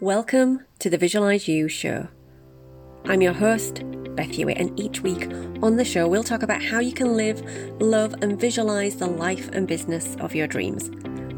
Welcome 0.00 0.64
to 0.80 0.90
the 0.90 0.98
Visualize 0.98 1.46
You 1.46 1.68
show. 1.68 2.08
I'm 3.04 3.22
your 3.22 3.32
host, 3.32 3.80
Beth 4.16 4.28
Hewitt, 4.28 4.58
and 4.58 4.78
each 4.78 5.02
week 5.02 5.30
on 5.62 5.76
the 5.76 5.84
show, 5.84 6.08
we'll 6.08 6.24
talk 6.24 6.42
about 6.42 6.60
how 6.60 6.80
you 6.80 6.92
can 6.92 7.16
live, 7.16 7.40
love, 7.80 8.12
and 8.20 8.38
visualize 8.38 8.96
the 8.96 9.06
life 9.06 9.48
and 9.52 9.68
business 9.68 10.16
of 10.16 10.34
your 10.34 10.48
dreams. 10.48 10.90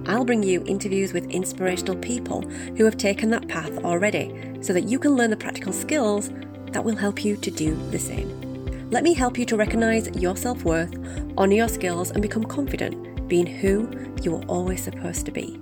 I'll 0.06 0.24
bring 0.24 0.42
you 0.42 0.64
interviews 0.64 1.12
with 1.12 1.30
inspirational 1.30 1.96
people 1.96 2.48
who 2.78 2.86
have 2.86 2.96
taken 2.96 3.28
that 3.28 3.46
path 3.46 3.76
already 3.84 4.58
so 4.62 4.72
that 4.72 4.84
you 4.84 4.98
can 4.98 5.16
learn 5.16 5.28
the 5.28 5.36
practical 5.36 5.74
skills 5.74 6.30
that 6.72 6.82
will 6.82 6.96
help 6.96 7.26
you 7.26 7.36
to 7.36 7.50
do 7.50 7.74
the 7.90 7.98
same. 7.98 8.88
Let 8.90 9.04
me 9.04 9.12
help 9.12 9.36
you 9.36 9.44
to 9.44 9.56
recognize 9.58 10.08
your 10.16 10.34
self 10.34 10.64
worth, 10.64 10.96
honor 11.36 11.56
your 11.56 11.68
skills, 11.68 12.10
and 12.10 12.22
become 12.22 12.44
confident 12.44 13.28
being 13.28 13.46
who 13.46 13.86
you 14.22 14.32
were 14.32 14.44
always 14.46 14.82
supposed 14.82 15.26
to 15.26 15.30
be. 15.30 15.58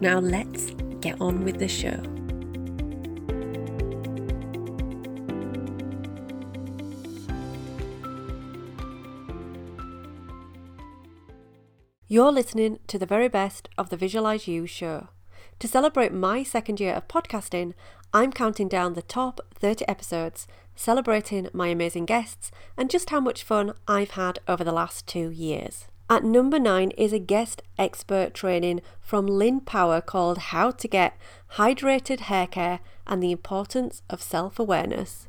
Now, 0.00 0.18
let's 0.18 0.72
get 1.00 1.20
on 1.20 1.44
with 1.44 1.58
the 1.58 1.68
show. 1.68 2.02
You're 12.10 12.32
listening 12.32 12.78
to 12.86 12.98
the 12.98 13.04
very 13.04 13.28
best 13.28 13.68
of 13.76 13.90
the 13.90 13.96
Visualize 13.96 14.48
You 14.48 14.66
show. 14.66 15.08
To 15.58 15.68
celebrate 15.68 16.12
my 16.12 16.42
second 16.42 16.80
year 16.80 16.94
of 16.94 17.06
podcasting, 17.06 17.74
I'm 18.14 18.32
counting 18.32 18.66
down 18.66 18.94
the 18.94 19.02
top 19.02 19.40
30 19.54 19.86
episodes, 19.86 20.46
celebrating 20.74 21.48
my 21.52 21.68
amazing 21.68 22.06
guests 22.06 22.50
and 22.78 22.88
just 22.88 23.10
how 23.10 23.20
much 23.20 23.42
fun 23.42 23.74
I've 23.86 24.12
had 24.12 24.38
over 24.48 24.64
the 24.64 24.72
last 24.72 25.06
two 25.06 25.28
years. 25.30 25.88
At 26.10 26.24
number 26.24 26.58
nine 26.58 26.90
is 26.92 27.12
a 27.12 27.18
guest 27.18 27.60
expert 27.78 28.32
training 28.32 28.80
from 28.98 29.26
Lynn 29.26 29.60
Power 29.60 30.00
called 30.00 30.38
How 30.38 30.70
to 30.70 30.88
Get 30.88 31.14
Hydrated 31.56 32.20
Hair 32.20 32.46
Care 32.46 32.80
and 33.06 33.22
the 33.22 33.30
Importance 33.30 34.00
of 34.08 34.22
Self 34.22 34.58
Awareness. 34.58 35.28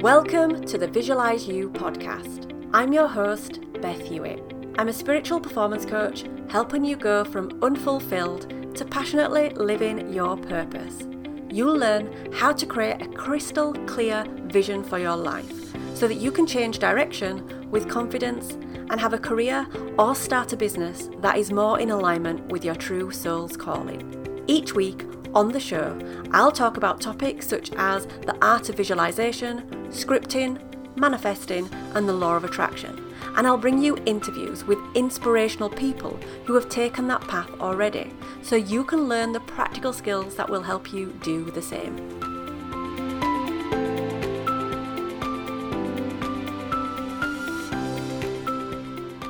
Welcome 0.00 0.64
to 0.64 0.78
the 0.78 0.88
Visualize 0.88 1.46
You 1.46 1.68
podcast. 1.68 2.58
I'm 2.72 2.94
your 2.94 3.06
host, 3.06 3.60
Beth 3.82 4.00
Hewitt. 4.00 4.40
I'm 4.78 4.88
a 4.88 4.94
spiritual 4.94 5.40
performance 5.40 5.84
coach 5.84 6.24
helping 6.48 6.86
you 6.86 6.96
go 6.96 7.22
from 7.22 7.62
unfulfilled 7.62 8.76
to 8.76 8.84
passionately 8.86 9.50
living 9.50 10.10
your 10.10 10.38
purpose. 10.38 11.06
You'll 11.50 11.76
learn 11.76 12.32
how 12.32 12.54
to 12.54 12.64
create 12.64 13.02
a 13.02 13.08
crystal 13.08 13.74
clear 13.84 14.24
vision 14.46 14.82
for 14.82 14.98
your 14.98 15.16
life 15.16 15.52
so 15.94 16.08
that 16.08 16.14
you 16.14 16.32
can 16.32 16.46
change 16.46 16.78
direction 16.78 17.63
with 17.74 17.88
confidence 17.88 18.52
and 18.88 19.00
have 19.00 19.12
a 19.12 19.18
career 19.18 19.66
or 19.98 20.14
start 20.14 20.52
a 20.52 20.56
business 20.56 21.10
that 21.18 21.36
is 21.36 21.50
more 21.50 21.80
in 21.80 21.90
alignment 21.90 22.46
with 22.46 22.64
your 22.64 22.76
true 22.76 23.10
soul's 23.10 23.56
calling. 23.56 24.44
Each 24.46 24.72
week 24.72 25.04
on 25.34 25.48
the 25.48 25.58
show, 25.58 25.98
I'll 26.30 26.52
talk 26.52 26.76
about 26.76 27.00
topics 27.00 27.48
such 27.48 27.72
as 27.72 28.06
the 28.06 28.38
art 28.40 28.68
of 28.68 28.76
visualization, 28.76 29.68
scripting, 29.88 30.60
manifesting, 30.96 31.68
and 31.94 32.08
the 32.08 32.12
law 32.12 32.36
of 32.36 32.44
attraction 32.44 33.04
and 33.36 33.46
I'll 33.46 33.58
bring 33.58 33.82
you 33.82 33.96
interviews 34.06 34.64
with 34.64 34.78
inspirational 34.94 35.68
people 35.68 36.18
who 36.44 36.54
have 36.54 36.68
taken 36.68 37.08
that 37.08 37.26
path 37.26 37.50
already 37.60 38.12
so 38.42 38.56
you 38.56 38.84
can 38.84 39.08
learn 39.08 39.32
the 39.32 39.40
practical 39.40 39.92
skills 39.92 40.36
that 40.36 40.48
will 40.48 40.62
help 40.62 40.92
you 40.92 41.12
do 41.22 41.50
the 41.50 41.62
same. 41.62 42.13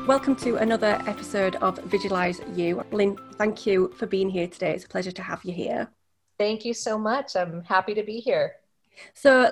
Welcome 0.06 0.36
to 0.36 0.56
another 0.56 1.00
episode 1.06 1.56
of 1.56 1.78
Visualize 1.84 2.38
You. 2.55 2.84
Lynn, 2.92 3.16
thank 3.38 3.64
you 3.64 3.91
for 3.97 4.06
being 4.06 4.28
here 4.28 4.47
today. 4.47 4.72
It's 4.72 4.84
a 4.84 4.88
pleasure 4.88 5.10
to 5.12 5.22
have 5.22 5.42
you 5.47 5.55
here. 5.55 5.88
Thank 6.38 6.66
you 6.66 6.74
so 6.74 6.98
much. 6.98 7.34
I'm 7.36 7.64
happy 7.64 7.94
to 7.94 8.02
be 8.02 8.19
here. 8.20 8.56
So, 9.14 9.50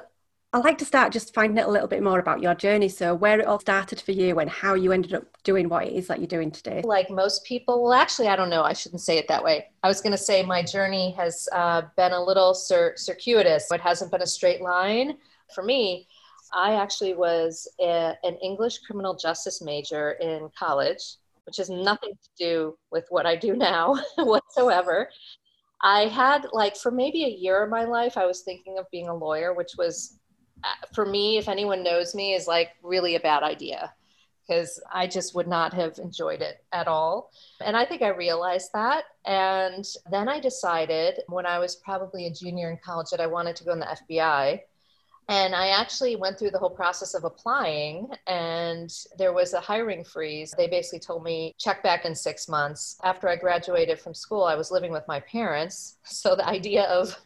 I'd 0.52 0.62
like 0.62 0.76
to 0.78 0.84
start 0.84 1.10
just 1.10 1.32
finding 1.32 1.58
out 1.58 1.70
a 1.70 1.72
little 1.72 1.88
bit 1.88 2.02
more 2.02 2.18
about 2.18 2.42
your 2.42 2.54
journey. 2.54 2.90
So, 2.90 3.14
where 3.14 3.40
it 3.40 3.46
all 3.46 3.60
started 3.60 4.02
for 4.02 4.12
you 4.12 4.40
and 4.40 4.50
how 4.50 4.74
you 4.74 4.92
ended 4.92 5.14
up 5.14 5.24
doing 5.42 5.70
what 5.70 5.86
it 5.86 5.94
is 5.94 6.06
that 6.08 6.18
you're 6.18 6.26
doing 6.26 6.50
today. 6.50 6.82
Like 6.84 7.08
most 7.08 7.46
people, 7.46 7.82
well, 7.82 7.94
actually, 7.94 8.28
I 8.28 8.36
don't 8.36 8.50
know. 8.50 8.62
I 8.62 8.74
shouldn't 8.74 9.00
say 9.00 9.16
it 9.16 9.28
that 9.28 9.42
way. 9.42 9.70
I 9.82 9.88
was 9.88 10.02
going 10.02 10.12
to 10.12 10.18
say 10.18 10.42
my 10.42 10.62
journey 10.62 11.12
has 11.12 11.48
uh, 11.52 11.82
been 11.96 12.12
a 12.12 12.22
little 12.22 12.52
cir- 12.52 12.94
circuitous. 12.98 13.72
It 13.72 13.80
hasn't 13.80 14.10
been 14.12 14.20
a 14.20 14.26
straight 14.26 14.60
line. 14.60 15.16
For 15.54 15.62
me, 15.62 16.08
I 16.52 16.74
actually 16.74 17.14
was 17.14 17.68
a, 17.80 18.14
an 18.22 18.36
English 18.42 18.78
criminal 18.80 19.16
justice 19.16 19.62
major 19.62 20.12
in 20.12 20.50
college, 20.58 21.16
which 21.46 21.56
has 21.56 21.70
nothing 21.70 22.12
to 22.12 22.28
do 22.38 22.78
with 22.90 23.06
what 23.10 23.26
I 23.26 23.36
do 23.36 23.56
now 23.56 23.96
whatsoever. 24.18 25.08
I 25.82 26.06
had, 26.06 26.46
like, 26.52 26.76
for 26.76 26.90
maybe 26.90 27.24
a 27.24 27.28
year 27.28 27.62
of 27.64 27.70
my 27.70 27.84
life, 27.84 28.16
I 28.16 28.26
was 28.26 28.42
thinking 28.42 28.78
of 28.78 28.86
being 28.92 29.08
a 29.08 29.14
lawyer, 29.14 29.52
which 29.52 29.72
was 29.76 30.18
uh, 30.64 30.86
for 30.94 31.06
me, 31.06 31.38
if 31.38 31.48
anyone 31.48 31.82
knows 31.82 32.14
me, 32.14 32.34
is 32.34 32.46
like 32.46 32.70
really 32.82 33.16
a 33.16 33.20
bad 33.20 33.42
idea 33.42 33.92
because 34.46 34.80
I 34.92 35.06
just 35.06 35.34
would 35.34 35.46
not 35.46 35.72
have 35.74 35.98
enjoyed 35.98 36.42
it 36.42 36.64
at 36.72 36.88
all. 36.88 37.30
And 37.60 37.76
I 37.76 37.84
think 37.84 38.02
I 38.02 38.08
realized 38.08 38.70
that. 38.74 39.04
And 39.24 39.86
then 40.10 40.28
I 40.28 40.40
decided 40.40 41.20
when 41.28 41.46
I 41.46 41.58
was 41.58 41.76
probably 41.76 42.26
a 42.26 42.32
junior 42.32 42.70
in 42.70 42.78
college 42.84 43.10
that 43.10 43.20
I 43.20 43.26
wanted 43.26 43.56
to 43.56 43.64
go 43.64 43.72
in 43.72 43.78
the 43.78 43.98
FBI. 44.10 44.60
And 45.28 45.54
I 45.54 45.68
actually 45.68 46.16
went 46.16 46.38
through 46.38 46.50
the 46.50 46.58
whole 46.58 46.70
process 46.70 47.14
of 47.14 47.24
applying, 47.24 48.08
and 48.26 48.92
there 49.16 49.32
was 49.32 49.54
a 49.54 49.60
hiring 49.60 50.04
freeze. 50.04 50.52
They 50.56 50.66
basically 50.66 50.98
told 50.98 51.22
me, 51.22 51.54
check 51.58 51.82
back 51.82 52.04
in 52.04 52.14
six 52.14 52.48
months. 52.48 52.98
After 53.04 53.28
I 53.28 53.36
graduated 53.36 54.00
from 54.00 54.14
school, 54.14 54.44
I 54.44 54.56
was 54.56 54.70
living 54.70 54.92
with 54.92 55.06
my 55.08 55.20
parents. 55.20 55.96
So 56.22 56.36
the 56.36 56.46
idea 56.46 56.84
of 56.84 57.16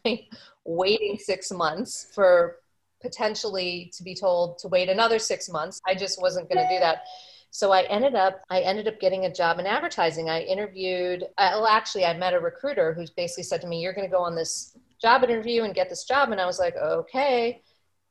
waiting 0.64 1.18
six 1.18 1.50
months 1.50 2.10
for 2.14 2.60
potentially 3.02 3.92
to 3.96 4.02
be 4.02 4.14
told 4.14 4.58
to 4.58 4.68
wait 4.68 4.88
another 4.88 5.18
six 5.18 5.48
months. 5.48 5.80
I 5.86 5.94
just 5.94 6.20
wasn't 6.20 6.48
going 6.48 6.66
to 6.66 6.74
do 6.74 6.80
that. 6.80 7.04
So 7.50 7.72
I 7.72 7.82
ended 7.82 8.14
up 8.14 8.42
I 8.50 8.60
ended 8.60 8.88
up 8.88 9.00
getting 9.00 9.24
a 9.24 9.32
job 9.32 9.58
in 9.58 9.66
advertising. 9.66 10.28
I 10.28 10.42
interviewed 10.42 11.24
well 11.38 11.66
actually 11.66 12.04
I 12.04 12.16
met 12.16 12.34
a 12.34 12.40
recruiter 12.40 12.92
who 12.92 13.06
basically 13.16 13.44
said 13.44 13.60
to 13.62 13.66
me 13.66 13.80
you're 13.80 13.94
going 13.94 14.06
to 14.06 14.14
go 14.14 14.22
on 14.22 14.34
this 14.34 14.76
job 15.00 15.24
interview 15.24 15.62
and 15.62 15.74
get 15.74 15.88
this 15.88 16.04
job 16.04 16.32
and 16.32 16.40
I 16.40 16.46
was 16.46 16.58
like 16.58 16.76
okay 16.76 17.62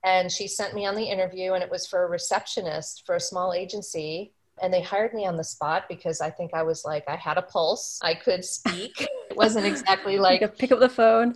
and 0.06 0.32
she 0.32 0.48
sent 0.48 0.74
me 0.74 0.86
on 0.86 0.96
the 0.96 1.04
interview 1.04 1.54
and 1.54 1.62
it 1.64 1.70
was 1.70 1.86
for 1.86 2.06
a 2.06 2.08
receptionist 2.08 3.04
for 3.06 3.16
a 3.16 3.20
small 3.20 3.54
agency 3.54 4.32
and 4.62 4.74
they 4.74 4.82
hired 4.82 5.14
me 5.14 5.26
on 5.26 5.36
the 5.36 5.44
spot 5.44 5.84
because 5.90 6.22
I 6.22 6.30
think 6.30 6.54
I 6.54 6.64
was 6.64 6.86
like 6.86 7.04
I 7.10 7.18
had 7.18 7.38
a 7.38 7.42
pulse. 7.42 8.00
I 8.02 8.14
could 8.14 8.46
speak. 8.46 8.94
it 9.30 9.36
wasn't 9.36 9.66
exactly 9.66 10.18
like 10.18 10.58
pick 10.58 10.72
up 10.72 10.80
the 10.80 10.88
phone 10.88 11.36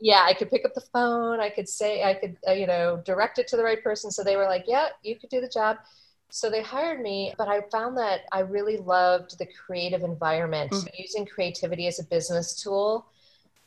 yeah, 0.00 0.24
I 0.24 0.34
could 0.34 0.50
pick 0.50 0.64
up 0.64 0.74
the 0.74 0.80
phone. 0.80 1.40
I 1.40 1.50
could 1.50 1.68
say, 1.68 2.04
I 2.04 2.14
could, 2.14 2.36
uh, 2.46 2.52
you 2.52 2.66
know, 2.66 3.02
direct 3.04 3.38
it 3.38 3.48
to 3.48 3.56
the 3.56 3.64
right 3.64 3.82
person. 3.82 4.10
So 4.10 4.22
they 4.22 4.36
were 4.36 4.44
like, 4.44 4.64
yeah, 4.66 4.88
you 5.02 5.16
could 5.16 5.30
do 5.30 5.40
the 5.40 5.48
job. 5.48 5.78
So 6.30 6.50
they 6.50 6.62
hired 6.62 7.00
me, 7.00 7.32
but 7.38 7.48
I 7.48 7.62
found 7.72 7.96
that 7.96 8.20
I 8.32 8.40
really 8.40 8.76
loved 8.76 9.38
the 9.38 9.46
creative 9.46 10.02
environment, 10.02 10.72
mm-hmm. 10.72 10.86
using 10.96 11.26
creativity 11.26 11.86
as 11.86 11.98
a 11.98 12.04
business 12.04 12.62
tool. 12.62 13.06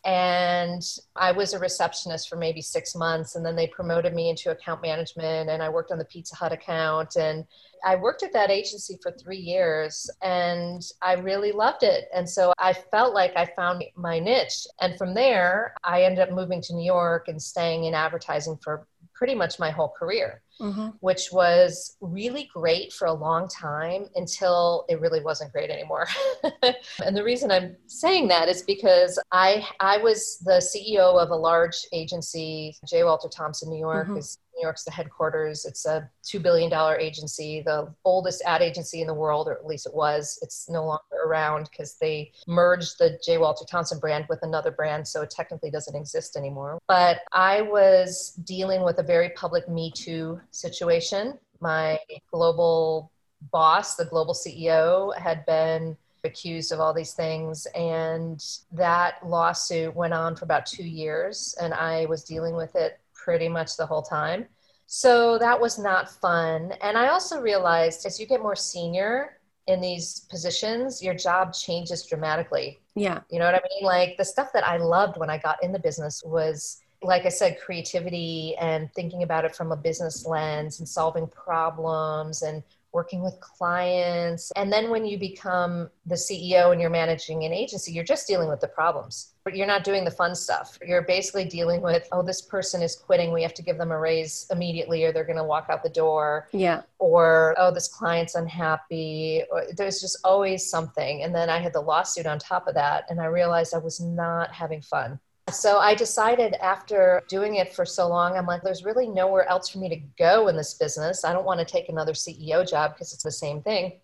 And 0.04 0.82
I 1.16 1.32
was 1.32 1.54
a 1.54 1.60
receptionist 1.60 2.28
for 2.28 2.36
maybe 2.36 2.62
six 2.62 2.96
months, 2.96 3.36
and 3.36 3.46
then 3.46 3.56
they 3.56 3.68
promoted 3.68 4.14
me 4.14 4.30
into 4.30 4.50
account 4.50 4.82
management, 4.82 5.50
and 5.50 5.62
I 5.62 5.70
worked 5.70 5.92
on 5.92 6.00
the 6.00 6.06
Pizza 6.06 6.36
Hut 6.36 6.52
account. 6.52 7.16
And 7.16 7.46
I 7.84 7.96
worked 7.96 8.24
at 8.24 8.34
that 8.34 8.52
agency 8.52 8.98
for 9.02 9.12
three 9.12 9.38
years 9.38 10.10
and 10.22 10.82
I 11.02 11.14
really 11.14 11.52
loved 11.52 11.84
it. 11.84 12.10
And 12.14 12.30
so 12.30 12.54
I 12.60 12.74
felt 12.74 13.14
like 13.14 13.34
I 13.36 13.46
found 13.56 13.84
my 13.96 14.20
niche. 14.20 14.68
And 14.80 14.98
from 14.98 15.14
there, 15.14 15.74
I 15.84 16.04
ended 16.04 16.20
up 16.20 16.32
moving 16.36 16.62
to 16.62 16.76
New 16.76 16.86
York 16.86 17.28
and 17.28 17.42
staying 17.42 17.86
in 17.86 17.94
advertising 17.94 18.58
for 18.62 18.88
pretty 19.22 19.36
much 19.36 19.60
my 19.60 19.70
whole 19.70 19.94
career, 20.00 20.42
mm-hmm. 20.60 20.88
which 21.02 21.30
was 21.32 21.96
really 22.02 22.50
great 22.52 22.92
for 22.92 23.06
a 23.06 23.14
long 23.14 23.48
time 23.48 24.08
until 24.16 24.84
it 24.90 25.00
really 25.00 25.22
wasn't 25.22 25.52
great 25.52 25.70
anymore. 25.70 26.08
and 27.06 27.16
the 27.16 27.24
reason 27.24 27.52
I'm 27.52 27.76
saying 27.86 28.30
that 28.30 28.50
is 28.50 28.64
because 28.64 29.20
I 29.32 29.64
I 29.80 29.98
was 29.98 30.40
the 30.44 30.54
CEO 30.54 31.22
of 31.22 31.30
a 31.30 31.36
large 31.36 31.78
agency, 31.94 32.76
J. 32.90 33.04
Walter 33.04 33.30
Thompson, 33.30 33.70
New 33.70 33.78
York, 33.78 34.08
mm-hmm. 34.08 34.18
is 34.18 34.40
New 34.62 34.68
York's 34.68 34.84
the 34.84 34.92
headquarters. 34.92 35.66
It's 35.66 35.86
a 35.86 36.10
$2 36.24 36.42
billion 36.42 36.72
agency, 37.00 37.62
the 37.66 37.94
oldest 38.06 38.44
ad 38.46 38.62
agency 38.62 39.02
in 39.02 39.08
the 39.08 39.14
world, 39.14 39.48
or 39.48 39.54
at 39.54 39.66
least 39.66 39.88
it 39.88 39.94
was. 39.94 40.38
It's 40.42 40.70
no 40.70 40.86
longer 40.86 41.04
around 41.26 41.70
because 41.72 41.96
they 41.96 42.32
merged 42.48 43.00
the 43.00 43.20
J. 43.26 43.38
Walter 43.40 43.66
Thompson 43.66 44.00
brand 44.00 44.26
with 44.30 44.44
another 44.44 44.72
brand, 44.72 45.08
so 45.08 45.22
it 45.22 45.32
technically 45.32 45.72
doesn't 45.72 45.96
exist 45.96 46.38
anymore. 46.38 46.80
But 46.88 47.22
I 47.32 47.62
was 47.62 48.34
dealing 48.46 48.84
with 48.84 49.00
a 49.00 49.04
very 49.04 49.30
public 49.30 49.68
Me 49.68 49.92
Too 49.92 50.40
situation. 50.52 51.40
My 51.60 52.00
global 52.32 53.12
boss, 53.52 53.96
the 53.96 54.06
global 54.06 54.36
CEO, 54.36 55.18
had 55.18 55.46
been 55.46 55.98
accused 56.24 56.72
of 56.72 56.80
all 56.80 56.94
these 56.94 57.14
things. 57.14 57.66
And 57.76 58.44
that 58.72 59.16
lawsuit 59.26 59.96
went 59.96 60.14
on 60.14 60.36
for 60.36 60.46
about 60.46 60.68
two 60.68 60.84
years, 60.84 61.56
and 61.60 61.74
I 61.74 62.06
was 62.06 62.24
dealing 62.24 62.56
with 62.56 62.76
it 62.76 63.00
pretty 63.24 63.50
much 63.50 63.78
the 63.78 63.86
whole 63.86 64.02
time. 64.02 64.46
So 64.88 65.38
that 65.38 65.60
was 65.60 65.80
not 65.80 66.10
fun. 66.10 66.74
And 66.82 66.98
I 66.98 67.10
also 67.10 67.40
realized 67.40 68.06
as 68.06 68.20
you 68.20 68.26
get 68.26 68.42
more 68.42 68.56
senior, 68.56 69.38
in 69.68 69.82
these 69.82 70.22
positions, 70.30 71.02
your 71.02 71.14
job 71.14 71.54
changes 71.54 72.06
dramatically. 72.06 72.80
Yeah. 72.96 73.22
You 73.30 73.40
know 73.40 73.46
what 73.46 73.56
I 73.56 73.62
mean? 73.76 73.86
Like 73.86 74.18
the 74.18 74.26
stuff 74.26 74.52
that 74.54 74.66
I 74.66 74.78
loved 74.78 75.18
when 75.18 75.30
I 75.30 75.38
got 75.38 75.64
in 75.64 75.72
the 75.72 75.80
business 75.80 76.24
was, 76.26 76.82
like 77.02 77.26
I 77.26 77.30
said, 77.30 77.60
creativity 77.60 78.56
and 78.60 78.92
thinking 78.94 79.24
about 79.24 79.46
it 79.46 79.56
from 79.56 79.72
a 79.72 79.78
business 79.78 80.26
lens 80.26 80.80
and 80.80 80.88
solving 80.88 81.28
problems 81.28 82.42
and 82.42 82.64
working 82.92 83.24
with 83.24 83.40
clients. 83.40 84.52
And 84.56 84.72
then 84.72 84.90
when 84.90 85.06
you 85.06 85.18
become 85.18 85.90
the 86.06 86.16
CEO 86.16 86.72
and 86.72 86.82
you're 86.82 86.90
managing 86.90 87.44
an 87.44 87.54
agency, 87.54 87.92
you're 87.92 88.04
just 88.04 88.28
dealing 88.28 88.50
with 88.50 88.60
the 88.60 88.68
problems. 88.68 89.31
But 89.44 89.56
you're 89.56 89.68
not 89.68 89.84
doing 89.84 90.06
the 90.06 90.12
fun 90.12 90.36
stuff. 90.36 90.78
You're 90.86 91.02
basically 91.02 91.46
dealing 91.46 91.82
with, 91.82 92.08
oh, 92.12 92.22
this 92.22 92.42
person 92.42 92.84
is 92.84 92.96
quitting. 92.96 93.34
We 93.34 93.42
have 93.42 93.56
to 93.56 93.64
give 93.64 93.78
them 93.78 93.92
a 93.92 93.98
raise 93.98 94.46
immediately 94.52 95.04
or 95.04 95.12
they're 95.12 95.26
going 95.26 95.38
to 95.38 95.44
walk 95.44 95.68
out 95.70 95.82
the 95.82 95.90
door. 95.90 96.48
Yeah. 96.52 96.84
Or, 97.00 97.56
oh, 97.58 97.72
this 97.72 97.88
client's 97.88 98.36
unhappy. 98.36 99.44
Or, 99.52 99.64
there's 99.76 100.00
just 100.00 100.20
always 100.24 100.70
something. 100.70 101.24
And 101.24 101.34
then 101.34 101.50
I 101.50 101.58
had 101.58 101.74
the 101.74 101.82
lawsuit 101.82 102.28
on 102.28 102.38
top 102.38 102.68
of 102.68 102.76
that. 102.76 103.06
And 103.10 103.20
I 103.20 103.26
realized 103.26 103.74
I 103.74 103.80
was 103.80 104.00
not 104.00 104.52
having 104.52 104.82
fun. 104.82 105.20
So 105.50 105.80
I 105.80 105.96
decided 105.96 106.54
after 106.62 107.24
doing 107.28 107.56
it 107.56 107.74
for 107.74 107.84
so 107.84 108.08
long, 108.08 108.38
I'm 108.38 108.46
like, 108.46 108.62
there's 108.62 108.86
really 108.86 109.08
nowhere 109.08 109.50
else 109.50 109.70
for 109.70 109.80
me 109.80 109.90
to 109.90 110.00
go 110.18 110.48
in 110.48 110.56
this 110.56 110.76
business. 110.76 111.26
I 111.26 111.34
don't 111.34 111.46
want 111.46 111.60
to 111.60 111.66
take 111.66 111.90
another 111.90 112.14
CEO 112.14 112.68
job 112.68 112.94
because 112.94 113.12
it's 113.12 113.24
the 113.24 113.32
same 113.32 113.62
thing. 113.62 114.00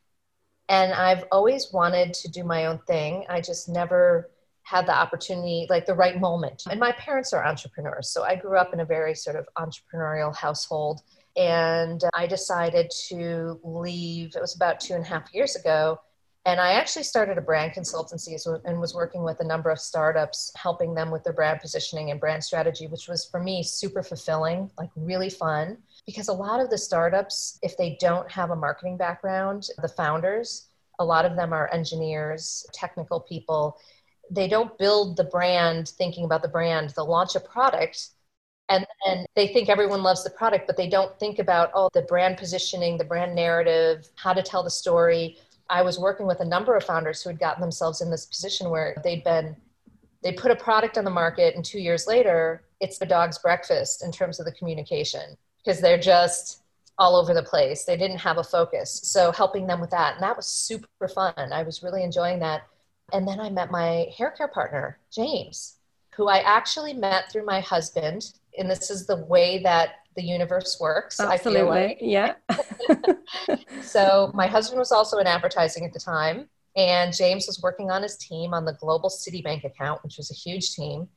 And 0.67 0.91
I've 0.93 1.25
always 1.31 1.71
wanted 1.71 2.13
to 2.15 2.29
do 2.29 2.43
my 2.43 2.65
own 2.65 2.79
thing. 2.79 3.25
I 3.29 3.39
just 3.39 3.69
never 3.69 4.29
had 4.67 4.85
the 4.85 4.95
opportunity, 4.95 5.65
like 5.69 5.85
the 5.85 5.95
right 5.95 6.19
moment. 6.19 6.63
And 6.69 6.79
my 6.79 6.91
parents 6.93 7.31
are 7.33 7.45
entrepreneurs. 7.45 8.11
So 8.11 8.23
I 8.23 8.35
grew 8.35 8.57
up 8.57 8.73
in 8.73 8.81
a 8.81 8.85
very 8.85 9.15
sort 9.15 9.37
of 9.37 9.47
entrepreneurial 9.57 10.35
household. 10.35 11.01
And 11.37 12.01
I 12.13 12.27
decided 12.27 12.91
to 13.09 13.59
leave, 13.63 14.35
it 14.35 14.41
was 14.41 14.55
about 14.55 14.79
two 14.79 14.93
and 14.95 15.05
a 15.05 15.07
half 15.07 15.33
years 15.33 15.55
ago 15.55 15.99
and 16.47 16.61
I 16.61 16.71
actually 16.71 17.03
started 17.03 17.37
a 17.37 17.41
brand 17.41 17.73
consultancy 17.73 18.39
and 18.63 18.79
was 18.79 18.95
working 18.95 19.21
with 19.21 19.41
a 19.41 19.43
number 19.43 19.69
of 19.69 19.81
startups, 19.81 20.49
helping 20.55 20.93
them 20.93 21.11
with 21.11 21.25
their 21.25 21.33
brand 21.33 21.59
positioning 21.59 22.09
and 22.09 22.21
brand 22.21 22.41
strategy, 22.41 22.87
which 22.87 23.09
was 23.09 23.25
for 23.25 23.43
me 23.43 23.61
super 23.61 24.01
fulfilling, 24.01 24.71
like 24.77 24.89
really 24.95 25.29
fun. 25.29 25.77
Because 26.05 26.29
a 26.29 26.33
lot 26.33 26.61
of 26.61 26.69
the 26.69 26.77
startups, 26.77 27.59
if 27.63 27.75
they 27.75 27.97
don't 27.99 28.31
have 28.31 28.51
a 28.51 28.55
marketing 28.55 28.95
background, 28.95 29.67
the 29.81 29.89
founders, 29.89 30.69
a 30.99 31.03
lot 31.03 31.25
of 31.25 31.35
them 31.35 31.51
are 31.51 31.69
engineers, 31.73 32.65
technical 32.71 33.19
people. 33.19 33.77
They 34.29 34.47
don't 34.47 34.77
build 34.77 35.17
the 35.17 35.23
brand 35.23 35.89
thinking 35.89 36.25
about 36.25 36.41
the 36.41 36.47
brand. 36.47 36.91
They'll 36.95 37.09
launch 37.09 37.35
a 37.35 37.39
product 37.39 38.09
and 38.69 38.85
then 39.05 39.25
they 39.35 39.47
think 39.47 39.69
everyone 39.69 40.03
loves 40.03 40.23
the 40.23 40.29
product, 40.29 40.67
but 40.67 40.75
they 40.75 40.89
don't 40.89 41.17
think 41.19 41.39
about, 41.39 41.71
oh, 41.73 41.89
the 41.93 42.01
brand 42.01 42.37
positioning, 42.37 42.97
the 42.97 43.05
brand 43.05 43.33
narrative, 43.33 44.09
how 44.15 44.33
to 44.33 44.43
tell 44.43 44.61
the 44.61 44.69
story 44.69 45.37
I 45.69 45.81
was 45.81 45.99
working 45.99 46.27
with 46.27 46.39
a 46.39 46.45
number 46.45 46.75
of 46.75 46.83
founders 46.83 47.21
who 47.21 47.29
had 47.29 47.39
gotten 47.39 47.61
themselves 47.61 48.01
in 48.01 48.09
this 48.09 48.25
position 48.25 48.69
where 48.69 48.99
they'd 49.03 49.23
been 49.23 49.55
they 50.23 50.31
put 50.33 50.51
a 50.51 50.55
product 50.55 50.97
on 50.97 51.03
the 51.03 51.11
market 51.11 51.55
and 51.55 51.63
2 51.63 51.79
years 51.79 52.07
later 52.07 52.63
it's 52.79 52.97
the 52.97 53.05
dog's 53.05 53.37
breakfast 53.37 54.03
in 54.03 54.11
terms 54.11 54.39
of 54.39 54.45
the 54.45 54.51
communication 54.51 55.37
because 55.63 55.79
they're 55.79 55.99
just 55.99 56.63
all 56.97 57.15
over 57.15 57.33
the 57.33 57.43
place. 57.43 57.83
They 57.83 57.97
didn't 57.97 58.17
have 58.17 58.37
a 58.37 58.43
focus. 58.43 59.01
So 59.03 59.31
helping 59.31 59.67
them 59.67 59.79
with 59.79 59.91
that 59.91 60.15
and 60.15 60.23
that 60.23 60.35
was 60.35 60.47
super 60.47 61.07
fun. 61.07 61.33
I 61.37 61.63
was 61.63 61.83
really 61.83 62.03
enjoying 62.03 62.39
that. 62.39 62.63
And 63.13 63.27
then 63.27 63.39
I 63.39 63.49
met 63.49 63.71
my 63.71 64.07
hair 64.17 64.31
care 64.31 64.47
partner, 64.47 64.99
James, 65.11 65.77
who 66.15 66.27
I 66.27 66.39
actually 66.39 66.93
met 66.93 67.31
through 67.31 67.45
my 67.45 67.61
husband. 67.61 68.33
And 68.57 68.69
this 68.69 68.89
is 68.89 69.07
the 69.07 69.25
way 69.25 69.59
that 69.63 69.95
the 70.15 70.23
universe 70.23 70.77
works. 70.79 71.19
Absolutely. 71.19 71.63
Like. 71.63 71.97
Yeah. 72.01 72.33
so 73.81 74.31
my 74.33 74.47
husband 74.47 74.79
was 74.79 74.91
also 74.91 75.19
in 75.19 75.27
advertising 75.27 75.85
at 75.85 75.93
the 75.93 75.99
time. 75.99 76.49
And 76.75 77.15
James 77.15 77.47
was 77.47 77.61
working 77.61 77.89
on 77.89 78.03
his 78.03 78.17
team 78.17 78.53
on 78.53 78.65
the 78.65 78.73
global 78.73 79.09
Citibank 79.09 79.63
account, 79.63 80.03
which 80.03 80.17
was 80.17 80.29
a 80.29 80.35
huge 80.35 80.73
team. 80.75 81.07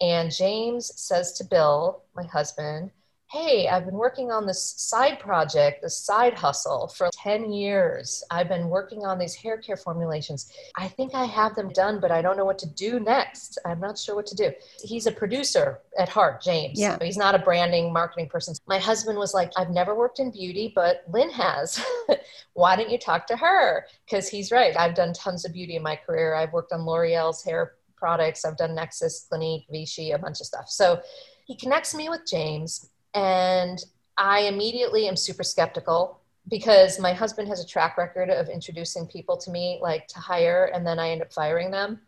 And 0.00 0.34
James 0.34 0.90
says 1.00 1.32
to 1.34 1.44
Bill, 1.44 2.02
my 2.16 2.24
husband, 2.24 2.90
hey, 3.34 3.66
I've 3.66 3.84
been 3.84 3.96
working 3.96 4.30
on 4.30 4.46
this 4.46 4.74
side 4.76 5.18
project, 5.18 5.82
this 5.82 5.96
side 5.96 6.34
hustle 6.34 6.86
for 6.86 7.10
10 7.12 7.52
years. 7.52 8.22
I've 8.30 8.48
been 8.48 8.68
working 8.68 9.04
on 9.04 9.18
these 9.18 9.34
hair 9.34 9.58
care 9.58 9.76
formulations. 9.76 10.52
I 10.76 10.86
think 10.86 11.16
I 11.16 11.24
have 11.24 11.56
them 11.56 11.70
done, 11.70 11.98
but 11.98 12.12
I 12.12 12.22
don't 12.22 12.36
know 12.36 12.44
what 12.44 12.60
to 12.60 12.68
do 12.68 13.00
next. 13.00 13.58
I'm 13.66 13.80
not 13.80 13.98
sure 13.98 14.14
what 14.14 14.26
to 14.26 14.36
do. 14.36 14.52
He's 14.80 15.08
a 15.08 15.10
producer 15.10 15.80
at 15.98 16.08
heart, 16.08 16.42
James. 16.42 16.78
Yeah. 16.78 16.96
He's 17.02 17.16
not 17.16 17.34
a 17.34 17.40
branding, 17.40 17.92
marketing 17.92 18.28
person. 18.28 18.54
My 18.68 18.78
husband 18.78 19.18
was 19.18 19.34
like, 19.34 19.50
I've 19.56 19.70
never 19.70 19.96
worked 19.96 20.20
in 20.20 20.30
beauty, 20.30 20.72
but 20.72 21.02
Lynn 21.08 21.30
has. 21.30 21.84
Why 22.52 22.76
don't 22.76 22.90
you 22.90 22.98
talk 22.98 23.26
to 23.26 23.36
her? 23.36 23.86
Because 24.04 24.28
he's 24.28 24.52
right. 24.52 24.76
I've 24.76 24.94
done 24.94 25.12
tons 25.12 25.44
of 25.44 25.52
beauty 25.52 25.74
in 25.74 25.82
my 25.82 25.96
career. 25.96 26.36
I've 26.36 26.52
worked 26.52 26.72
on 26.72 26.86
L'Oreal's 26.86 27.42
hair 27.42 27.72
products. 27.96 28.44
I've 28.44 28.56
done 28.56 28.76
Nexxus, 28.76 29.28
Clinique, 29.28 29.66
Vichy, 29.72 30.12
a 30.12 30.18
bunch 30.18 30.38
of 30.38 30.46
stuff. 30.46 30.68
So 30.68 31.02
he 31.46 31.56
connects 31.56 31.96
me 31.96 32.08
with 32.08 32.20
James 32.30 32.90
and 33.14 33.82
I 34.16 34.40
immediately 34.40 35.08
am 35.08 35.16
super 35.16 35.42
skeptical 35.42 36.20
because 36.48 37.00
my 37.00 37.12
husband 37.12 37.48
has 37.48 37.62
a 37.62 37.66
track 37.66 37.96
record 37.96 38.30
of 38.30 38.48
introducing 38.48 39.06
people 39.06 39.36
to 39.38 39.50
me 39.50 39.78
like 39.80 40.06
to 40.08 40.18
hire 40.18 40.70
and 40.74 40.86
then 40.86 40.98
I 40.98 41.10
end 41.10 41.22
up 41.22 41.32
firing 41.32 41.70
them. 41.70 42.00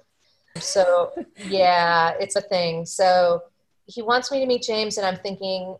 So, 0.60 1.12
yeah, 1.48 2.14
it's 2.20 2.36
a 2.36 2.42
thing. 2.42 2.84
So, 2.84 3.42
he 3.86 4.02
wants 4.02 4.30
me 4.30 4.40
to 4.40 4.46
meet 4.46 4.62
James, 4.62 4.98
and 4.98 5.06
I'm 5.06 5.16
thinking, 5.16 5.76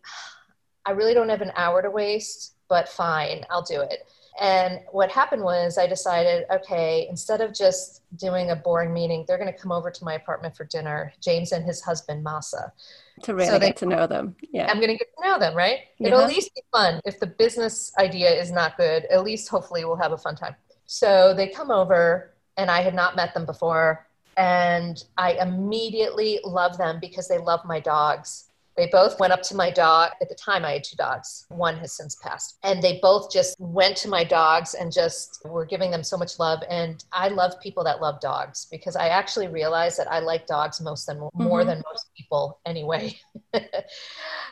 I 0.85 0.91
really 0.91 1.13
don't 1.13 1.29
have 1.29 1.41
an 1.41 1.51
hour 1.55 1.81
to 1.81 1.91
waste, 1.91 2.55
but 2.69 2.87
fine, 2.87 3.45
I'll 3.49 3.63
do 3.63 3.81
it. 3.81 4.07
And 4.39 4.81
what 4.91 5.09
happened 5.11 5.43
was 5.43 5.77
I 5.77 5.87
decided, 5.87 6.45
okay, 6.51 7.07
instead 7.09 7.41
of 7.41 7.53
just 7.53 8.03
doing 8.17 8.51
a 8.51 8.55
boring 8.55 8.93
meeting, 8.93 9.25
they're 9.27 9.39
going 9.39 9.51
to 9.51 9.57
come 9.57 9.71
over 9.71 9.89
to 9.89 10.05
my 10.05 10.13
apartment 10.13 10.55
for 10.55 10.65
dinner, 10.65 11.11
James 11.21 11.51
and 11.51 11.65
his 11.65 11.81
husband, 11.81 12.25
Masa 12.25 12.71
to 13.23 13.33
really 13.33 13.47
so 13.47 13.59
they, 13.59 13.67
get 13.67 13.77
to 13.77 13.85
know 13.85 14.07
them. 14.07 14.35
Yeah. 14.51 14.67
I'm 14.69 14.77
going 14.77 14.89
to 14.89 14.97
get 14.97 15.07
to 15.17 15.27
know 15.27 15.39
them, 15.39 15.55
right? 15.55 15.79
It'll 15.99 16.21
at 16.21 16.29
least 16.29 16.53
be 16.53 16.61
fun. 16.71 17.01
If 17.05 17.19
the 17.19 17.27
business 17.27 17.91
idea 17.97 18.29
is 18.29 18.51
not 18.51 18.77
good, 18.77 19.05
at 19.05 19.23
least 19.23 19.49
hopefully 19.49 19.85
we'll 19.85 19.95
have 19.95 20.11
a 20.11 20.17
fun 20.17 20.35
time. 20.35 20.55
So 20.85 21.33
they 21.33 21.47
come 21.47 21.71
over, 21.71 22.33
and 22.57 22.71
I 22.71 22.81
had 22.81 22.93
not 22.93 23.15
met 23.15 23.33
them 23.33 23.45
before. 23.45 24.07
And 24.37 25.03
I 25.17 25.33
immediately 25.33 26.39
love 26.43 26.77
them 26.77 26.99
because 27.01 27.27
they 27.27 27.39
love 27.39 27.61
my 27.65 27.79
dogs. 27.79 28.46
They 28.77 28.85
both 28.85 29.19
went 29.19 29.33
up 29.33 29.41
to 29.43 29.55
my 29.55 29.71
dog. 29.71 30.11
At 30.21 30.29
the 30.29 30.35
time, 30.35 30.63
I 30.63 30.73
had 30.73 30.83
two 30.83 30.95
dogs. 30.95 31.47
One 31.49 31.77
has 31.77 31.93
since 31.93 32.15
passed. 32.15 32.59
And 32.63 32.81
they 32.81 32.99
both 33.01 33.31
just 33.31 33.59
went 33.59 33.97
to 33.97 34.07
my 34.07 34.23
dogs 34.23 34.75
and 34.75 34.91
just 34.91 35.41
were 35.45 35.65
giving 35.65 35.89
them 35.89 36.03
so 36.03 36.15
much 36.15 36.37
love. 36.37 36.61
And 36.69 37.03
I 37.11 37.29
love 37.29 37.59
people 37.59 37.83
that 37.85 38.01
love 38.01 38.21
dogs 38.21 38.67
because 38.69 38.95
I 38.95 39.07
actually 39.07 39.47
realized 39.47 39.97
that 39.97 40.11
I 40.11 40.19
like 40.19 40.45
dogs 40.45 40.79
most 40.79 41.07
than 41.07 41.17
mm-hmm. 41.17 41.43
more 41.43 41.65
than 41.65 41.81
most 41.89 42.11
people 42.15 42.59
anyway. 42.67 43.17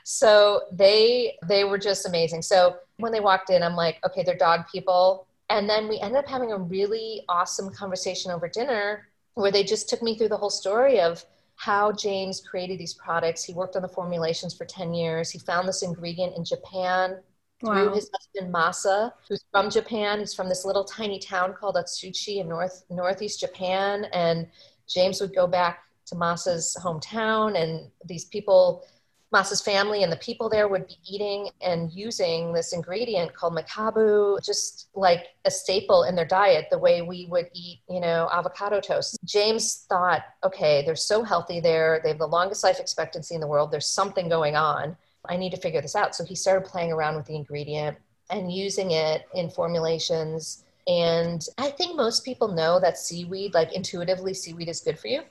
so 0.04 0.62
they 0.72 1.38
they 1.48 1.64
were 1.64 1.78
just 1.78 2.08
amazing. 2.08 2.42
So 2.42 2.78
when 2.98 3.12
they 3.12 3.20
walked 3.20 3.52
in, 3.52 3.62
I'm 3.62 3.76
like, 3.76 4.00
okay, 4.04 4.24
they're 4.24 4.36
dog 4.36 4.62
people. 4.72 5.28
And 5.52 5.70
then 5.70 5.88
we 5.88 6.00
ended 6.00 6.18
up 6.18 6.28
having 6.28 6.52
a 6.52 6.58
really 6.58 7.22
awesome 7.30 7.72
conversation 7.72 8.32
over 8.32 8.48
dinner 8.48 9.08
where 9.36 9.52
they 9.52 9.64
just 9.64 9.88
took 9.88 10.02
me 10.02 10.18
through 10.18 10.30
the 10.30 10.38
whole 10.38 10.50
story 10.50 11.00
of 11.00 11.24
how 11.56 11.92
James 11.92 12.42
created 12.42 12.80
these 12.80 12.94
products. 12.94 13.44
He 13.44 13.54
worked 13.54 13.76
on 13.76 13.82
the 13.82 13.88
formulations 13.88 14.54
for 14.54 14.66
10 14.66 14.94
years. 14.94 15.32
He 15.32 15.40
found 15.40 15.68
this 15.68 15.84
ingredient 15.84 16.36
in 16.36 16.44
Japan 16.44 17.18
wow. 17.62 17.74
through 17.74 17.94
his 17.96 18.10
husband 18.14 18.54
Masa, 18.54 19.12
who's 19.28 19.44
from 19.52 19.70
Japan. 19.70 20.20
He's 20.20 20.34
from 20.34 20.50
this 20.50 20.66
little 20.66 20.84
tiny 20.84 21.20
town 21.20 21.54
called 21.54 21.76
Atsuchi 21.76 22.42
in 22.42 22.50
north 22.50 22.84
northeast 22.90 23.40
Japan. 23.40 24.06
And 24.14 24.48
James 24.88 25.22
would 25.22 25.34
go 25.34 25.48
back 25.48 25.80
to 26.08 26.16
Masa's 26.16 26.78
hometown, 26.84 27.60
and 27.60 27.90
these 28.06 28.26
people 28.26 28.86
Masa's 29.32 29.62
family 29.62 30.04
and 30.04 30.12
the 30.12 30.18
people 30.18 30.50
there 30.50 30.68
would 30.68 30.88
be 30.88 30.98
eating 31.08 31.50
and 31.62 31.92
using 31.92 32.54
this 32.54 32.74
ingredient 32.74 33.34
called 33.34 33.54
mekabu, 33.54 34.44
just 34.44 34.90
like 34.96 35.28
a 35.46 35.52
staple 35.52 36.04
in 36.04 36.16
their 36.16 36.26
diet, 36.26 36.68
the 36.70 36.78
way 36.78 37.02
we 37.02 37.26
would 37.30 37.50
eat, 37.54 37.80
you 37.90 38.00
know, 38.00 38.30
avocado 38.32 38.80
toast. 38.80 39.18
James 39.26 39.86
thought, 39.90 40.24
okay, 40.44 40.84
they're 40.86 40.96
so 40.96 41.24
healthy 41.24 41.60
there. 41.60 42.00
They 42.04 42.10
have 42.10 42.20
the 42.20 42.28
longest 42.28 42.64
life 42.64 42.80
expectancy 42.80 43.36
in 43.36 43.42
the 43.42 43.48
world. 43.48 43.72
There's 43.72 43.88
something 43.88 44.30
going 44.30 44.56
on. 44.56 44.96
I 45.28 45.38
need 45.38 45.52
to 45.52 45.58
figure 45.58 45.82
this 45.82 45.96
out. 45.96 46.16
So 46.16 46.24
he 46.24 46.36
started 46.36 46.70
playing 46.70 46.92
around 46.92 47.16
with 47.16 47.26
the 47.26 47.36
ingredient 47.36 47.98
and 48.30 48.52
using 48.52 48.92
it 48.92 49.24
in 49.34 49.50
formulations. 49.50 50.64
And 50.88 51.44
I 51.58 51.72
think 51.72 51.96
most 51.96 52.24
people 52.24 52.48
know 52.48 52.80
that 52.80 53.00
seaweed, 53.00 53.56
like 53.56 53.74
intuitively, 53.74 54.36
seaweed 54.36 54.70
is 54.70 54.82
good 54.82 55.00
for 55.00 55.08
you 55.08 55.24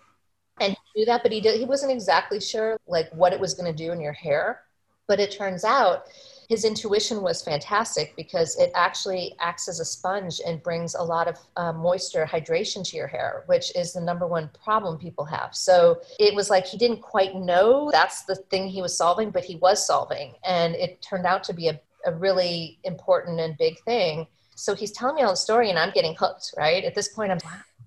knew 0.97 1.05
that 1.05 1.23
but 1.23 1.33
he 1.33 1.41
did 1.41 1.59
he 1.59 1.65
wasn't 1.65 1.91
exactly 1.93 2.41
sure 2.41 2.77
like 2.87 3.11
what 3.13 3.33
it 3.33 3.41
was 3.41 3.55
going 3.55 3.71
to 3.71 3.85
do 3.85 3.93
in 3.93 4.01
your 4.01 4.13
hair 4.13 4.63
but 5.07 5.21
it 5.21 5.31
turns 5.31 5.65
out 5.65 6.05
his 6.49 6.65
intuition 6.65 7.23
was 7.23 7.43
fantastic 7.43 8.15
because 8.17 8.59
it 8.59 8.71
actually 8.75 9.35
acts 9.41 9.67
as 9.67 9.81
a 9.81 9.85
sponge 9.85 10.41
and 10.47 10.63
brings 10.63 10.95
a 10.95 11.03
lot 11.03 11.27
of 11.27 11.39
uh, 11.57 11.73
moisture 11.73 12.27
hydration 12.31 12.87
to 12.89 12.97
your 12.97 13.07
hair 13.07 13.45
which 13.47 13.75
is 13.77 13.93
the 13.93 14.01
number 14.01 14.27
one 14.27 14.51
problem 14.63 14.99
people 14.99 15.25
have 15.25 15.55
so 15.55 16.01
it 16.21 16.35
was 16.35 16.51
like 16.51 16.67
he 16.67 16.77
didn't 16.79 17.01
quite 17.01 17.35
know 17.35 17.91
that's 17.93 18.25
the 18.25 18.37
thing 18.37 18.69
he 18.69 18.83
was 18.83 18.97
solving 18.97 19.31
but 19.31 19.45
he 19.45 19.57
was 19.57 19.85
solving 19.87 20.35
and 20.47 20.75
it 20.75 21.01
turned 21.03 21.27
out 21.27 21.43
to 21.45 21.53
be 21.53 21.69
a, 21.69 21.81
a 22.07 22.13
really 22.13 22.79
important 22.85 23.41
and 23.41 23.57
big 23.59 23.79
thing 23.85 24.27
So 24.57 24.75
he's 24.75 24.93
telling 24.93 25.17
me 25.17 25.23
all 25.23 25.33
the 25.33 25.37
story 25.37 25.71
and 25.71 25.79
I'm 25.79 25.91
getting 25.91 26.15
hooked, 26.15 26.55
right? 26.57 26.85
At 26.85 26.95
this 26.95 27.09
point, 27.09 27.33
I'm 27.33 27.41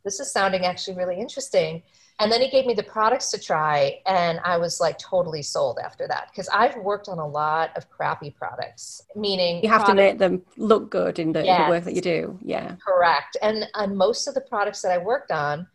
this 0.03 0.19
is 0.19 0.31
sounding 0.31 0.65
actually 0.65 0.97
really 0.97 1.19
interesting. 1.19 1.83
And 2.19 2.31
then 2.31 2.41
he 2.41 2.49
gave 2.49 2.65
me 2.65 2.73
the 2.73 2.81
products 2.83 3.29
to 3.31 3.39
try, 3.39 3.99
and 4.07 4.39
I 4.43 4.57
was 4.57 4.79
like 4.79 4.97
totally 4.97 5.43
sold 5.43 5.77
after 5.77 6.07
that 6.07 6.29
because 6.31 6.49
I've 6.49 6.75
worked 6.77 7.07
on 7.09 7.19
a 7.19 7.27
lot 7.27 7.77
of 7.77 7.89
crappy 7.91 8.31
products, 8.31 9.03
meaning 9.15 9.61
you 9.63 9.69
have 9.69 9.81
product- 9.83 9.97
to 9.97 10.03
make 10.03 10.17
them 10.17 10.41
look 10.57 10.89
good 10.89 11.19
in 11.19 11.31
the, 11.31 11.41
in 11.41 11.63
the 11.63 11.69
work 11.69 11.83
that 11.83 11.93
you 11.93 12.01
do. 12.01 12.39
Yeah. 12.41 12.75
Correct. 12.83 13.37
And 13.43 13.67
on 13.75 13.95
most 13.95 14.27
of 14.27 14.33
the 14.33 14.41
products 14.41 14.81
that 14.81 14.91
I 14.91 14.97
worked 14.97 15.29
on, 15.31 15.67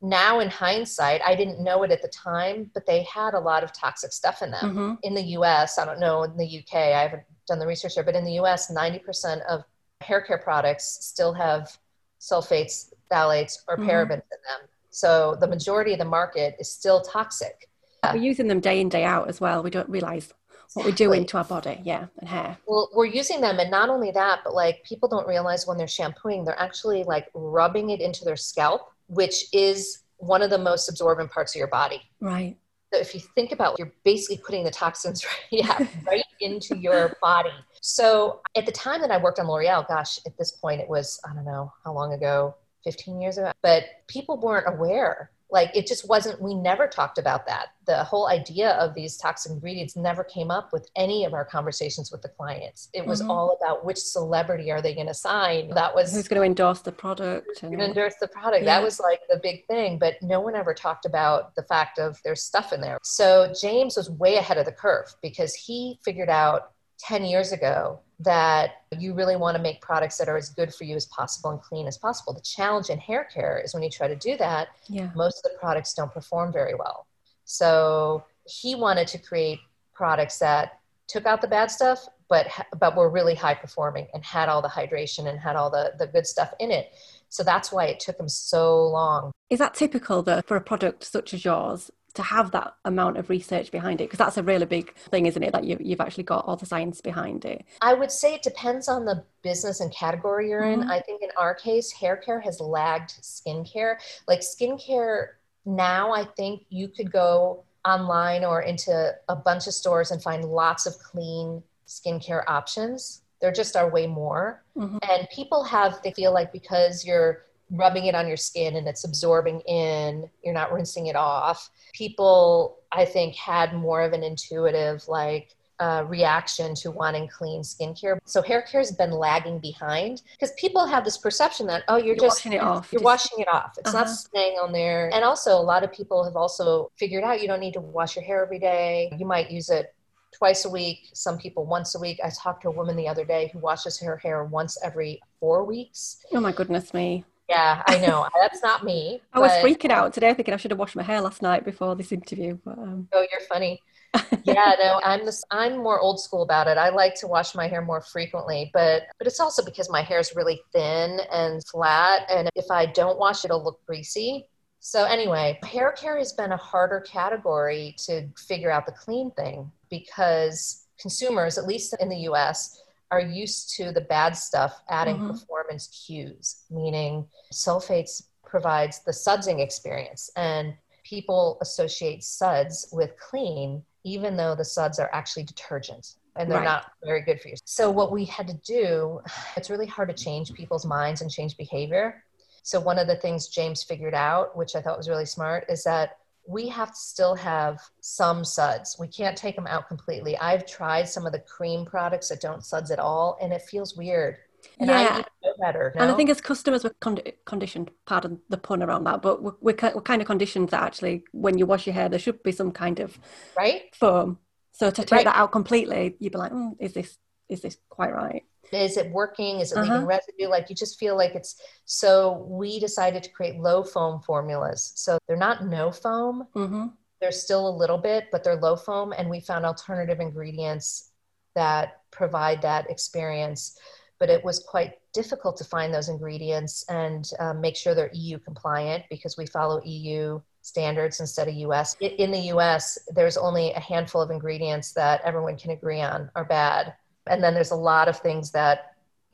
now 0.00 0.40
in 0.40 0.48
hindsight, 0.48 1.20
I 1.22 1.34
didn't 1.34 1.62
know 1.62 1.82
it 1.82 1.90
at 1.90 2.00
the 2.00 2.08
time, 2.08 2.70
but 2.72 2.86
they 2.86 3.02
had 3.02 3.34
a 3.34 3.38
lot 3.40 3.62
of 3.62 3.70
toxic 3.74 4.12
stuff 4.12 4.40
in 4.40 4.50
them. 4.52 4.70
Mm-hmm. 4.70 4.94
In 5.02 5.14
the 5.14 5.22
US, 5.38 5.78
I 5.78 5.84
don't 5.84 6.00
know 6.00 6.22
in 6.22 6.34
the 6.38 6.46
UK, 6.60 6.74
I 6.76 7.02
haven't 7.02 7.24
done 7.46 7.58
the 7.58 7.66
research 7.66 7.96
there, 7.96 8.04
but 8.04 8.14
in 8.16 8.24
the 8.24 8.38
US, 8.40 8.72
90% 8.72 9.42
of 9.46 9.64
hair 10.00 10.22
care 10.22 10.38
products 10.38 10.98
still 11.02 11.34
have 11.34 11.76
sulfates, 12.18 12.90
phthalates, 13.10 13.58
or 13.68 13.76
Mhm. 13.76 13.86
parabens 13.86 14.12
in 14.12 14.40
them. 14.48 14.68
So 14.90 15.36
the 15.40 15.46
majority 15.46 15.92
of 15.92 15.98
the 15.98 16.04
market 16.04 16.56
is 16.58 16.70
still 16.70 17.00
toxic. 17.00 17.68
We're 18.02 18.16
using 18.16 18.48
them 18.48 18.60
day 18.60 18.80
in, 18.80 18.88
day 18.88 19.04
out 19.04 19.28
as 19.28 19.40
well. 19.40 19.62
We 19.62 19.70
don't 19.70 19.88
realize 19.88 20.32
what 20.74 20.86
we're 20.86 20.92
doing 20.92 21.26
to 21.26 21.38
our 21.38 21.44
body. 21.44 21.80
Yeah. 21.84 22.06
And 22.18 22.28
hair. 22.28 22.56
Well, 22.66 22.88
we're 22.94 23.06
using 23.06 23.40
them, 23.40 23.58
and 23.58 23.70
not 23.70 23.88
only 23.88 24.10
that, 24.12 24.40
but 24.44 24.54
like 24.54 24.82
people 24.84 25.08
don't 25.08 25.26
realize 25.26 25.66
when 25.66 25.76
they're 25.76 25.88
shampooing, 25.88 26.44
they're 26.44 26.58
actually 26.58 27.04
like 27.04 27.28
rubbing 27.34 27.90
it 27.90 28.00
into 28.00 28.24
their 28.24 28.36
scalp, 28.36 28.92
which 29.08 29.46
is 29.52 30.02
one 30.16 30.42
of 30.42 30.50
the 30.50 30.58
most 30.58 30.88
absorbent 30.88 31.30
parts 31.30 31.54
of 31.54 31.58
your 31.58 31.68
body. 31.68 32.02
Right. 32.20 32.56
So 32.92 32.98
if 33.00 33.14
you 33.14 33.20
think 33.34 33.52
about, 33.52 33.74
it, 33.74 33.78
you're 33.78 33.92
basically 34.04 34.42
putting 34.44 34.64
the 34.64 34.70
toxins 34.70 35.24
right, 35.52 35.64
yeah, 35.64 35.86
right 36.06 36.24
into 36.40 36.76
your 36.76 37.16
body. 37.22 37.50
So 37.80 38.40
at 38.56 38.66
the 38.66 38.72
time 38.72 39.00
that 39.00 39.10
I 39.10 39.18
worked 39.18 39.38
on 39.38 39.46
L'Oreal, 39.46 39.86
gosh, 39.86 40.18
at 40.26 40.36
this 40.38 40.52
point 40.52 40.80
it 40.80 40.88
was 40.88 41.20
I 41.24 41.34
don't 41.34 41.44
know 41.44 41.72
how 41.84 41.92
long 41.92 42.12
ago, 42.12 42.54
15 42.84 43.20
years 43.20 43.38
ago, 43.38 43.52
but 43.62 43.84
people 44.06 44.38
weren't 44.38 44.66
aware. 44.68 45.30
Like 45.52 45.74
it 45.74 45.88
just 45.88 46.08
wasn't. 46.08 46.40
We 46.40 46.54
never 46.54 46.86
talked 46.86 47.18
about 47.18 47.44
that. 47.48 47.70
The 47.84 48.04
whole 48.04 48.28
idea 48.28 48.70
of 48.74 48.94
these 48.94 49.16
toxic 49.16 49.50
ingredients 49.50 49.96
never 49.96 50.22
came 50.22 50.48
up 50.48 50.72
with 50.72 50.88
any 50.94 51.24
of 51.24 51.34
our 51.34 51.44
conversations 51.44 52.12
with 52.12 52.22
the 52.22 52.28
clients. 52.28 52.88
It 52.92 53.04
was 53.04 53.20
Mhm. 53.20 53.30
all 53.30 53.58
about 53.60 53.84
which 53.84 53.98
celebrity 53.98 54.70
are 54.70 54.80
they 54.80 54.94
going 54.94 55.08
to 55.08 55.14
sign. 55.14 55.70
That 55.70 55.92
was 55.92 56.12
Who's 56.12 56.28
going 56.28 56.40
to 56.40 56.46
endorse 56.46 56.82
the 56.82 56.92
product? 56.92 57.64
And 57.64 57.72
and 57.72 57.82
endorse 57.82 58.14
the 58.20 58.28
product. 58.28 58.62
Yeah. 58.62 58.76
That 58.78 58.84
was 58.84 59.00
like 59.00 59.22
the 59.28 59.38
big 59.38 59.66
thing, 59.66 59.98
but 59.98 60.22
no 60.22 60.38
one 60.38 60.54
ever 60.54 60.72
talked 60.72 61.04
about 61.04 61.56
the 61.56 61.64
fact 61.64 61.98
of 61.98 62.20
there's 62.22 62.44
stuff 62.44 62.72
in 62.72 62.80
there. 62.80 62.98
So 63.02 63.52
James 63.60 63.96
was 63.96 64.08
way 64.08 64.36
ahead 64.36 64.56
of 64.56 64.66
the 64.66 64.72
curve 64.72 65.12
because 65.20 65.52
he 65.56 65.98
figured 66.04 66.30
out 66.30 66.70
10 67.00 67.24
years 67.24 67.50
ago 67.50 67.98
that 68.20 68.82
you 68.98 69.14
really 69.14 69.36
want 69.36 69.56
to 69.56 69.62
make 69.62 69.80
products 69.80 70.18
that 70.18 70.28
are 70.28 70.36
as 70.36 70.50
good 70.50 70.74
for 70.74 70.84
you 70.84 70.94
as 70.94 71.06
possible 71.06 71.50
and 71.50 71.60
clean 71.60 71.86
as 71.86 71.96
possible. 71.96 72.34
The 72.34 72.42
challenge 72.42 72.90
in 72.90 72.98
hair 72.98 73.24
care 73.32 73.60
is 73.64 73.72
when 73.72 73.82
you 73.82 73.88
try 73.88 74.08
to 74.08 74.16
do 74.16 74.36
that, 74.36 74.68
yeah. 74.88 75.10
most 75.14 75.38
of 75.44 75.50
the 75.50 75.58
products 75.58 75.94
don't 75.94 76.12
perform 76.12 76.52
very 76.52 76.74
well. 76.74 77.06
So 77.44 78.24
he 78.44 78.74
wanted 78.74 79.08
to 79.08 79.18
create 79.18 79.60
products 79.94 80.38
that 80.38 80.80
took 81.08 81.26
out 81.26 81.40
the 81.40 81.48
bad 81.48 81.70
stuff, 81.70 82.06
but 82.28 82.46
but 82.78 82.94
were 82.94 83.08
really 83.08 83.34
high 83.34 83.54
performing 83.54 84.06
and 84.14 84.24
had 84.24 84.48
all 84.48 84.62
the 84.62 84.68
hydration 84.68 85.26
and 85.28 85.38
had 85.40 85.56
all 85.56 85.70
the 85.70 85.94
the 85.98 86.06
good 86.06 86.26
stuff 86.26 86.52
in 86.60 86.70
it. 86.70 86.92
So 87.30 87.42
that's 87.42 87.72
why 87.72 87.86
it 87.86 88.00
took 88.00 88.18
him 88.18 88.28
so 88.28 88.86
long. 88.86 89.32
Is 89.48 89.58
that 89.60 89.74
typical 89.74 90.22
though 90.22 90.42
for 90.46 90.56
a 90.56 90.60
product 90.60 91.04
such 91.04 91.32
as 91.32 91.44
yours 91.44 91.90
to 92.14 92.22
have 92.22 92.50
that 92.52 92.74
amount 92.84 93.16
of 93.16 93.30
research 93.30 93.70
behind 93.70 94.00
it? 94.00 94.04
Because 94.04 94.18
that's 94.18 94.36
a 94.36 94.42
really 94.42 94.66
big 94.66 94.94
thing, 94.94 95.26
isn't 95.26 95.42
it? 95.42 95.52
That 95.52 95.64
you, 95.64 95.76
you've 95.80 96.00
actually 96.00 96.24
got 96.24 96.44
all 96.46 96.56
the 96.56 96.66
science 96.66 97.00
behind 97.00 97.44
it. 97.44 97.64
I 97.80 97.94
would 97.94 98.10
say 98.10 98.34
it 98.34 98.42
depends 98.42 98.88
on 98.88 99.04
the 99.04 99.24
business 99.42 99.80
and 99.80 99.92
category 99.92 100.50
you're 100.50 100.64
in. 100.64 100.80
Mhm. 100.80 100.90
I 100.90 101.00
think 101.00 101.22
in 101.22 101.30
our 101.36 101.54
case, 101.54 101.92
hair 101.92 102.16
care 102.16 102.40
has 102.40 102.60
lagged 102.60 103.10
skincare. 103.22 103.96
Like 104.26 104.40
skincare 104.40 105.28
now, 105.64 106.12
I 106.12 106.24
think 106.24 106.62
you 106.68 106.88
could 106.88 107.12
go 107.12 107.64
online 107.84 108.44
or 108.44 108.62
into 108.62 109.14
a 109.28 109.36
bunch 109.36 109.66
of 109.66 109.74
stores 109.74 110.10
and 110.10 110.22
find 110.22 110.44
lots 110.44 110.86
of 110.86 110.98
clean 110.98 111.62
skincare 111.86 112.42
options. 112.46 113.22
There 113.40 113.52
just 113.52 113.74
are 113.76 113.88
way 113.88 114.06
more. 114.06 114.62
Mhm. 114.76 114.98
And 115.08 115.28
people 115.34 115.64
have, 115.64 116.02
they 116.02 116.12
feel 116.12 116.32
like 116.32 116.52
because 116.52 117.04
you're 117.06 117.46
rubbing 117.70 118.06
it 118.06 118.14
on 118.14 118.26
your 118.28 118.36
skin 118.36 118.76
and 118.76 118.86
it's 118.88 119.04
absorbing 119.04 119.60
in, 119.60 120.28
you're 120.42 120.54
not 120.54 120.72
rinsing 120.72 121.06
it 121.06 121.16
off. 121.16 121.70
People, 121.92 122.78
I 122.92 123.04
think, 123.04 123.34
had 123.36 123.74
more 123.74 124.02
of 124.02 124.12
an 124.12 124.22
intuitive, 124.22 125.06
like, 125.08 125.54
uh, 125.78 126.04
reaction 126.08 126.74
to 126.74 126.90
wanting 126.90 127.26
clean 127.28 127.62
skincare. 127.62 128.18
So 128.26 128.42
hair 128.42 128.60
care 128.60 128.80
has 128.80 128.92
been 128.92 129.12
lagging 129.12 129.58
behind 129.60 130.20
because 130.32 130.52
people 130.58 130.84
have 130.84 131.06
this 131.06 131.16
perception 131.16 131.66
that 131.68 131.84
oh 131.88 131.96
you're, 131.96 132.08
You're 132.08 132.16
just 132.16 132.40
washing 132.44 132.52
it 132.52 132.60
off. 132.62 132.92
You're 132.92 132.98
Just- 133.00 133.04
washing 133.04 133.38
it 133.38 133.48
off. 133.48 133.78
It's 133.78 133.94
not 133.94 134.04
Uh-huh. 134.04 134.12
staying 134.12 134.58
on 134.58 134.72
there. 134.72 135.08
And 135.14 135.24
also 135.24 135.52
a 135.52 135.62
lot 135.62 135.82
of 135.82 135.90
people 135.90 136.22
have 136.22 136.36
also 136.36 136.90
figured 136.96 137.24
out 137.24 137.40
you 137.40 137.48
don't 137.48 137.60
need 137.60 137.72
to 137.74 137.80
wash 137.80 138.14
your 138.14 138.24
hair 138.26 138.42
every 138.44 138.58
day. 138.58 139.10
You 139.18 139.24
might 139.24 139.50
use 139.50 139.70
it 139.70 139.94
twice 140.36 140.66
a 140.66 140.68
week. 140.68 141.08
Some 141.14 141.38
people 141.38 141.64
once 141.64 141.94
a 141.94 141.98
week. 141.98 142.20
I 142.22 142.28
talked 142.28 142.60
to 142.64 142.68
a 142.68 142.72
woman 142.72 142.94
the 142.94 143.08
other 143.08 143.24
day 143.24 143.48
who 143.50 143.58
washes 143.58 143.98
her 144.00 144.18
hair 144.18 144.44
once 144.44 144.76
every 144.84 145.18
four 145.40 145.64
weeks. 145.64 146.18
Oh 146.34 146.40
my 146.40 146.52
goodness 146.52 146.92
me. 146.92 147.24
Yeah, 147.50 147.82
I 147.86 147.98
know. 147.98 148.28
That's 148.40 148.62
not 148.62 148.84
me. 148.84 149.20
I 149.32 149.40
was 149.40 149.50
freaking 149.50 149.90
out 149.90 150.14
today 150.14 150.32
thinking 150.34 150.54
I 150.54 150.56
should 150.56 150.70
have 150.70 150.78
washed 150.78 150.94
my 150.94 151.02
hair 151.02 151.20
last 151.20 151.42
night 151.42 151.64
before 151.64 151.96
this 151.96 152.12
interview. 152.12 152.58
But 152.64 152.78
um, 152.78 153.08
Oh, 153.12 153.26
you're 153.30 153.46
funny. 153.48 153.82
yeah, 154.44 154.74
no, 154.80 155.00
I'm 155.04 155.24
this. 155.24 155.42
I'm 155.50 155.76
more 155.78 156.00
old 156.00 156.20
school 156.20 156.42
about 156.42 156.68
it. 156.68 156.78
I 156.78 156.90
like 156.90 157.14
to 157.16 157.26
wash 157.26 157.54
my 157.56 157.66
hair 157.66 157.82
more 157.82 158.00
frequently, 158.00 158.70
but 158.72 159.02
but 159.18 159.26
it's 159.26 159.40
also 159.40 159.64
because 159.64 159.90
my 159.90 160.02
hair 160.02 160.20
is 160.20 160.32
really 160.34 160.60
thin 160.72 161.20
and 161.32 161.64
flat, 161.66 162.22
and 162.30 162.48
if 162.54 162.70
I 162.70 162.86
don't 162.86 163.18
wash 163.18 163.44
it, 163.44 163.46
it'll 163.46 163.64
look 163.64 163.84
greasy. 163.86 164.46
So 164.80 165.04
anyway, 165.04 165.58
hair 165.62 165.92
care 165.92 166.18
has 166.18 166.32
been 166.32 166.52
a 166.52 166.56
harder 166.56 167.00
category 167.00 167.94
to 168.06 168.28
figure 168.36 168.70
out 168.70 168.86
the 168.86 168.92
clean 168.92 169.30
thing 169.32 169.70
because 169.90 170.86
consumers, 171.00 171.58
at 171.58 171.66
least 171.66 171.94
in 172.00 172.08
the 172.08 172.18
U.S., 172.30 172.82
are 173.10 173.20
used 173.20 173.74
to 173.76 173.92
the 173.92 174.00
bad 174.00 174.36
stuff 174.36 174.82
adding 174.88 175.18
Mhm. 175.18 175.26
performance 175.26 175.88
cues, 176.06 176.64
meaning 176.70 177.28
sulfates 177.52 178.22
provides 178.44 179.00
the 179.00 179.12
sudsing 179.12 179.60
experience 179.60 180.30
and 180.36 180.76
people 181.04 181.58
associate 181.60 182.22
suds 182.22 182.88
with 182.92 183.18
clean 183.18 183.84
even 184.04 184.36
though 184.36 184.54
the 184.54 184.64
suds 184.64 184.98
are 184.98 185.10
actually 185.12 185.44
detergents 185.44 186.16
and 186.36 186.50
they're 186.50 186.58
Right. 186.58 186.64
not 186.64 186.92
very 187.04 187.20
good 187.22 187.40
for 187.40 187.48
you. 187.48 187.56
So 187.64 187.90
what 187.90 188.12
we 188.12 188.24
had 188.24 188.46
to 188.48 188.54
do, 188.54 189.20
it's 189.56 189.70
really 189.70 189.86
hard 189.86 190.08
to 190.08 190.14
change 190.14 190.54
people's 190.54 190.86
minds 190.86 191.20
and 191.20 191.30
change 191.30 191.56
behavior. 191.56 192.24
So 192.62 192.80
one 192.80 192.98
of 192.98 193.06
the 193.06 193.16
things 193.16 193.48
James 193.48 193.82
figured 193.82 194.14
out, 194.14 194.56
which 194.56 194.74
I 194.76 194.82
thought 194.82 194.96
was 194.96 195.08
really 195.08 195.26
smart, 195.26 195.64
is 195.68 195.82
that 195.84 196.18
we 196.48 196.68
have 196.68 196.90
to 196.90 196.96
still 196.96 197.34
have 197.36 197.80
some 198.00 198.44
suds. 198.44 198.96
We 198.98 199.08
can't 199.08 199.36
take 199.36 199.56
them 199.56 199.66
out 199.66 199.88
completely. 199.88 200.36
I've 200.38 200.66
tried 200.66 201.08
some 201.08 201.26
of 201.26 201.32
the 201.32 201.40
cream 201.40 201.84
products 201.84 202.28
that 202.28 202.40
don't 202.40 202.64
suds 202.64 202.90
at 202.90 202.98
all, 202.98 203.38
and 203.40 203.52
it 203.52 203.62
feels 203.62 203.96
weird. 203.96 204.38
And 204.78 204.90
I 204.90 205.02
Yeah. 205.02 205.24
know 205.42 205.54
better. 205.60 205.92
and 205.96 206.10
I 206.10 206.14
think 206.14 206.30
as 206.30 206.40
customers 206.40 206.84
we're 206.84 206.90
condi- 207.00 207.34
conditioned, 207.46 207.90
pardon 208.06 208.40
the 208.48 208.58
pun 208.58 208.82
around 208.82 209.04
that, 209.04 209.22
but 209.22 209.42
we're, 209.42 209.52
we're, 209.60 209.76
we're 209.94 210.02
kind 210.02 210.20
of 210.22 210.26
conditioned 210.26 210.70
that 210.70 210.82
actually 210.82 211.24
when 211.32 211.58
you 211.58 211.66
wash 211.66 211.86
your 211.86 211.94
hair 211.94 212.08
there 212.08 212.18
should 212.18 212.42
be 212.42 212.52
some 212.52 212.72
kind 212.72 213.00
of 213.00 213.18
right? 213.56 213.82
foam. 213.94 214.38
So 214.72 214.90
to 214.90 215.02
take 215.04 215.10
Right. 215.12 215.24
that 215.24 215.36
out 215.36 215.52
completely, 215.52 216.16
you'd 216.18 216.32
be 216.32 216.38
like, 216.38 216.52
mm, 216.52 216.76
is 216.78 216.92
this 216.92 217.18
is 217.48 217.60
this 217.62 217.76
quite 217.88 218.12
right? 218.12 218.44
Is 218.72 218.96
it 218.96 219.10
working? 219.10 219.60
Is 219.60 219.72
it 219.72 219.78
Uh-huh. 219.78 219.84
leaving 219.84 220.06
residue? 220.06 220.48
Like 220.48 220.68
you 220.70 220.76
just 220.76 220.98
feel 220.98 221.16
like 221.16 221.34
it's 221.34 221.56
so 221.84 222.44
we 222.48 222.78
decided 222.80 223.22
to 223.24 223.30
create 223.30 223.58
low 223.60 223.82
foam 223.82 224.20
formulas. 224.20 224.92
So 224.96 225.18
they're 225.26 225.36
not 225.36 225.66
no 225.66 225.90
foam. 225.90 226.46
Hmm 226.54 226.86
they're 227.20 227.30
still 227.32 227.68
a 227.68 227.76
little 227.76 227.98
bit 227.98 228.28
but 228.32 228.42
they're 228.42 228.56
low 228.56 228.74
foam 228.76 229.12
and 229.12 229.28
we 229.28 229.40
found 229.40 229.66
alternative 229.66 230.20
ingredients 230.20 231.10
that 231.54 232.00
provide 232.10 232.62
that 232.62 232.88
experience. 232.90 233.78
But 234.18 234.30
it 234.30 234.42
was 234.44 234.60
quite 234.60 234.94
difficult 235.12 235.56
to 235.58 235.64
find 235.64 235.92
those 235.92 236.08
ingredients 236.08 236.84
and 236.88 237.28
um, 237.38 237.60
make 237.60 237.76
sure 237.76 237.94
they're 237.94 238.10
eu 238.14 238.38
compliant 238.38 239.04
because 239.10 239.36
we 239.36 239.44
follow 239.46 239.82
eu 239.84 240.40
standards 240.62 241.20
instead 241.20 241.48
of 241.48 241.54
us 241.54 241.96
in 242.00 242.30
the 242.30 242.38
us 242.38 242.98
there's 243.14 243.36
only 243.36 243.72
a 243.72 243.80
handful 243.80 244.20
of 244.20 244.30
ingredients 244.30 244.92
that 244.92 245.20
everyone 245.24 245.56
can 245.56 245.70
agree 245.72 246.00
on 246.02 246.30
are 246.36 246.44
bad 246.44 246.94
and 247.30 247.42
then 247.42 247.54
there's 247.54 247.70
a 247.70 247.76
lot 247.92 248.06
of 248.08 248.18
things 248.18 248.50
that 248.50 248.76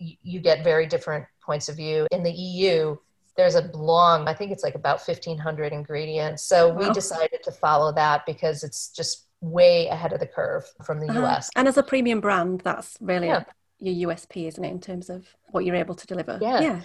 y- 0.01 0.17
you 0.23 0.39
get 0.41 0.63
very 0.63 0.87
different 0.87 1.25
points 1.45 1.69
of 1.69 1.75
view 1.77 2.07
in 2.13 2.23
the 2.23 2.31
eu 2.31 2.97
there's 3.37 3.55
a 3.55 3.63
long 3.77 4.29
i 4.29 4.35
think 4.35 4.51
it's 4.53 4.63
like 4.65 4.75
about 4.75 4.99
1500 5.01 5.73
ingredients 5.73 6.43
so 6.43 6.59
we 6.73 6.87
decided 6.93 7.41
to 7.43 7.51
follow 7.65 7.93
that 7.93 8.25
because 8.27 8.63
it's 8.63 8.89
just 8.91 9.27
way 9.41 9.87
ahead 9.89 10.13
of 10.13 10.21
the 10.21 10.27
curve 10.27 10.65
from 10.87 10.99
the 11.01 11.09
Uh-huh. 11.09 11.27
us 11.37 11.51
And 11.57 11.69
as 11.69 11.77
a 11.77 11.83
premium 11.83 12.21
brand, 12.21 12.63
that's 12.69 12.97
really 13.01 13.29
Yeah. 13.29 13.45
your 13.79 14.09
USP, 14.11 14.47
isn't 14.49 14.65
it, 14.65 14.71
in 14.71 14.81
terms 14.81 15.11
of 15.11 15.21
what 15.53 15.65
you're 15.67 15.77
able 15.85 15.95
to 15.95 16.07
deliver? 16.07 16.39
Yeah. 16.41 16.61
Yeah. 16.69 16.81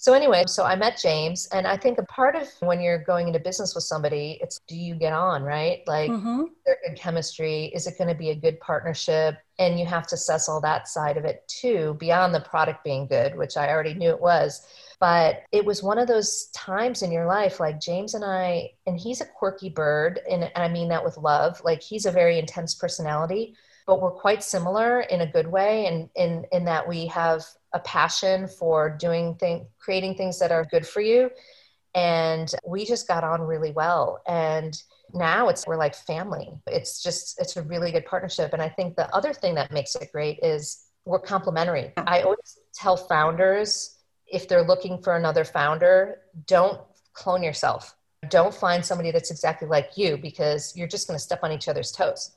So 0.00 0.14
anyway, 0.14 0.44
so 0.46 0.64
I 0.64 0.76
met 0.76 0.98
James, 0.98 1.46
and 1.52 1.66
I 1.66 1.76
think 1.76 1.98
a 1.98 2.04
part 2.04 2.34
of 2.34 2.48
when 2.60 2.80
you're 2.80 3.04
going 3.04 3.26
into 3.26 3.38
business 3.38 3.74
with 3.74 3.84
somebody, 3.84 4.38
it's 4.40 4.58
do 4.66 4.74
you 4.74 4.94
get 4.94 5.12
on, 5.12 5.42
right? 5.42 5.82
Like, 5.86 6.10
mm-hmm. 6.10 6.44
there 6.64 6.78
good 6.88 6.96
chemistry? 6.96 7.66
Is 7.74 7.86
it 7.86 7.98
going 7.98 8.08
to 8.08 8.14
be 8.14 8.30
a 8.30 8.34
good 8.34 8.58
partnership? 8.60 9.36
And 9.58 9.78
you 9.78 9.84
have 9.84 10.06
to 10.06 10.14
assess 10.14 10.48
all 10.48 10.58
that 10.62 10.88
side 10.88 11.18
of 11.18 11.26
it 11.26 11.46
too, 11.48 11.98
beyond 12.00 12.34
the 12.34 12.40
product 12.40 12.82
being 12.82 13.08
good, 13.08 13.36
which 13.36 13.58
I 13.58 13.68
already 13.68 13.92
knew 13.92 14.08
it 14.08 14.22
was. 14.22 14.66
But 15.00 15.42
it 15.52 15.66
was 15.66 15.82
one 15.82 15.98
of 15.98 16.08
those 16.08 16.46
times 16.54 17.02
in 17.02 17.12
your 17.12 17.26
life, 17.26 17.60
like 17.60 17.78
James 17.78 18.14
and 18.14 18.24
I, 18.24 18.70
and 18.86 18.98
he's 18.98 19.20
a 19.20 19.26
quirky 19.26 19.68
bird, 19.68 20.20
and 20.30 20.50
I 20.56 20.68
mean 20.68 20.88
that 20.88 21.04
with 21.04 21.18
love. 21.18 21.60
Like 21.62 21.82
he's 21.82 22.06
a 22.06 22.10
very 22.10 22.38
intense 22.38 22.74
personality, 22.74 23.54
but 23.90 24.00
we're 24.00 24.12
quite 24.12 24.40
similar 24.40 25.00
in 25.00 25.22
a 25.22 25.26
good 25.26 25.48
way, 25.48 25.86
and 25.86 26.08
in 26.14 26.46
in 26.52 26.64
that 26.64 26.86
we 26.86 27.08
have 27.08 27.44
a 27.72 27.80
passion 27.80 28.46
for 28.46 28.88
doing 28.88 29.34
things, 29.34 29.66
creating 29.80 30.14
things 30.14 30.38
that 30.38 30.52
are 30.52 30.64
good 30.64 30.86
for 30.86 31.00
you. 31.00 31.28
And 31.96 32.48
we 32.64 32.84
just 32.84 33.08
got 33.08 33.24
on 33.24 33.40
really 33.40 33.72
well. 33.72 34.22
And 34.28 34.80
now 35.12 35.48
it's 35.48 35.66
we're 35.66 35.76
like 35.76 35.96
family. 35.96 36.52
It's 36.68 37.02
just 37.02 37.40
it's 37.40 37.56
a 37.56 37.62
really 37.62 37.90
good 37.90 38.06
partnership. 38.06 38.52
And 38.52 38.62
I 38.62 38.68
think 38.68 38.94
the 38.94 39.12
other 39.12 39.32
thing 39.32 39.56
that 39.56 39.72
makes 39.72 39.96
it 39.96 40.12
great 40.12 40.38
is 40.40 40.84
we're 41.04 41.18
complementary. 41.18 41.92
I 41.96 42.22
always 42.22 42.60
tell 42.72 42.96
founders 42.96 43.98
if 44.28 44.46
they're 44.46 44.62
looking 44.62 45.02
for 45.02 45.16
another 45.16 45.44
founder, 45.44 46.20
don't 46.46 46.80
clone 47.12 47.42
yourself. 47.42 47.96
Don't 48.28 48.54
find 48.54 48.86
somebody 48.86 49.10
that's 49.10 49.32
exactly 49.32 49.66
like 49.66 49.96
you 49.96 50.16
because 50.16 50.76
you're 50.76 50.86
just 50.86 51.08
going 51.08 51.18
to 51.18 51.22
step 51.24 51.40
on 51.42 51.50
each 51.50 51.66
other's 51.66 51.90
toes. 51.90 52.36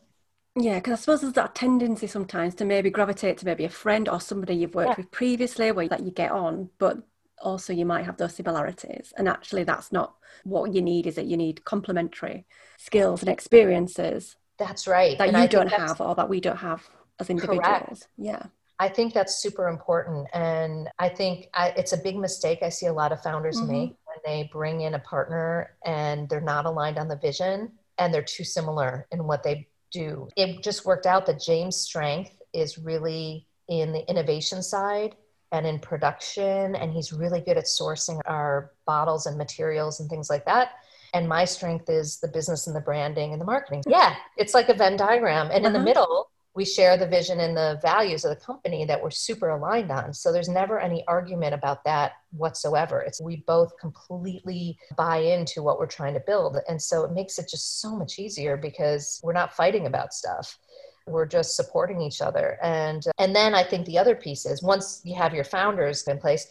Yeah, 0.55 0.75
because 0.75 0.93
I 0.93 0.95
suppose 1.01 1.21
there's 1.21 1.33
that 1.33 1.55
tendency 1.55 2.05
sometimes 2.05 2.53
to 2.55 2.65
maybe 2.65 2.91
gravitate 2.91 3.39
to 3.39 3.45
maybe 3.45 3.65
a 3.65 3.69
friend 3.69 4.07
or 4.07 4.21
somebody 4.21 4.55
you've 4.55 4.75
worked 4.75 4.89
yeah. 4.91 4.95
with 4.97 5.11
previously 5.11 5.71
where 5.71 5.87
that 5.87 6.03
you 6.03 6.11
get 6.11 6.31
on, 6.31 6.69
but 6.77 6.97
also 7.41 7.73
you 7.73 7.85
might 7.85 8.05
have 8.05 8.17
those 8.17 8.35
similarities. 8.35 9.13
And 9.17 9.27
actually, 9.27 9.63
that's 9.63 9.91
not 9.91 10.13
what 10.43 10.73
you 10.73 10.81
need. 10.81 11.07
Is 11.07 11.15
that 11.15 11.25
you 11.25 11.37
need 11.37 11.65
complementary 11.65 12.45
skills 12.77 13.21
and 13.21 13.29
experiences. 13.29 14.35
That's 14.59 14.87
right. 14.87 15.17
That 15.17 15.29
and 15.29 15.37
you 15.37 15.43
I 15.43 15.47
don't 15.47 15.71
have 15.71 15.99
or 15.99 16.13
that 16.15 16.29
we 16.29 16.39
don't 16.39 16.57
have 16.57 16.87
as 17.19 17.29
individuals. 17.29 17.63
Correct. 17.63 18.07
Yeah. 18.17 18.43
I 18.79 18.89
think 18.89 19.13
that's 19.13 19.41
super 19.41 19.67
important. 19.67 20.27
And 20.33 20.89
I 20.99 21.09
think 21.09 21.47
I, 21.53 21.69
it's 21.77 21.93
a 21.93 21.97
big 21.97 22.17
mistake 22.17 22.59
I 22.61 22.69
see 22.69 22.87
a 22.87 22.93
lot 22.93 23.11
of 23.11 23.21
founders 23.21 23.57
mm-hmm. 23.57 23.71
make 23.71 23.95
when 24.05 24.17
they 24.25 24.49
bring 24.51 24.81
in 24.81 24.95
a 24.95 24.99
partner 24.99 25.75
and 25.85 26.27
they're 26.27 26.41
not 26.41 26.65
aligned 26.65 26.97
on 26.97 27.07
the 27.07 27.15
vision 27.15 27.71
and 27.97 28.13
they're 28.13 28.23
too 28.23 28.43
similar 28.43 29.07
in 29.11 29.25
what 29.25 29.43
they 29.43 29.67
do. 29.93 30.27
It 30.35 30.63
just 30.63 30.85
worked 30.85 31.05
out 31.05 31.25
that 31.27 31.41
James' 31.41 31.77
strength 31.77 32.31
is 32.53 32.77
really 32.77 33.47
in 33.69 33.93
the 33.93 34.07
innovation 34.09 34.61
side 34.61 35.15
and 35.51 35.65
in 35.65 35.79
production, 35.79 36.75
and 36.75 36.91
he's 36.91 37.13
really 37.13 37.39
good 37.39 37.57
at 37.57 37.65
sourcing 37.65 38.19
our 38.25 38.71
bottles 38.85 39.27
and 39.27 39.37
materials 39.37 39.99
and 39.99 40.09
things 40.09 40.29
like 40.29 40.45
that. 40.45 40.71
And 41.13 41.29
my 41.29 41.45
strength 41.45 41.89
is 41.89 42.19
the 42.19 42.27
business 42.27 42.65
and 42.65 42.75
the 42.75 42.81
branding 42.81 43.33
and 43.33 43.39
the 43.39 43.45
marketing. 43.45 43.83
Yeah, 43.87 44.15
it's 44.35 44.55
like 44.55 44.69
a 44.69 44.73
Venn 44.73 44.97
diagram. 44.97 45.51
And 45.51 45.63
uh-huh. 45.63 45.67
in 45.67 45.73
the 45.73 45.79
uh-huh. 45.79 45.85
middle, 45.85 46.31
we 46.55 46.65
share 46.65 46.97
the 46.97 47.07
vision 47.07 47.39
and 47.39 47.57
the 47.57 47.79
values 47.81 48.25
of 48.25 48.29
the 48.29 48.45
company 48.45 48.85
that 48.85 49.01
we're 49.01 49.09
super 49.09 49.49
aligned 49.49 49.91
on. 49.91 50.13
So 50.13 50.31
there's 50.31 50.49
never 50.49 50.79
any 50.79 51.03
argument 51.07 51.53
about 51.53 51.83
that 51.85 52.13
whatsoever. 52.31 53.01
It's 53.01 53.21
we 53.21 53.37
both 53.47 53.77
completely 53.79 54.77
buy 54.95 55.17
into 55.17 55.63
what 55.63 55.79
we're 55.79 55.87
trying 55.87 56.13
to 56.13 56.19
build. 56.19 56.57
And 56.67 56.81
so 56.81 57.03
it 57.03 57.11
makes 57.11 57.39
it 57.39 57.49
just 57.49 57.81
so 57.81 57.95
much 57.95 58.19
easier 58.19 58.55
because 58.55 59.19
we're 59.23 59.33
not 59.33 59.55
fighting 59.55 59.87
about 59.87 60.13
stuff. 60.13 60.59
We're 61.07 61.25
just 61.25 61.55
supporting 61.55 62.01
each 62.01 62.21
other. 62.21 62.57
And 62.61 63.03
and 63.17 63.35
then 63.35 63.55
I 63.55 63.63
think 63.63 63.85
the 63.85 63.97
other 63.97 64.15
piece 64.15 64.45
is 64.45 64.63
once 64.63 65.01
you 65.03 65.15
have 65.15 65.33
your 65.33 65.43
founders 65.43 66.03
in 66.03 66.19
place, 66.19 66.47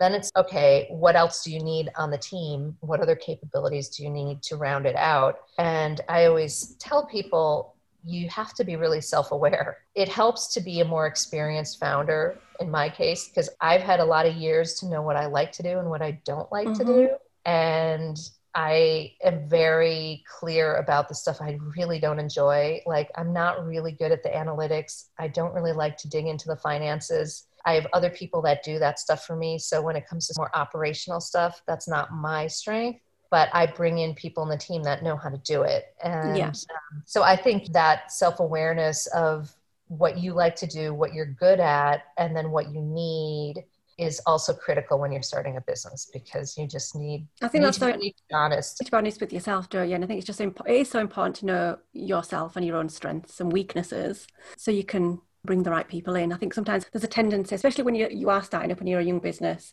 then 0.00 0.14
it's 0.14 0.32
okay, 0.36 0.88
what 0.90 1.14
else 1.14 1.44
do 1.44 1.52
you 1.52 1.62
need 1.62 1.90
on 1.96 2.10
the 2.10 2.18
team? 2.18 2.76
What 2.80 3.00
other 3.00 3.14
capabilities 3.14 3.88
do 3.88 4.02
you 4.02 4.10
need 4.10 4.42
to 4.42 4.56
round 4.56 4.86
it 4.86 4.96
out? 4.96 5.40
And 5.58 6.00
I 6.08 6.24
always 6.24 6.74
tell 6.80 7.06
people 7.06 7.71
you 8.04 8.28
have 8.28 8.54
to 8.54 8.64
be 8.64 8.76
really 8.76 9.00
self 9.00 9.32
aware. 9.32 9.78
It 9.94 10.08
helps 10.08 10.52
to 10.54 10.60
be 10.60 10.80
a 10.80 10.84
more 10.84 11.06
experienced 11.06 11.78
founder 11.78 12.38
in 12.60 12.70
my 12.70 12.88
case, 12.88 13.28
because 13.28 13.50
I've 13.60 13.80
had 13.80 14.00
a 14.00 14.04
lot 14.04 14.26
of 14.26 14.34
years 14.34 14.74
to 14.74 14.86
know 14.86 15.02
what 15.02 15.16
I 15.16 15.26
like 15.26 15.52
to 15.52 15.62
do 15.62 15.78
and 15.78 15.90
what 15.90 16.02
I 16.02 16.20
don't 16.24 16.50
like 16.52 16.68
mm-hmm. 16.68 16.78
to 16.78 16.84
do. 16.84 17.08
And 17.44 18.18
I 18.54 19.12
am 19.24 19.48
very 19.48 20.24
clear 20.28 20.76
about 20.76 21.08
the 21.08 21.14
stuff 21.14 21.40
I 21.40 21.58
really 21.76 21.98
don't 21.98 22.18
enjoy. 22.18 22.82
Like, 22.86 23.10
I'm 23.16 23.32
not 23.32 23.64
really 23.66 23.92
good 23.92 24.12
at 24.12 24.22
the 24.22 24.28
analytics. 24.28 25.08
I 25.18 25.28
don't 25.28 25.54
really 25.54 25.72
like 25.72 25.96
to 25.98 26.08
dig 26.08 26.26
into 26.26 26.48
the 26.48 26.56
finances. 26.56 27.46
I 27.64 27.74
have 27.74 27.86
other 27.92 28.10
people 28.10 28.42
that 28.42 28.62
do 28.62 28.78
that 28.78 28.98
stuff 28.98 29.24
for 29.24 29.36
me. 29.36 29.58
So, 29.58 29.80
when 29.82 29.96
it 29.96 30.06
comes 30.06 30.28
to 30.28 30.34
more 30.36 30.54
operational 30.54 31.20
stuff, 31.20 31.62
that's 31.66 31.88
not 31.88 32.12
my 32.12 32.46
strength 32.46 33.00
but 33.32 33.48
I 33.54 33.64
bring 33.64 33.98
in 33.98 34.14
people 34.14 34.42
in 34.42 34.50
the 34.50 34.58
team 34.58 34.82
that 34.82 35.02
know 35.02 35.16
how 35.16 35.30
to 35.30 35.38
do 35.38 35.62
it. 35.62 35.86
And 36.04 36.36
yeah. 36.36 36.48
um, 36.48 37.02
so 37.06 37.22
I 37.22 37.34
think 37.34 37.72
that 37.72 38.12
self 38.12 38.40
awareness 38.40 39.06
of 39.06 39.50
what 39.88 40.18
you 40.18 40.34
like 40.34 40.54
to 40.56 40.66
do, 40.66 40.92
what 40.92 41.14
you're 41.14 41.24
good 41.24 41.58
at, 41.58 42.02
and 42.18 42.36
then 42.36 42.50
what 42.50 42.70
you 42.70 42.82
need 42.82 43.64
is 43.96 44.20
also 44.26 44.52
critical 44.52 44.98
when 44.98 45.12
you're 45.12 45.22
starting 45.22 45.56
a 45.56 45.62
business 45.62 46.10
because 46.12 46.58
you 46.58 46.66
just 46.66 46.94
need. 46.94 47.26
I 47.40 47.48
think 47.48 47.64
that's 47.64 47.78
so 47.78 47.98
honest. 48.34 48.76
To 48.76 48.84
be 48.84 48.96
honest 48.96 49.18
with 49.18 49.32
yourself, 49.32 49.70
don't 49.70 49.88
you? 49.88 49.94
And 49.94 50.04
I 50.04 50.06
think 50.06 50.18
it's 50.18 50.26
just 50.26 50.40
imp- 50.40 50.68
it 50.68 50.76
is 50.76 50.90
so 50.90 51.00
important 51.00 51.36
to 51.36 51.46
know 51.46 51.78
yourself 51.94 52.56
and 52.56 52.66
your 52.66 52.76
own 52.76 52.90
strengths 52.90 53.40
and 53.40 53.50
weaknesses, 53.50 54.26
so 54.58 54.70
you 54.70 54.84
can 54.84 55.22
bring 55.42 55.62
the 55.62 55.70
right 55.70 55.88
people 55.88 56.16
in. 56.16 56.34
I 56.34 56.36
think 56.36 56.52
sometimes 56.52 56.84
there's 56.92 57.02
a 57.02 57.08
tendency, 57.08 57.54
especially 57.54 57.84
when 57.84 57.94
you 57.94 58.08
you 58.10 58.28
are 58.28 58.42
starting 58.42 58.70
up 58.72 58.80
and 58.80 58.88
you're 58.90 59.00
a 59.00 59.04
young 59.04 59.20
business, 59.20 59.72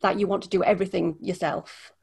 that 0.00 0.18
you 0.18 0.26
want 0.26 0.42
to 0.44 0.48
do 0.48 0.64
everything 0.64 1.16
yourself 1.20 1.93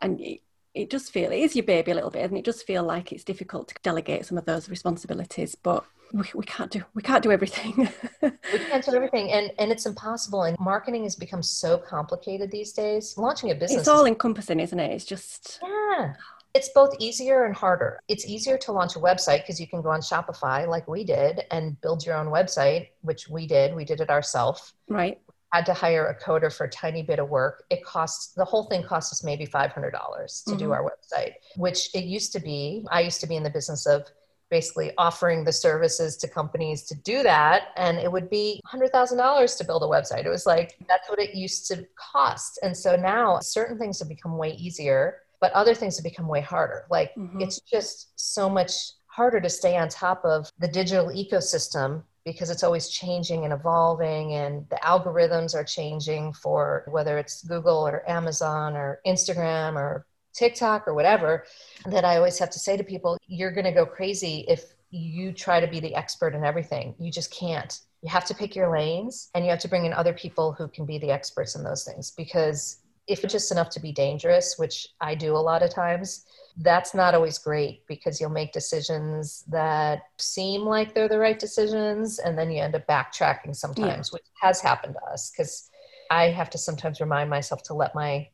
and 0.00 0.20
it, 0.20 0.40
it 0.74 0.90
does 0.90 1.08
feel 1.08 1.32
it 1.32 1.38
is 1.38 1.56
your 1.56 1.64
baby 1.64 1.90
a 1.90 1.94
little 1.94 2.10
bit 2.10 2.28
and 2.28 2.38
it 2.38 2.44
does 2.44 2.62
feel 2.62 2.82
like 2.82 3.12
it's 3.12 3.24
difficult 3.24 3.68
to 3.68 3.74
delegate 3.82 4.24
some 4.26 4.38
of 4.38 4.44
those 4.44 4.68
responsibilities 4.68 5.54
but 5.54 5.84
we, 6.12 6.24
we 6.34 6.44
can't 6.44 6.70
do 6.70 6.82
we 6.94 7.02
can't 7.02 7.22
do 7.22 7.32
everything 7.32 7.88
we 8.22 8.58
can't 8.70 8.84
do 8.84 8.94
everything 8.94 9.30
and 9.32 9.52
and 9.58 9.70
it's 9.70 9.86
impossible 9.86 10.44
and 10.44 10.56
marketing 10.58 11.04
has 11.04 11.16
become 11.16 11.42
so 11.42 11.78
complicated 11.78 12.50
these 12.50 12.72
days 12.72 13.16
launching 13.16 13.50
a 13.50 13.54
business 13.54 13.80
it's 13.80 13.88
all 13.88 14.06
encompassing 14.06 14.60
isn't 14.60 14.80
it 14.80 14.92
it's 14.92 15.04
just 15.04 15.60
yeah 15.62 16.14
it's 16.52 16.70
both 16.70 16.96
easier 16.98 17.44
and 17.44 17.54
harder. 17.54 18.00
It's 18.08 18.26
easier 18.26 18.58
to 18.58 18.72
launch 18.72 18.96
a 18.96 18.98
website 18.98 19.42
because 19.42 19.60
you 19.60 19.68
can 19.68 19.82
go 19.82 19.90
on 19.90 20.00
Shopify 20.00 20.66
like 20.66 20.88
we 20.88 21.04
did 21.04 21.42
and 21.52 21.80
build 21.80 22.04
your 22.04 22.16
own 22.16 22.26
website, 22.26 22.88
which 23.02 23.28
we 23.28 23.46
did. 23.46 23.72
We 23.72 23.84
did 23.84 24.00
it 24.00 24.10
ourselves. 24.10 24.74
Right 24.88 25.20
had 25.52 25.66
to 25.66 25.74
hire 25.74 26.06
a 26.06 26.24
coder 26.24 26.54
for 26.54 26.64
a 26.64 26.70
tiny 26.70 27.02
bit 27.02 27.18
of 27.18 27.28
work. 27.28 27.64
It 27.70 27.84
costs 27.84 28.32
the 28.34 28.44
whole 28.44 28.64
thing 28.64 28.82
cost 28.82 29.12
us 29.12 29.24
maybe 29.24 29.46
$500 29.46 29.72
to 29.74 29.80
mm-hmm. 29.80 30.56
do 30.56 30.72
our 30.72 30.84
website, 30.84 31.32
which 31.56 31.94
it 31.94 32.04
used 32.04 32.32
to 32.32 32.40
be. 32.40 32.86
I 32.90 33.00
used 33.00 33.20
to 33.20 33.26
be 33.26 33.36
in 33.36 33.42
the 33.42 33.50
business 33.50 33.86
of 33.86 34.06
basically 34.50 34.92
offering 34.98 35.44
the 35.44 35.52
services 35.52 36.16
to 36.16 36.28
companies 36.28 36.82
to 36.82 36.94
do 37.02 37.22
that 37.22 37.68
and 37.76 37.98
it 37.98 38.10
would 38.10 38.28
be 38.28 38.60
$100,000 38.72 39.58
to 39.58 39.64
build 39.64 39.82
a 39.82 39.86
website. 39.86 40.26
It 40.26 40.28
was 40.28 40.44
like 40.44 40.76
that's 40.88 41.08
what 41.08 41.20
it 41.20 41.34
used 41.34 41.66
to 41.68 41.86
cost. 41.96 42.58
And 42.62 42.76
so 42.76 42.96
now 42.96 43.38
certain 43.40 43.78
things 43.78 44.00
have 44.00 44.08
become 44.08 44.36
way 44.36 44.50
easier, 44.52 45.18
but 45.40 45.52
other 45.52 45.74
things 45.74 45.96
have 45.96 46.04
become 46.04 46.26
way 46.26 46.40
harder. 46.40 46.86
Like 46.90 47.14
mm-hmm. 47.14 47.40
it's 47.40 47.60
just 47.60 48.10
so 48.16 48.50
much 48.50 48.72
harder 49.06 49.40
to 49.40 49.48
stay 49.48 49.76
on 49.76 49.88
top 49.88 50.24
of 50.24 50.50
the 50.58 50.68
digital 50.68 51.06
ecosystem 51.06 52.02
because 52.32 52.48
it's 52.48 52.62
always 52.62 52.88
changing 52.88 53.44
and 53.44 53.52
evolving 53.52 54.34
and 54.34 54.64
the 54.70 54.76
algorithms 54.76 55.54
are 55.54 55.64
changing 55.64 56.32
for 56.32 56.84
whether 56.88 57.18
it's 57.18 57.42
Google 57.42 57.86
or 57.86 58.08
Amazon 58.08 58.76
or 58.76 59.00
Instagram 59.04 59.74
or 59.74 60.06
TikTok 60.32 60.86
or 60.86 60.94
whatever 60.94 61.44
that 61.86 62.04
I 62.04 62.16
always 62.16 62.38
have 62.38 62.50
to 62.50 62.58
say 62.60 62.76
to 62.76 62.84
people 62.84 63.18
you're 63.26 63.50
going 63.50 63.64
to 63.64 63.72
go 63.72 63.84
crazy 63.84 64.44
if 64.46 64.62
you 64.90 65.32
try 65.32 65.58
to 65.60 65.66
be 65.66 65.80
the 65.80 65.94
expert 65.94 66.34
in 66.34 66.44
everything. 66.44 66.94
You 66.98 67.10
just 67.10 67.32
can't. 67.32 67.78
You 68.02 68.10
have 68.10 68.26
to 68.26 68.34
pick 68.34 68.54
your 68.54 68.72
lanes 68.72 69.30
and 69.34 69.44
you 69.44 69.50
have 69.50 69.60
to 69.60 69.68
bring 69.68 69.84
in 69.84 69.92
other 69.92 70.12
people 70.12 70.52
who 70.52 70.68
can 70.68 70.86
be 70.86 70.98
the 70.98 71.10
experts 71.10 71.56
in 71.56 71.64
those 71.64 71.84
things. 71.84 72.12
Because 72.12 72.78
if 73.08 73.24
it's 73.24 73.32
just 73.32 73.50
enough 73.50 73.70
to 73.70 73.80
be 73.80 73.90
dangerous 73.90 74.56
which 74.56 74.86
I 75.00 75.16
do 75.16 75.34
a 75.34 75.46
lot 75.50 75.62
of 75.62 75.74
times 75.74 76.24
that's 76.58 76.94
not 76.94 77.14
always 77.14 77.38
great 77.38 77.86
because 77.86 78.20
you'll 78.20 78.30
make 78.30 78.52
decisions 78.52 79.44
that 79.48 80.02
seem 80.18 80.62
like 80.62 80.94
they're 80.94 81.08
the 81.08 81.18
right 81.18 81.38
decisions 81.38 82.18
and 82.18 82.38
then 82.38 82.50
you 82.50 82.62
end 82.62 82.74
up 82.74 82.86
backtracking 82.86 83.54
sometimes 83.54 84.10
yeah. 84.10 84.14
which 84.16 84.24
has 84.40 84.60
happened 84.60 84.94
to 84.94 85.12
us 85.12 85.30
because 85.30 85.70
i 86.10 86.24
have 86.24 86.50
to 86.50 86.58
sometimes 86.58 87.00
remind 87.00 87.30
myself 87.30 87.62
to 87.62 87.74
let 87.74 87.94
my 87.94 88.26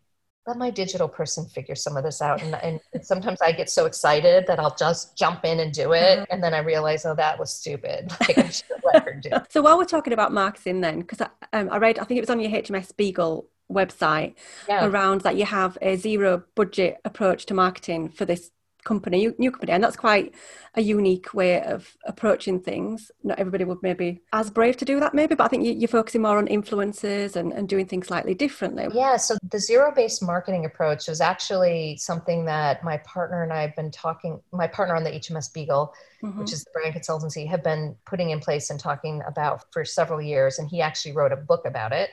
let 0.46 0.57
my 0.57 0.70
digital 0.70 1.09
person 1.09 1.44
figure 1.44 1.74
some 1.74 1.96
of 1.96 2.05
this 2.05 2.22
out 2.22 2.40
and, 2.42 2.55
and 2.62 2.81
sometimes 3.05 3.40
i 3.42 3.52
get 3.52 3.68
so 3.68 3.85
excited 3.85 4.44
that 4.46 4.59
i'll 4.59 4.76
just 4.76 5.16
jump 5.16 5.44
in 5.44 5.61
and 5.61 5.72
do 5.72 5.92
it 5.92 6.18
uh-huh. 6.18 6.26
and 6.31 6.42
then 6.42 6.55
i 6.55 6.59
realize 6.59 7.05
oh 7.05 7.14
that 7.14 7.38
was 7.38 7.52
stupid 7.52 8.11
like 8.20 8.38
I 8.38 8.48
should 8.48 8.66
let 8.92 9.05
her 9.05 9.14
do 9.14 9.31
so 9.50 9.62
while 9.62 9.76
we're 9.76 9.85
talking 9.85 10.12
about 10.12 10.33
marketing 10.33 10.81
then 10.81 11.00
because 11.00 11.20
I, 11.20 11.29
um, 11.52 11.68
I 11.70 11.79
read 11.79 11.98
i 11.98 12.05
think 12.05 12.18
it 12.18 12.22
was 12.22 12.31
on 12.31 12.40
your 12.40 12.50
hms 12.50 12.96
beagle 12.96 13.48
website 13.70 14.35
yeah. 14.68 14.87
around 14.87 15.22
that 15.22 15.37
you 15.37 15.44
have 15.44 15.76
a 15.83 15.96
zero 15.96 16.44
budget 16.55 16.98
approach 17.05 17.46
to 17.46 17.55
marketing 17.55 18.09
for 18.09 18.24
this 18.24 18.50
company, 18.87 19.29
new 19.38 19.50
company, 19.50 19.72
and 19.72 19.83
that's 19.83 19.96
quite 19.96 20.33
a 20.76 20.81
unique 20.81 21.35
way 21.35 21.61
of 21.61 21.96
approaching 22.05 22.61
things. 22.61 23.11
Not 23.24 23.38
everybody 23.38 23.64
would 23.64 23.83
maybe 23.83 24.22
as 24.33 24.48
brave 24.48 24.76
to 24.79 24.85
do 24.85 25.00
that, 25.00 25.12
maybe, 25.12 25.35
but 25.35 25.44
I 25.44 25.48
think 25.48 25.64
you're 25.66 25.88
focusing 25.88 26.22
more 26.22 26.38
on 26.38 26.46
influences 26.46 27.37
and, 27.37 27.52
and 27.52 27.68
doing 27.68 27.87
things 27.87 28.07
slightly 28.07 28.35
differently. 28.35 28.87
Yeah, 28.94 29.16
so 29.16 29.37
the 29.50 29.59
zero 29.59 29.92
based 29.94 30.22
marketing 30.22 30.64
approach 30.64 31.09
is 31.09 31.20
actually 31.20 31.96
something 31.98 32.46
that 32.46 32.85
my 32.85 32.98
partner 32.98 33.42
and 33.42 33.52
I 33.52 33.62
have 33.62 33.74
been 33.74 33.90
talking, 33.90 34.40
my 34.52 34.68
partner 34.68 34.94
on 34.94 35.02
the 35.02 35.11
HMS 35.11 35.52
Beagle, 35.52 35.92
mm-hmm. 36.22 36.38
which 36.38 36.52
is 36.52 36.64
the 36.64 36.70
brand 36.72 36.94
consultancy, 36.94 37.46
have 37.48 37.64
been 37.64 37.96
putting 38.07 38.31
in 38.31 38.38
place 38.38 38.70
and 38.70 38.79
talking 38.79 39.20
about 39.26 39.64
for 39.72 39.85
several 39.85 40.22
years. 40.22 40.59
And 40.59 40.68
he 40.68 40.81
actually 40.81 41.12
wrote 41.12 41.33
a 41.33 41.37
book 41.37 41.66
about 41.66 41.92
it. 41.92 42.11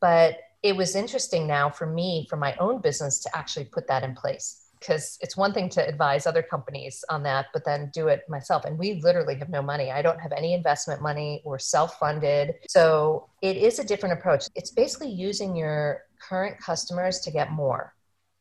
But 0.00 0.38
it 0.62 0.76
was 0.76 0.94
interesting 0.94 1.46
now 1.46 1.70
for 1.70 1.86
me, 1.86 2.26
for 2.28 2.36
my 2.36 2.54
own 2.56 2.80
business, 2.80 3.20
to 3.20 3.36
actually 3.36 3.66
put 3.66 3.86
that 3.88 4.02
in 4.02 4.14
place 4.14 4.60
because 4.80 5.18
it's 5.20 5.36
one 5.36 5.52
thing 5.52 5.68
to 5.68 5.86
advise 5.86 6.26
other 6.26 6.42
companies 6.42 7.04
on 7.10 7.22
that, 7.22 7.46
but 7.52 7.64
then 7.64 7.90
do 7.92 8.08
it 8.08 8.22
myself. 8.28 8.64
And 8.64 8.78
we 8.78 9.00
literally 9.02 9.34
have 9.36 9.50
no 9.50 9.60
money. 9.60 9.92
I 9.92 10.00
don't 10.00 10.18
have 10.18 10.32
any 10.32 10.54
investment 10.54 11.02
money. 11.02 11.42
We're 11.44 11.58
self 11.58 11.98
funded. 11.98 12.54
So 12.68 13.28
it 13.42 13.58
is 13.58 13.78
a 13.78 13.84
different 13.84 14.18
approach. 14.18 14.46
It's 14.54 14.70
basically 14.70 15.10
using 15.10 15.54
your 15.54 16.04
current 16.18 16.58
customers 16.58 17.20
to 17.20 17.30
get 17.30 17.52
more. 17.52 17.94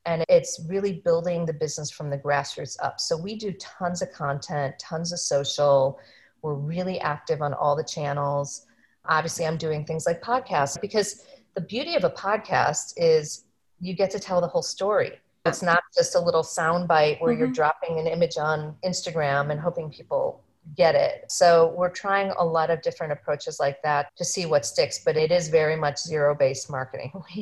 And 0.05 0.23
it's 0.29 0.61
really 0.67 1.01
building 1.03 1.45
the 1.45 1.53
business 1.53 1.91
from 1.91 2.09
the 2.09 2.17
grassroots 2.17 2.77
up. 2.81 3.01
So 3.01 3.17
we 3.17 3.35
do 3.35 3.51
tons 3.59 4.01
of 4.01 4.11
content, 4.11 4.75
tons 4.79 5.11
of 5.11 5.19
social. 5.19 5.99
We're 6.41 6.53
really 6.53 7.01
active 7.01 7.41
on 7.41 7.53
all 7.53 7.75
the 7.75 7.83
channels. 7.83 8.65
Obviously, 9.05 9.45
I'm 9.45 9.57
doing 9.57 9.85
things 9.85 10.05
like 10.05 10.21
podcasts 10.21 10.79
because 10.79 11.25
the 11.55 11.61
beauty 11.61 11.95
of 11.95 12.03
a 12.03 12.09
podcast 12.09 12.93
is 12.97 13.45
you 13.79 13.93
get 13.93 14.11
to 14.11 14.19
tell 14.19 14.41
the 14.41 14.47
whole 14.47 14.61
story 14.61 15.19
it's 15.45 15.61
not 15.61 15.83
just 15.95 16.15
a 16.15 16.19
little 16.19 16.43
sound 16.43 16.87
bite 16.87 17.21
where 17.21 17.31
mm-hmm. 17.31 17.39
you're 17.39 17.51
dropping 17.51 17.99
an 17.99 18.07
image 18.07 18.37
on 18.37 18.75
Instagram 18.85 19.51
and 19.51 19.59
hoping 19.59 19.89
people 19.89 20.43
get 20.75 20.95
it. 20.95 21.25
So 21.29 21.73
we're 21.75 21.89
trying 21.89 22.31
a 22.37 22.43
lot 22.43 22.69
of 22.69 22.81
different 22.81 23.13
approaches 23.13 23.59
like 23.59 23.81
that 23.83 24.15
to 24.17 24.25
see 24.25 24.45
what 24.45 24.65
sticks, 24.65 24.99
but 25.03 25.17
it 25.17 25.31
is 25.31 25.47
very 25.47 25.75
much 25.75 25.97
zero 25.99 26.35
based 26.35 26.69
marketing. 26.69 27.11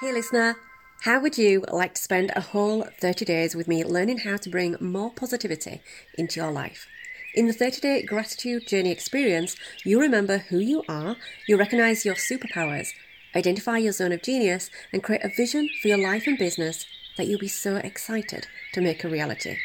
hey, 0.00 0.12
listener. 0.12 0.56
How 1.02 1.20
would 1.20 1.36
you 1.36 1.64
like 1.72 1.94
to 1.94 2.02
spend 2.02 2.30
a 2.36 2.40
whole 2.40 2.86
30 3.00 3.24
days 3.24 3.56
with 3.56 3.66
me 3.66 3.84
learning 3.84 4.18
how 4.18 4.36
to 4.36 4.48
bring 4.48 4.76
more 4.80 5.10
positivity 5.10 5.80
into 6.16 6.38
your 6.38 6.52
life? 6.52 6.86
In 7.34 7.46
the 7.46 7.52
30 7.52 7.80
day 7.80 8.02
gratitude 8.02 8.66
journey 8.66 8.90
experience, 8.90 9.56
you 9.84 10.00
remember 10.00 10.38
who 10.38 10.58
you 10.58 10.82
are, 10.88 11.16
you 11.46 11.56
recognize 11.56 12.04
your 12.04 12.14
superpowers, 12.14 12.92
Identify 13.34 13.78
your 13.78 13.92
zone 13.92 14.12
of 14.12 14.22
genius 14.22 14.70
and 14.92 15.02
create 15.02 15.24
a 15.24 15.28
vision 15.28 15.68
for 15.80 15.88
your 15.88 15.98
life 15.98 16.26
and 16.26 16.36
business 16.36 16.84
that 17.16 17.26
you'll 17.26 17.38
be 17.38 17.48
so 17.48 17.76
excited 17.76 18.46
to 18.74 18.80
make 18.80 19.04
a 19.04 19.08
reality. 19.08 19.56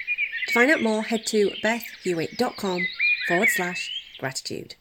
To 0.47 0.53
find 0.53 0.71
out 0.71 0.81
more, 0.81 1.03
head 1.03 1.25
to 1.27 1.51
bethhewitt.com 1.63 2.87
forward 3.27 3.49
slash 3.49 3.91
gratitude. 4.19 4.75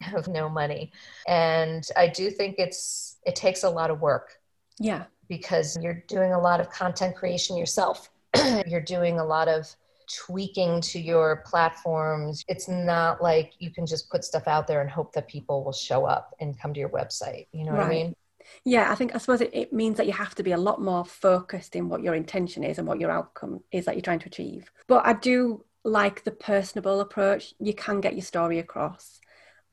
Have 0.00 0.26
no 0.26 0.48
money. 0.48 0.90
And 1.28 1.86
I 1.96 2.08
do 2.08 2.30
think 2.30 2.56
it's 2.58 3.18
it 3.24 3.36
takes 3.36 3.62
a 3.62 3.70
lot 3.70 3.90
of 3.90 4.00
work. 4.00 4.40
Yeah. 4.80 5.04
Because 5.28 5.78
you're 5.80 6.02
doing 6.08 6.32
a 6.32 6.40
lot 6.40 6.60
of 6.60 6.68
content 6.70 7.14
creation 7.14 7.56
yourself. 7.56 8.10
you're 8.66 8.80
doing 8.80 9.20
a 9.20 9.24
lot 9.24 9.46
of 9.46 9.72
tweaking 10.06 10.80
to 10.80 11.00
your 11.00 11.42
platforms. 11.46 12.44
It's 12.48 12.68
not 12.68 13.22
like 13.22 13.52
you 13.58 13.70
can 13.70 13.86
just 13.86 14.10
put 14.10 14.24
stuff 14.24 14.46
out 14.46 14.66
there 14.66 14.80
and 14.80 14.90
hope 14.90 15.12
that 15.14 15.28
people 15.28 15.64
will 15.64 15.72
show 15.72 16.04
up 16.04 16.34
and 16.40 16.58
come 16.58 16.72
to 16.74 16.80
your 16.80 16.88
website. 16.90 17.46
You 17.52 17.64
know 17.64 17.72
right. 17.72 17.78
what 17.78 17.86
I 17.86 17.90
mean? 17.90 18.16
Yeah, 18.64 18.90
I 18.90 18.94
think 18.94 19.14
I 19.14 19.18
suppose 19.18 19.40
it, 19.40 19.50
it 19.52 19.72
means 19.72 19.96
that 19.96 20.06
you 20.06 20.12
have 20.12 20.34
to 20.36 20.42
be 20.42 20.52
a 20.52 20.56
lot 20.58 20.80
more 20.80 21.04
focused 21.04 21.76
in 21.76 21.88
what 21.88 22.02
your 22.02 22.14
intention 22.14 22.64
is 22.64 22.78
and 22.78 22.86
what 22.86 23.00
your 23.00 23.10
outcome 23.10 23.62
is 23.70 23.84
that 23.84 23.94
you're 23.94 24.02
trying 24.02 24.18
to 24.20 24.26
achieve. 24.26 24.70
But 24.86 25.06
I 25.06 25.14
do 25.14 25.64
like 25.84 26.24
the 26.24 26.30
personable 26.30 27.00
approach. 27.00 27.54
You 27.58 27.74
can 27.74 28.00
get 28.00 28.14
your 28.14 28.22
story 28.22 28.58
across 28.58 29.20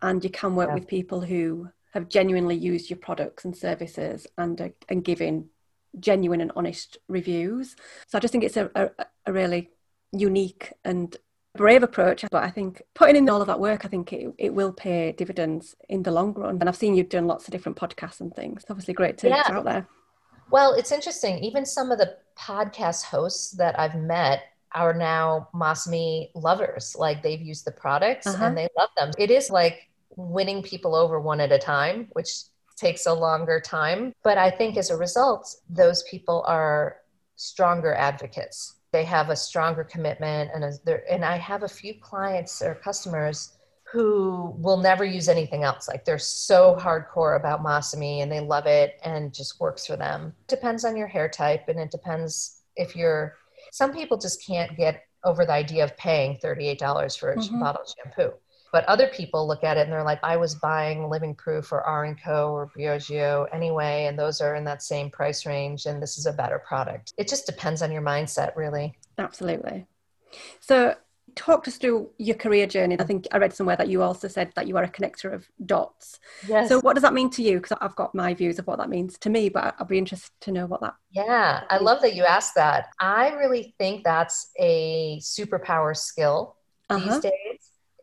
and 0.02 0.24
you 0.24 0.30
can 0.30 0.56
work 0.56 0.70
yeah. 0.70 0.76
with 0.76 0.88
people 0.88 1.22
who 1.22 1.70
have 1.94 2.10
genuinely 2.10 2.56
used 2.56 2.90
your 2.90 3.00
products 3.00 3.46
and 3.46 3.56
services 3.56 4.28
and 4.38 4.62
uh, 4.62 4.70
and 4.88 5.04
giving 5.04 5.50
genuine 6.00 6.42
and 6.42 6.52
honest 6.56 6.98
reviews. 7.08 7.76
So 8.08 8.18
I 8.18 8.22
just 8.22 8.32
think 8.32 8.44
it's 8.44 8.58
a, 8.58 8.70
a, 8.76 9.06
a 9.26 9.34
really 9.34 9.72
unique 10.12 10.74
and 10.84 11.16
brave 11.56 11.84
approach, 11.84 12.24
but 12.32 12.44
I 12.44 12.50
think 12.50 12.82
putting 12.94 13.16
in 13.16 13.30
all 13.30 13.42
of 13.42 13.48
that 13.48 13.60
work, 13.60 13.86
I 13.86 13.88
think 13.88 14.14
it, 14.14 14.34
it 14.38 14.54
will 14.54 14.72
pay 14.72 15.12
dividends 15.14 15.76
in 15.90 16.04
the 16.04 16.12
long 16.12 16.34
run. 16.34 16.58
And 16.60 16.70
I've 16.70 16.76
seen 16.76 16.96
you've 16.96 17.10
done 17.10 17.28
lots 17.28 17.48
of 17.48 17.52
different 17.52 17.78
podcasts 17.78 18.22
and 18.22 18.34
things. 18.34 18.62
It's 18.62 18.72
obviously 18.72 18.94
great 18.94 19.18
to 19.20 19.30
yeah. 19.30 19.44
out 19.46 19.66
there. 19.66 19.88
Well, 20.52 20.74
it's 20.74 20.92
interesting. 20.92 21.40
Even 21.44 21.66
some 21.66 21.92
of 21.92 21.98
the 21.98 22.18
podcast 22.38 23.04
hosts 23.04 23.52
that 23.52 23.80
I've 23.80 23.96
met 23.96 24.44
are 24.74 24.94
now 24.94 25.50
Masami 25.54 26.30
lovers. 26.36 26.96
Like 26.98 27.22
they've 27.22 27.42
used 27.42 27.66
the 27.66 27.72
products 27.72 28.28
uh-huh. 28.28 28.46
and 28.46 28.58
they 28.58 28.68
love 28.78 28.90
them. 28.98 29.12
It 29.18 29.32
is 29.32 29.50
like 29.50 29.90
winning 30.16 30.64
people 30.64 30.96
over 30.96 31.20
one 31.20 31.40
at 31.40 31.52
a 31.52 31.60
time, 31.60 32.08
which 32.14 32.30
takes 32.78 33.06
a 33.06 33.14
longer 33.14 33.60
time. 33.60 34.14
But 34.24 34.38
I 34.38 34.50
think 34.50 34.78
as 34.78 34.90
a 34.90 34.98
result, 34.98 35.56
those 35.70 36.04
people 36.04 36.44
are 36.48 36.98
stronger 37.36 37.94
advocates 37.94 38.79
they 38.92 39.04
have 39.04 39.30
a 39.30 39.36
stronger 39.36 39.84
commitment 39.84 40.50
and 40.54 40.64
as 40.64 40.82
and 41.10 41.24
i 41.24 41.38
have 41.38 41.64
a 41.64 41.68
few 41.68 41.94
clients 42.02 42.62
or 42.62 42.76
customers 42.76 43.60
who 43.92 44.54
will 44.60 44.78
never 44.78 45.04
use 45.04 45.28
anything 45.28 45.64
else. 45.64 45.88
Like 45.88 46.06
they're 46.06 46.20
so 46.20 46.78
hardcore 46.80 47.38
about 47.38 47.64
masami 47.64 48.22
and 48.22 48.32
they 48.32 48.40
love 48.40 48.68
it 48.68 49.00
and 49.04 49.34
just 49.34 49.60
works 49.60 49.88
for 49.88 49.96
them. 49.96 50.34
Depends 50.48 50.86
on 50.86 50.96
your 50.96 51.08
hair 51.08 51.28
type 51.28 51.68
and 51.68 51.80
it 51.80 51.90
depends 51.90 52.62
if 52.76 52.96
you're 52.96 53.36
some 53.72 53.94
people 53.94 54.18
just 54.18 54.46
can't 54.46 54.78
get 54.78 55.04
over 55.24 55.46
the 55.46 55.52
idea 55.52 55.84
of 55.84 55.96
paying 55.98 56.38
$38 56.44 57.20
for 57.20 57.32
a 57.32 57.38
mm-hmm. 57.38 57.60
bottle 57.60 57.82
of 57.82 57.88
shampoo 57.88 58.34
but 58.72 58.86
other 58.86 59.08
people 59.08 59.48
look 59.48 59.64
at 59.64 59.78
it 59.78 59.82
and 59.82 59.92
they're 59.92 60.04
like, 60.04 60.20
I 60.24 60.38
was 60.38 60.56
buying 60.56 61.10
Living 61.10 61.36
Proof 61.36 61.72
or 61.72 61.82
R 61.82 62.16
& 62.20 62.24
Co 62.24 62.52
or 62.52 62.68
Briogeo 62.68 63.48
anyway, 63.52 64.06
and 64.06 64.18
those 64.18 64.42
are 64.42 64.56
in 64.56 64.64
that 64.66 64.84
same 64.84 65.10
price 65.10 65.46
range, 65.46 65.86
and 65.86 66.02
this 66.02 66.18
is 66.18 66.26
a 66.26 66.34
better 66.34 66.60
product. 66.60 67.14
It 67.18 67.28
just 67.28 67.46
depends 67.46 67.82
on 67.82 67.92
your 67.92 68.02
mindset, 68.02 68.56
really. 68.56 68.98
Absolutely. 69.18 69.86
So 70.60 70.96
talk 71.36 71.64
to 71.64 71.70
us 71.70 71.78
through 71.78 72.10
your 72.18 72.36
career 72.36 72.68
journey. 72.68 73.00
I 73.00 73.04
think 73.04 73.28
I 73.32 73.38
read 73.38 73.54
somewhere 73.54 73.76
that 73.76 73.88
you 73.88 74.02
also 74.02 74.28
said 74.28 74.52
that 74.56 74.68
you 74.68 74.78
are 74.78 74.84
a 74.84 74.90
connector 74.90 75.34
of 75.34 75.48
dots. 75.66 76.20
Yes. 76.48 76.70
So 76.70 76.80
what 76.82 76.94
does 76.94 77.04
that 77.04 77.14
mean 77.14 77.30
to 77.32 77.44
you? 77.44 77.60
Because 77.60 77.78
I've 77.82 77.96
got 77.96 78.14
my 78.14 78.34
views 78.34 78.60
of 78.60 78.68
what 78.68 78.78
that 78.80 78.90
means 78.90 79.18
to 79.20 79.30
me, 79.30 79.50
but 79.50 79.76
I'd 79.80 79.88
be 79.88 79.98
interested 79.98 80.32
to 80.42 80.52
know 80.52 80.66
what 80.66 80.82
that. 80.82 80.96
Yeah, 81.12 81.64
I 81.70 81.78
love 81.78 82.02
that 82.02 82.16
you 82.16 82.26
asked 82.26 82.56
that. 82.56 82.88
I 83.00 83.30
really 83.30 83.74
think 83.78 84.04
that's 84.04 84.52
a 84.60 85.20
superpower 85.22 85.96
skill 85.96 86.56
uh-huh. 86.90 87.14
these 87.14 87.20
days 87.22 87.49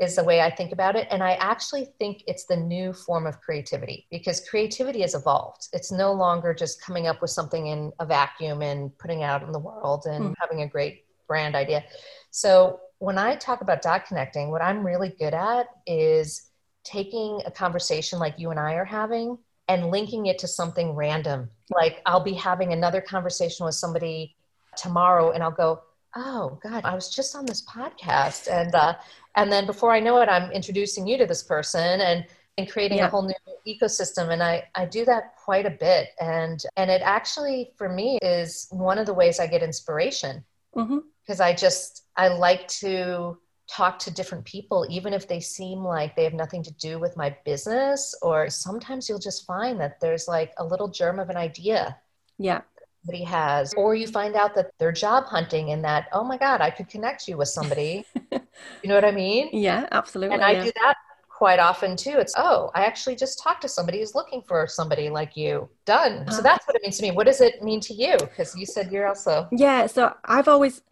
is 0.01 0.17
the 0.17 0.25
way 0.25 0.41
I 0.41 0.51
think 0.51 0.73
about 0.73 0.97
it. 0.97 1.09
And 1.11 1.23
I 1.23 1.33
actually 1.35 1.87
think 1.99 2.23
it's 2.27 2.45
the 2.45 2.57
new 2.57 2.93
form 2.93 3.27
of 3.27 3.41
creativity 3.41 4.07
because 4.11 4.47
creativity 4.49 5.01
has 5.01 5.15
evolved. 5.15 5.69
It's 5.73 5.91
no 5.91 6.13
longer 6.13 6.53
just 6.53 6.83
coming 6.83 7.07
up 7.07 7.23
with 7.23 7.31
something 7.31 7.69
in 7.69 7.93
a 7.99 8.07
vacuum 8.07 8.63
and 8.63 8.97
putting 8.99 9.21
it 9.21 9.25
out 9.25 9.43
in 9.43 9.53
the 9.53 9.59
world 9.59 10.05
and 10.07 10.27
mm. 10.27 10.35
having 10.39 10.63
a 10.63 10.69
great 10.69 11.05
brand 11.27 11.55
idea. 11.55 11.85
So 12.31 12.81
when 12.99 13.19
I 13.19 13.37
talk 13.37 13.61
about 13.61 13.83
dot 13.83 14.07
connecting, 14.07 14.51
what 14.51 14.63
I'm 14.63 14.85
really 14.85 15.15
good 15.19 15.35
at 15.35 15.67
is 15.87 16.51
taking 16.85 17.41
a 17.47 17.51
conversation 17.51 18.19
like 18.19 18.39
you 18.39 18.51
and 18.51 18.61
I 18.61 18.75
are 18.75 18.85
having 18.85 19.39
and 19.69 19.91
linking 19.91 20.27
it 20.27 20.39
to 20.41 20.49
something 20.49 20.93
random. 20.95 21.51
Like 21.71 22.01
I'll 22.07 22.23
be 22.23 22.35
having 22.35 22.73
another 22.73 23.01
conversation 23.01 23.67
with 23.67 23.75
somebody 23.75 24.37
tomorrow 24.77 25.33
and 25.33 25.43
I'll 25.43 25.51
go, 25.51 25.83
oh 26.17 26.59
god 26.63 26.85
i 26.85 26.95
was 26.95 27.09
just 27.09 27.37
on 27.37 27.45
this 27.45 27.65
podcast 27.67 28.51
and 28.51 28.75
uh, 28.75 28.95
and 29.37 29.53
then 29.53 29.67
before 29.67 29.93
i 29.93 30.01
know 30.01 30.21
it 30.21 30.29
i'm 30.29 30.51
introducing 30.51 31.07
you 31.07 31.17
to 31.17 31.27
this 31.27 31.43
person 31.43 32.01
and 32.01 32.27
and 32.59 32.71
creating 32.71 32.99
yeah. 32.99 33.07
a 33.07 33.11
whole 33.11 33.23
new 33.23 33.35
ecosystem 33.67 34.31
and 34.31 34.43
i 34.43 34.63
i 34.75 34.85
do 34.85 35.05
that 35.05 35.37
quite 35.37 35.67
a 35.67 35.71
bit 35.71 36.09
and 36.21 36.63
and 36.77 36.91
it 36.91 37.03
actually 37.05 37.71
for 37.77 37.89
me 37.89 38.19
is 38.23 38.67
one 38.71 38.99
of 38.99 39.07
the 39.07 39.15
ways 39.15 39.39
i 39.39 39.47
get 39.47 39.63
inspiration 39.63 40.43
because 40.73 40.89
mm-hmm. 40.89 41.43
i 41.43 41.53
just 41.53 42.05
i 42.17 42.29
like 42.29 42.67
to 42.67 43.37
talk 43.69 43.99
to 43.99 44.13
different 44.13 44.45
people 44.45 44.87
even 44.89 45.13
if 45.13 45.27
they 45.27 45.41
seem 45.41 45.81
like 45.83 46.15
they 46.15 46.23
have 46.25 46.33
nothing 46.33 46.63
to 46.63 46.73
do 46.75 46.99
with 46.99 47.17
my 47.17 47.37
business 47.45 48.15
or 48.23 48.49
sometimes 48.49 49.09
you'll 49.09 49.19
just 49.19 49.45
find 49.45 49.81
that 49.81 50.01
there's 50.01 50.29
like 50.29 50.53
a 50.59 50.65
little 50.65 50.89
germ 50.89 51.19
of 51.19 51.29
an 51.29 51.37
idea 51.37 51.97
yeah 52.39 52.61
somebody 53.07 53.25
has, 53.25 53.73
or 53.75 53.95
you 53.95 54.07
find 54.07 54.35
out 54.35 54.55
that 54.55 54.71
they're 54.79 54.93
job 54.93 55.25
hunting 55.25 55.71
and 55.71 55.85
that, 55.85 56.07
oh 56.13 56.25
my 56.25 56.37
God, 56.37 56.61
I 56.61 56.71
could 56.71 56.89
connect 56.89 57.29
you 57.29 57.37
with 57.37 57.49
somebody. 57.49 58.05
you 58.33 58.89
know 58.89 58.95
what 58.95 59.05
I 59.05 59.13
mean? 59.13 59.49
Yeah, 59.53 59.87
absolutely. 59.93 60.35
And 60.35 60.45
I 60.45 60.53
yeah. 60.53 60.65
do 60.65 60.73
that 60.83 60.95
quite 61.29 61.61
often 61.61 61.97
too. 61.97 62.17
It's, 62.19 62.35
oh, 62.37 62.71
I 62.75 62.85
actually 62.85 63.15
just 63.15 63.43
talked 63.43 63.63
to 63.63 63.69
somebody 63.69 64.01
who's 64.01 64.15
looking 64.15 64.43
for 64.43 64.67
somebody 64.67 65.09
like 65.09 65.37
you. 65.37 65.69
Done. 65.85 66.27
So 66.27 66.39
uh-huh. 66.39 66.43
that's 66.43 66.67
what 66.67 66.77
it 66.77 66.83
means 66.83 66.97
to 66.99 67.03
me. 67.03 67.11
What 67.13 67.27
does 67.27 67.41
it 67.41 67.63
mean 67.63 67.81
to 67.81 67.95
you? 67.95 68.17
Because 68.19 68.57
you 68.57 68.67
said 68.67 68.91
you're 68.91 69.07
also. 69.07 69.47
Yeah. 69.53 69.87
So 69.87 70.15
I've 70.25 70.49
always, 70.49 70.83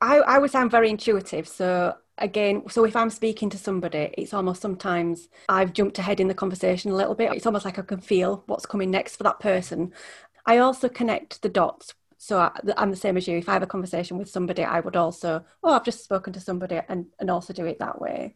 I, 0.00 0.18
I 0.18 0.38
would 0.38 0.50
sound 0.50 0.70
very 0.70 0.90
intuitive. 0.90 1.48
So 1.48 1.94
again 2.18 2.62
so 2.68 2.84
if 2.84 2.94
i'm 2.94 3.10
speaking 3.10 3.50
to 3.50 3.58
somebody 3.58 4.14
it's 4.16 4.32
almost 4.32 4.62
sometimes 4.62 5.28
i've 5.48 5.72
jumped 5.72 5.98
ahead 5.98 6.20
in 6.20 6.28
the 6.28 6.34
conversation 6.34 6.92
a 6.92 6.94
little 6.94 7.14
bit 7.14 7.32
it's 7.32 7.46
almost 7.46 7.64
like 7.64 7.78
i 7.78 7.82
can 7.82 8.00
feel 8.00 8.44
what's 8.46 8.66
coming 8.66 8.90
next 8.90 9.16
for 9.16 9.24
that 9.24 9.40
person 9.40 9.92
I 10.46 10.58
also 10.58 10.88
connect 10.88 11.42
the 11.42 11.48
dots. 11.48 11.94
So 12.18 12.38
I, 12.38 12.52
I'm 12.76 12.90
the 12.90 12.96
same 12.96 13.16
as 13.16 13.28
you. 13.28 13.36
If 13.36 13.48
I 13.48 13.52
have 13.52 13.62
a 13.62 13.66
conversation 13.66 14.18
with 14.18 14.30
somebody, 14.30 14.64
I 14.64 14.80
would 14.80 14.96
also, 14.96 15.44
oh, 15.62 15.72
I've 15.72 15.84
just 15.84 16.04
spoken 16.04 16.32
to 16.32 16.40
somebody 16.40 16.80
and, 16.88 17.06
and 17.18 17.30
also 17.30 17.52
do 17.52 17.66
it 17.66 17.78
that 17.80 18.00
way. 18.00 18.34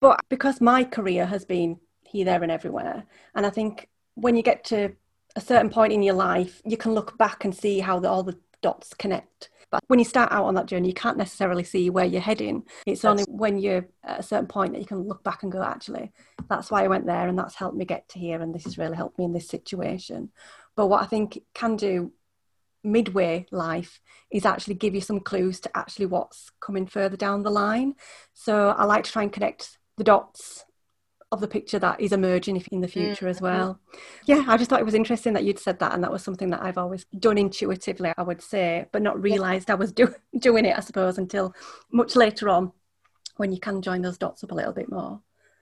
But 0.00 0.20
because 0.28 0.60
my 0.60 0.84
career 0.84 1.26
has 1.26 1.44
been 1.44 1.78
here, 2.02 2.24
there, 2.24 2.42
and 2.42 2.52
everywhere, 2.52 3.04
and 3.34 3.46
I 3.46 3.50
think 3.50 3.88
when 4.14 4.36
you 4.36 4.42
get 4.42 4.64
to 4.64 4.92
a 5.36 5.40
certain 5.40 5.70
point 5.70 5.92
in 5.92 6.02
your 6.02 6.14
life, 6.14 6.60
you 6.64 6.76
can 6.76 6.94
look 6.94 7.18
back 7.18 7.44
and 7.44 7.54
see 7.54 7.80
how 7.80 8.00
the, 8.00 8.08
all 8.08 8.22
the 8.22 8.38
dots 8.62 8.94
connect. 8.94 9.50
But 9.70 9.82
when 9.88 9.98
you 9.98 10.04
start 10.04 10.32
out 10.32 10.44
on 10.44 10.54
that 10.54 10.66
journey, 10.66 10.88
you 10.88 10.94
can't 10.94 11.18
necessarily 11.18 11.64
see 11.64 11.90
where 11.90 12.06
you're 12.06 12.20
heading. 12.20 12.64
It's 12.86 13.04
only 13.04 13.24
when 13.28 13.58
you're 13.58 13.86
at 14.02 14.20
a 14.20 14.22
certain 14.22 14.46
point 14.46 14.72
that 14.72 14.80
you 14.80 14.86
can 14.86 15.06
look 15.06 15.22
back 15.22 15.42
and 15.42 15.52
go, 15.52 15.62
actually, 15.62 16.12
that's 16.48 16.70
why 16.70 16.84
I 16.84 16.88
went 16.88 17.06
there 17.06 17.28
and 17.28 17.38
that's 17.38 17.54
helped 17.54 17.76
me 17.76 17.84
get 17.84 18.08
to 18.10 18.18
here 18.18 18.40
and 18.40 18.54
this 18.54 18.64
has 18.64 18.78
really 18.78 18.96
helped 18.96 19.18
me 19.18 19.24
in 19.24 19.32
this 19.32 19.48
situation. 19.48 20.30
But 20.74 20.86
what 20.86 21.02
I 21.02 21.06
think 21.06 21.40
can 21.54 21.76
do 21.76 22.12
midway 22.82 23.46
life 23.50 24.00
is 24.30 24.46
actually 24.46 24.74
give 24.74 24.94
you 24.94 25.00
some 25.00 25.20
clues 25.20 25.60
to 25.60 25.76
actually 25.76 26.06
what's 26.06 26.50
coming 26.60 26.86
further 26.86 27.16
down 27.16 27.42
the 27.42 27.50
line. 27.50 27.94
So 28.32 28.70
I 28.70 28.84
like 28.84 29.04
to 29.04 29.12
try 29.12 29.22
and 29.22 29.32
connect 29.32 29.78
the 29.96 30.04
dots 30.04 30.64
of 31.30 31.40
the 31.40 31.48
picture 31.48 31.78
that 31.78 32.00
is 32.00 32.12
emerging 32.12 32.64
in 32.72 32.80
the 32.80 32.88
future 32.88 33.26
mm-hmm. 33.26 33.28
as 33.28 33.40
well. 33.40 33.78
Yeah, 34.24 34.44
I 34.48 34.56
just 34.56 34.70
thought 34.70 34.80
it 34.80 34.86
was 34.86 34.94
interesting 34.94 35.34
that 35.34 35.44
you'd 35.44 35.58
said 35.58 35.78
that, 35.80 35.92
and 35.92 36.02
that 36.02 36.10
was 36.10 36.22
something 36.22 36.50
that 36.50 36.62
I've 36.62 36.78
always 36.78 37.04
done 37.18 37.36
intuitively, 37.36 38.12
I 38.16 38.22
would 38.22 38.40
say, 38.40 38.86
but 38.92 39.02
not 39.02 39.20
realised 39.20 39.68
yeah. 39.68 39.74
I 39.74 39.76
was 39.76 39.92
do- 39.92 40.14
doing 40.38 40.64
it, 40.64 40.76
I 40.76 40.80
suppose, 40.80 41.18
until 41.18 41.54
much 41.92 42.16
later 42.16 42.48
on 42.48 42.72
when 43.36 43.52
you 43.52 43.60
can 43.60 43.82
join 43.82 44.02
those 44.02 44.18
dots 44.18 44.42
up 44.42 44.52
a 44.52 44.54
little 44.54 44.72
bit 44.72 44.90
more. 44.90 45.20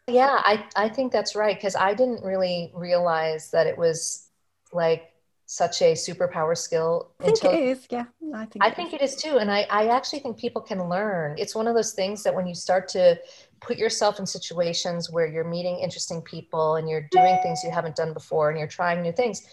Yeah, 0.08 0.40
I, 0.44 0.64
I 0.76 0.88
think 0.88 1.12
that's 1.12 1.34
right 1.34 1.56
because 1.56 1.74
I 1.74 1.92
didn't 1.94 2.22
really 2.22 2.70
realize 2.74 3.50
that 3.50 3.66
it 3.66 3.76
was 3.76 4.28
like 4.72 5.10
such 5.46 5.80
a 5.80 5.92
superpower 5.92 6.56
skill. 6.56 7.12
I 7.20 7.24
think 7.26 7.44
it 7.44 7.62
is. 7.62 7.86
Yeah, 7.88 8.04
I 8.34 8.46
think. 8.46 8.64
I 8.64 8.70
think 8.70 8.92
it 8.92 9.00
is 9.00 9.14
too, 9.14 9.38
and 9.38 9.50
I, 9.50 9.66
I 9.70 9.86
actually 9.88 10.18
think 10.18 10.38
people 10.38 10.60
can 10.60 10.88
learn. 10.88 11.36
It's 11.38 11.54
one 11.54 11.68
of 11.68 11.74
those 11.74 11.92
things 11.92 12.22
that 12.24 12.34
when 12.34 12.46
you 12.46 12.54
start 12.54 12.88
to 12.88 13.18
put 13.60 13.78
yourself 13.78 14.18
in 14.18 14.26
situations 14.26 15.10
where 15.10 15.26
you're 15.26 15.44
meeting 15.44 15.78
interesting 15.78 16.20
people 16.20 16.76
and 16.76 16.88
you're 16.88 17.08
doing 17.10 17.38
things 17.42 17.62
you 17.64 17.70
haven't 17.70 17.96
done 17.96 18.12
before 18.12 18.50
and 18.50 18.58
you're 18.58 18.68
trying 18.68 19.02
new 19.02 19.12
things, 19.12 19.46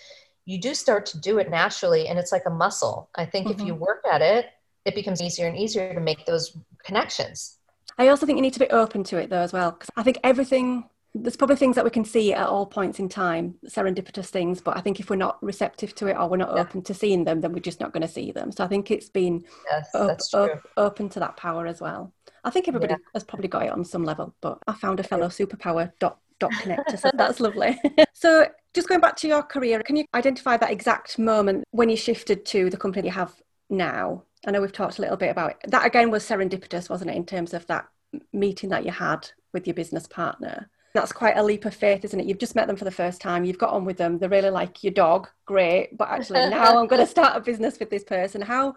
you 0.45 0.59
do 0.59 0.73
start 0.73 1.05
to 1.05 1.19
do 1.19 1.37
it 1.37 1.49
naturally, 1.49 2.07
and 2.07 2.17
it's 2.17 2.31
like 2.31 2.43
a 2.47 2.49
muscle. 2.49 3.09
I 3.15 3.25
think 3.25 3.47
mm-hmm. 3.47 3.61
if 3.61 3.65
you 3.67 3.73
mm-hmm. 3.73 3.83
work 3.83 4.03
at 4.11 4.21
it, 4.21 4.47
it 4.85 4.95
becomes 4.95 5.21
easier 5.21 5.47
and 5.47 5.57
easier 5.57 5.93
to 5.93 6.01
make 6.01 6.25
those 6.25 6.57
connections. 6.83 7.59
I 7.97 8.07
also 8.07 8.25
think 8.25 8.37
you 8.37 8.41
need 8.41 8.53
to 8.53 8.59
be 8.59 8.69
open 8.69 9.03
to 9.05 9.17
it 9.17 9.29
though 9.29 9.37
as 9.37 9.53
well, 9.53 9.71
because 9.71 9.89
I 9.95 10.01
think 10.01 10.17
everything 10.23 10.89
there's 11.15 11.35
probably 11.35 11.55
things 11.55 11.75
that 11.75 11.85
we 11.85 11.91
can 11.91 12.05
see 12.05 12.33
at 12.33 12.47
all 12.47 12.65
points 12.65 12.99
in 12.99 13.07
time, 13.07 13.55
serendipitous 13.67 14.27
things, 14.27 14.61
but 14.61 14.75
I 14.75 14.81
think 14.81 14.99
if 14.99 15.09
we're 15.09 15.15
not 15.15 15.41
receptive 15.43 15.93
to 15.95 16.07
it 16.07 16.17
or 16.17 16.27
we're 16.27 16.37
not 16.37 16.55
yeah. 16.55 16.61
open 16.61 16.81
to 16.83 16.93
seeing 16.93 17.23
them, 17.23 17.41
then 17.41 17.53
we're 17.53 17.59
just 17.59 17.79
not 17.79 17.93
going 17.93 18.01
to 18.01 18.07
see 18.07 18.31
them. 18.31 18.51
So 18.51 18.63
I 18.63 18.67
think 18.67 18.89
it's 18.89 19.09
been 19.09 19.43
yes, 19.69 19.89
op- 19.93 20.19
op- 20.33 20.67
open 20.75 21.09
to 21.09 21.19
that 21.19 21.37
power 21.37 21.67
as 21.67 21.79
well. 21.79 22.11
I 22.43 22.49
think 22.49 22.67
everybody 22.67 22.93
yeah. 22.93 23.09
has 23.13 23.23
probably 23.23 23.47
got 23.47 23.63
it 23.63 23.71
on 23.71 23.85
some 23.85 24.03
level, 24.03 24.33
but 24.41 24.57
I 24.67 24.73
found 24.73 24.99
a 24.99 25.03
fellow 25.03 25.27
superpower 25.27 25.91
dot 25.99 26.17
dot 26.39 26.51
connector, 26.53 26.99
so 26.99 27.11
that's 27.15 27.39
lovely. 27.39 27.79
so 28.13 28.47
just 28.73 28.89
going 28.89 29.01
back 29.01 29.15
to 29.17 29.27
your 29.27 29.43
career, 29.43 29.81
can 29.83 29.95
you 29.95 30.05
identify 30.15 30.57
that 30.57 30.71
exact 30.71 31.19
moment 31.19 31.63
when 31.71 31.89
you 31.89 31.95
shifted 31.95 32.43
to 32.47 32.71
the 32.71 32.77
company 32.77 33.07
you 33.07 33.13
have 33.13 33.33
now? 33.69 34.23
I 34.47 34.51
know 34.51 34.61
we've 34.61 34.73
talked 34.73 34.97
a 34.97 35.01
little 35.01 35.15
bit 35.15 35.29
about 35.29 35.51
it. 35.51 35.57
that. 35.67 35.85
Again, 35.85 36.09
was 36.09 36.27
serendipitous, 36.27 36.89
wasn't 36.89 37.11
it, 37.11 37.15
in 37.15 37.25
terms 37.25 37.53
of 37.53 37.67
that 37.67 37.87
meeting 38.33 38.71
that 38.71 38.83
you 38.83 38.91
had 38.91 39.29
with 39.53 39.67
your 39.67 39.75
business 39.75 40.07
partner? 40.07 40.69
That's 40.93 41.11
quite 41.11 41.37
a 41.37 41.43
leap 41.43 41.65
of 41.65 41.73
faith, 41.73 42.05
isn't 42.05 42.19
it? 42.19 42.25
You've 42.25 42.37
just 42.37 42.55
met 42.55 42.67
them 42.67 42.75
for 42.75 42.85
the 42.85 42.91
first 42.91 43.19
time, 43.19 43.43
you've 43.43 43.57
got 43.57 43.71
on 43.71 43.85
with 43.85 43.97
them, 43.97 44.17
they're 44.17 44.29
really 44.29 44.49
like 44.49 44.83
your 44.83 44.93
dog, 44.93 45.27
great. 45.45 45.97
But 45.97 46.09
actually, 46.09 46.39
now 46.49 46.79
I'm 46.79 46.87
going 46.87 47.01
to 47.01 47.07
start 47.07 47.35
a 47.35 47.39
business 47.39 47.79
with 47.79 47.89
this 47.89 48.03
person. 48.03 48.41
How 48.41 48.75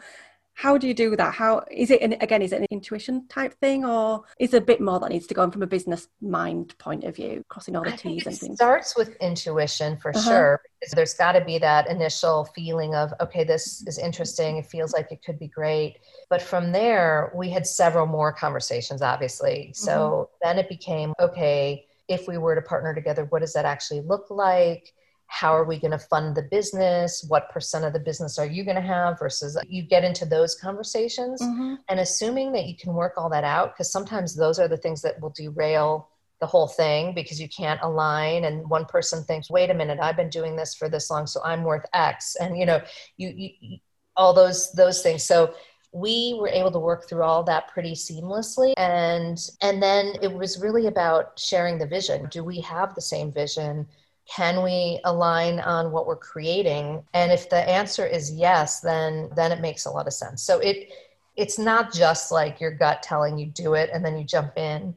how 0.57 0.79
do 0.79 0.89
you 0.89 0.95
do 0.95 1.15
that? 1.17 1.35
How 1.35 1.63
is 1.71 1.91
it? 1.91 2.01
An, 2.01 2.15
again, 2.23 2.41
is 2.41 2.51
it 2.51 2.61
an 2.61 2.67
intuition 2.71 3.29
type 3.29 3.53
thing, 3.61 3.85
or 3.85 4.25
is 4.41 4.53
there 4.53 4.61
a 4.63 4.65
bit 4.65 4.81
more 4.81 4.99
that 5.01 5.11
needs 5.11 5.27
to 5.27 5.35
go 5.35 5.43
on 5.43 5.51
from 5.51 5.63
a 5.63 5.67
business 5.67 6.09
mind 6.23 6.77
point 6.79 7.05
of 7.05 7.15
view, 7.15 7.45
crossing 7.51 7.77
all 7.77 7.85
the 7.85 7.93
T's 7.93 8.27
and 8.27 8.39
things? 8.39 8.55
It 8.55 8.57
starts 8.57 8.97
with 8.97 9.17
intuition 9.17 9.99
for 9.99 10.17
uh-huh. 10.17 10.29
sure. 10.29 10.63
There's 10.95 11.13
got 11.13 11.33
to 11.33 11.45
be 11.45 11.59
that 11.59 11.91
initial 11.91 12.47
feeling 12.55 12.95
of 12.95 13.13
okay, 13.21 13.45
this 13.45 13.85
is 13.87 13.99
interesting. 13.99 14.57
It 14.57 14.65
feels 14.65 14.95
like 14.95 15.13
it 15.13 15.23
could 15.23 15.39
be 15.39 15.49
great. 15.49 15.99
But 16.31 16.41
from 16.41 16.73
there, 16.73 17.33
we 17.35 17.51
had 17.51 17.67
several 17.67 18.07
more 18.07 18.33
conversations, 18.33 19.03
obviously. 19.03 19.73
So 19.75 19.93
mm-hmm. 19.93 20.49
then 20.49 20.59
it 20.59 20.71
became 20.71 21.13
okay 21.21 21.86
if 22.09 22.29
we 22.29 22.39
were 22.39 22.55
to 22.55 22.63
partner 22.63 22.95
together, 22.95 23.27
what 23.27 23.41
does 23.41 23.53
that 23.55 23.65
actually 23.65 24.01
look 24.01 24.27
like? 24.31 24.93
How 25.29 25.57
are 25.57 25.65
we 25.65 25.79
going 25.79 25.91
to 25.91 25.99
fund 25.99 26.37
the 26.37 26.43
business? 26.43 27.25
What 27.29 27.51
percent 27.51 27.85
of 27.85 27.93
the 27.93 27.99
business 27.99 28.39
are 28.39 28.47
you 28.47 28.65
going 28.65 28.77
to 28.77 28.83
have 28.83 29.19
versus 29.19 29.59
you 29.69 29.83
get 29.83 30.05
into 30.05 30.25
those 30.25 30.55
conversations 30.55 31.43
mm-hmm. 31.43 31.75
and 31.89 32.01
assuming 32.01 32.53
that 32.53 32.67
you 32.67 32.77
can 32.77 32.95
work 32.95 33.15
all 33.17 33.29
that 33.31 33.45
out 33.45 33.75
because 33.75 33.91
sometimes 33.91 34.37
those 34.37 34.59
are 34.59 34.69
the 34.69 34.77
things 34.77 35.03
that 35.03 35.21
will 35.21 35.35
derail 35.37 36.09
the 36.41 36.47
whole 36.47 36.69
thing 36.69 37.15
because 37.15 37.41
you 37.41 37.49
can't 37.49 37.81
align 37.83 38.45
and 38.45 38.69
one 38.69 38.85
person 38.85 39.25
thinks 39.25 39.49
wait 39.49 39.71
a 39.71 39.75
minute 39.75 39.99
i've 40.03 40.19
been 40.19 40.29
doing 40.29 40.55
this 40.55 40.75
for 40.75 40.87
this 40.87 41.11
long 41.11 41.27
so 41.27 41.43
i'm 41.43 41.63
worth 41.63 41.87
x 41.95 42.37
and 42.39 42.59
you 42.59 42.67
know 42.67 42.79
you, 43.17 43.33
you 43.35 43.79
all 44.17 44.35
those 44.35 44.71
those 44.73 45.03
things 45.03 45.25
so 45.25 45.55
we 45.97 46.37
were 46.39 46.49
able 46.49 46.71
to 46.71 46.79
work 46.79 47.09
through 47.09 47.23
all 47.23 47.43
that 47.43 47.69
pretty 47.69 47.93
seamlessly. 47.93 48.75
And 48.77 49.39
and 49.63 49.83
then 49.83 50.15
it 50.21 50.33
was 50.33 50.61
really 50.61 50.87
about 50.87 51.39
sharing 51.39 51.79
the 51.79 51.87
vision. 51.87 52.29
Do 52.31 52.45
we 52.45 52.61
have 52.61 52.95
the 52.95 53.01
same 53.01 53.33
vision? 53.33 53.87
Can 54.29 54.63
we 54.63 55.01
align 55.05 55.61
on 55.61 55.93
what 55.93 56.07
we're 56.07 56.17
creating? 56.17 57.03
And 57.15 57.33
if 57.33 57.49
the 57.49 57.69
answer 57.69 58.07
is 58.07 58.33
yes 58.33 58.81
then 58.81 59.31
then 59.35 59.53
it 59.53 59.61
makes 59.61 59.87
a 59.87 59.91
lot 59.91 60.07
of 60.07 60.13
sense. 60.13 60.43
So 60.43 60.59
it 60.59 60.91
it's 61.37 61.59
not 61.59 61.93
just 61.93 62.31
like 62.31 62.61
your 62.61 62.73
gut 62.73 63.03
telling 63.03 63.39
you 63.39 63.47
do 63.47 63.75
it 63.75 63.91
and 63.93 64.05
then 64.05 64.19
you 64.19 64.25
jump 64.25 64.59
in. 64.59 64.95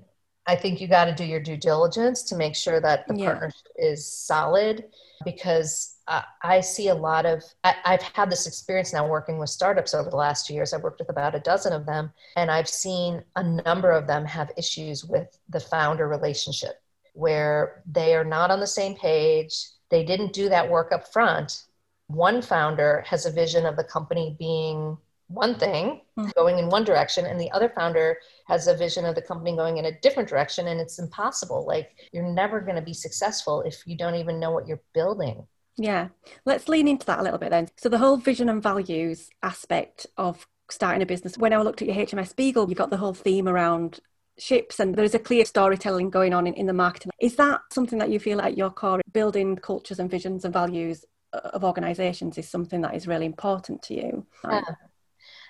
I 0.47 0.55
think 0.55 0.81
you 0.81 0.87
got 0.87 1.05
to 1.05 1.13
do 1.13 1.23
your 1.23 1.39
due 1.39 1.57
diligence 1.57 2.23
to 2.23 2.35
make 2.35 2.55
sure 2.55 2.81
that 2.81 3.07
the 3.07 3.15
yeah. 3.15 3.25
partnership 3.25 3.67
is 3.77 4.05
solid 4.05 4.85
because 5.23 5.98
I 6.41 6.59
see 6.61 6.87
a 6.87 6.95
lot 6.95 7.27
of, 7.27 7.43
I, 7.63 7.75
have 7.85 8.01
had 8.01 8.31
this 8.31 8.47
experience 8.47 8.93
now 8.93 9.07
working 9.07 9.37
with 9.37 9.51
startups 9.51 9.93
over 9.93 10.09
the 10.09 10.15
last 10.15 10.47
two 10.47 10.55
years. 10.55 10.73
I've 10.73 10.81
worked 10.81 10.99
with 10.99 11.09
about 11.09 11.35
a 11.35 11.39
dozen 11.39 11.71
of 11.71 11.85
them, 11.85 12.11
and 12.35 12.49
I've 12.49 12.67
seen 12.67 13.23
a 13.35 13.43
number 13.43 13.91
of 13.91 14.07
them 14.07 14.25
have 14.25 14.51
issues 14.57 15.05
with 15.05 15.37
the 15.49 15.59
founder 15.59 16.07
relationship 16.07 16.81
where 17.13 17.83
they 17.85 18.15
are 18.15 18.23
not 18.23 18.49
on 18.49 18.59
the 18.59 18.67
same 18.67 18.95
page. 18.95 19.53
They 19.89 20.03
didn't 20.03 20.33
do 20.33 20.49
that 20.49 20.69
work 20.69 20.91
up 20.91 21.11
front. 21.11 21.63
One 22.07 22.41
founder 22.41 23.03
has 23.05 23.25
a 23.25 23.31
vision 23.31 23.65
of 23.65 23.75
the 23.75 23.83
company 23.83 24.35
being 24.39 24.97
one 25.27 25.59
thing 25.59 26.01
mm-hmm. 26.17 26.29
going 26.35 26.57
in 26.57 26.69
one 26.69 26.83
direction 26.83 27.27
and 27.27 27.39
the 27.39 27.51
other 27.51 27.69
founder 27.69 28.17
has 28.47 28.67
a 28.67 28.75
vision 28.75 29.05
of 29.05 29.13
the 29.13 29.21
company 29.21 29.55
going 29.55 29.77
in 29.77 29.85
a 29.85 29.99
different 29.99 30.27
direction 30.27 30.69
and 30.69 30.81
it's 30.81 30.97
impossible 30.97 31.67
like 31.67 31.91
you're 32.11 32.23
never 32.23 32.59
going 32.59 32.75
to 32.75 32.81
be 32.81 32.95
successful 32.95 33.61
if 33.61 33.83
you 33.85 33.95
don't 33.95 34.15
even 34.15 34.39
know 34.39 34.49
what 34.49 34.67
you're 34.67 34.81
building 34.91 35.45
yeah, 35.79 36.09
let's 36.45 36.67
lean 36.67 36.87
into 36.87 37.05
that 37.07 37.19
a 37.19 37.23
little 37.23 37.39
bit 37.39 37.49
then. 37.51 37.69
So, 37.77 37.89
the 37.89 37.97
whole 37.97 38.17
vision 38.17 38.49
and 38.49 38.61
values 38.61 39.29
aspect 39.41 40.05
of 40.17 40.45
starting 40.69 41.01
a 41.01 41.05
business. 41.05 41.37
When 41.37 41.53
I 41.53 41.61
looked 41.61 41.81
at 41.81 41.87
your 41.87 41.97
HMS 41.97 42.35
Beagle, 42.35 42.69
you've 42.69 42.77
got 42.77 42.89
the 42.89 42.97
whole 42.97 43.13
theme 43.13 43.47
around 43.47 43.99
ships 44.37 44.79
and 44.79 44.95
there's 44.95 45.15
a 45.15 45.19
clear 45.19 45.45
storytelling 45.45 46.09
going 46.09 46.33
on 46.33 46.47
in, 46.47 46.53
in 46.53 46.65
the 46.65 46.73
marketing. 46.73 47.11
Is 47.19 47.35
that 47.35 47.61
something 47.71 47.99
that 47.99 48.09
you 48.09 48.19
feel 48.19 48.41
at 48.41 48.57
your 48.57 48.69
core, 48.69 49.01
building 49.11 49.55
cultures 49.55 49.99
and 49.99 50.09
visions 50.09 50.45
and 50.45 50.53
values 50.53 51.05
of 51.33 51.63
organizations 51.63 52.37
is 52.37 52.47
something 52.47 52.81
that 52.81 52.95
is 52.95 53.07
really 53.07 53.25
important 53.25 53.81
to 53.83 53.95
you? 53.95 54.25
Yeah. 54.43 54.61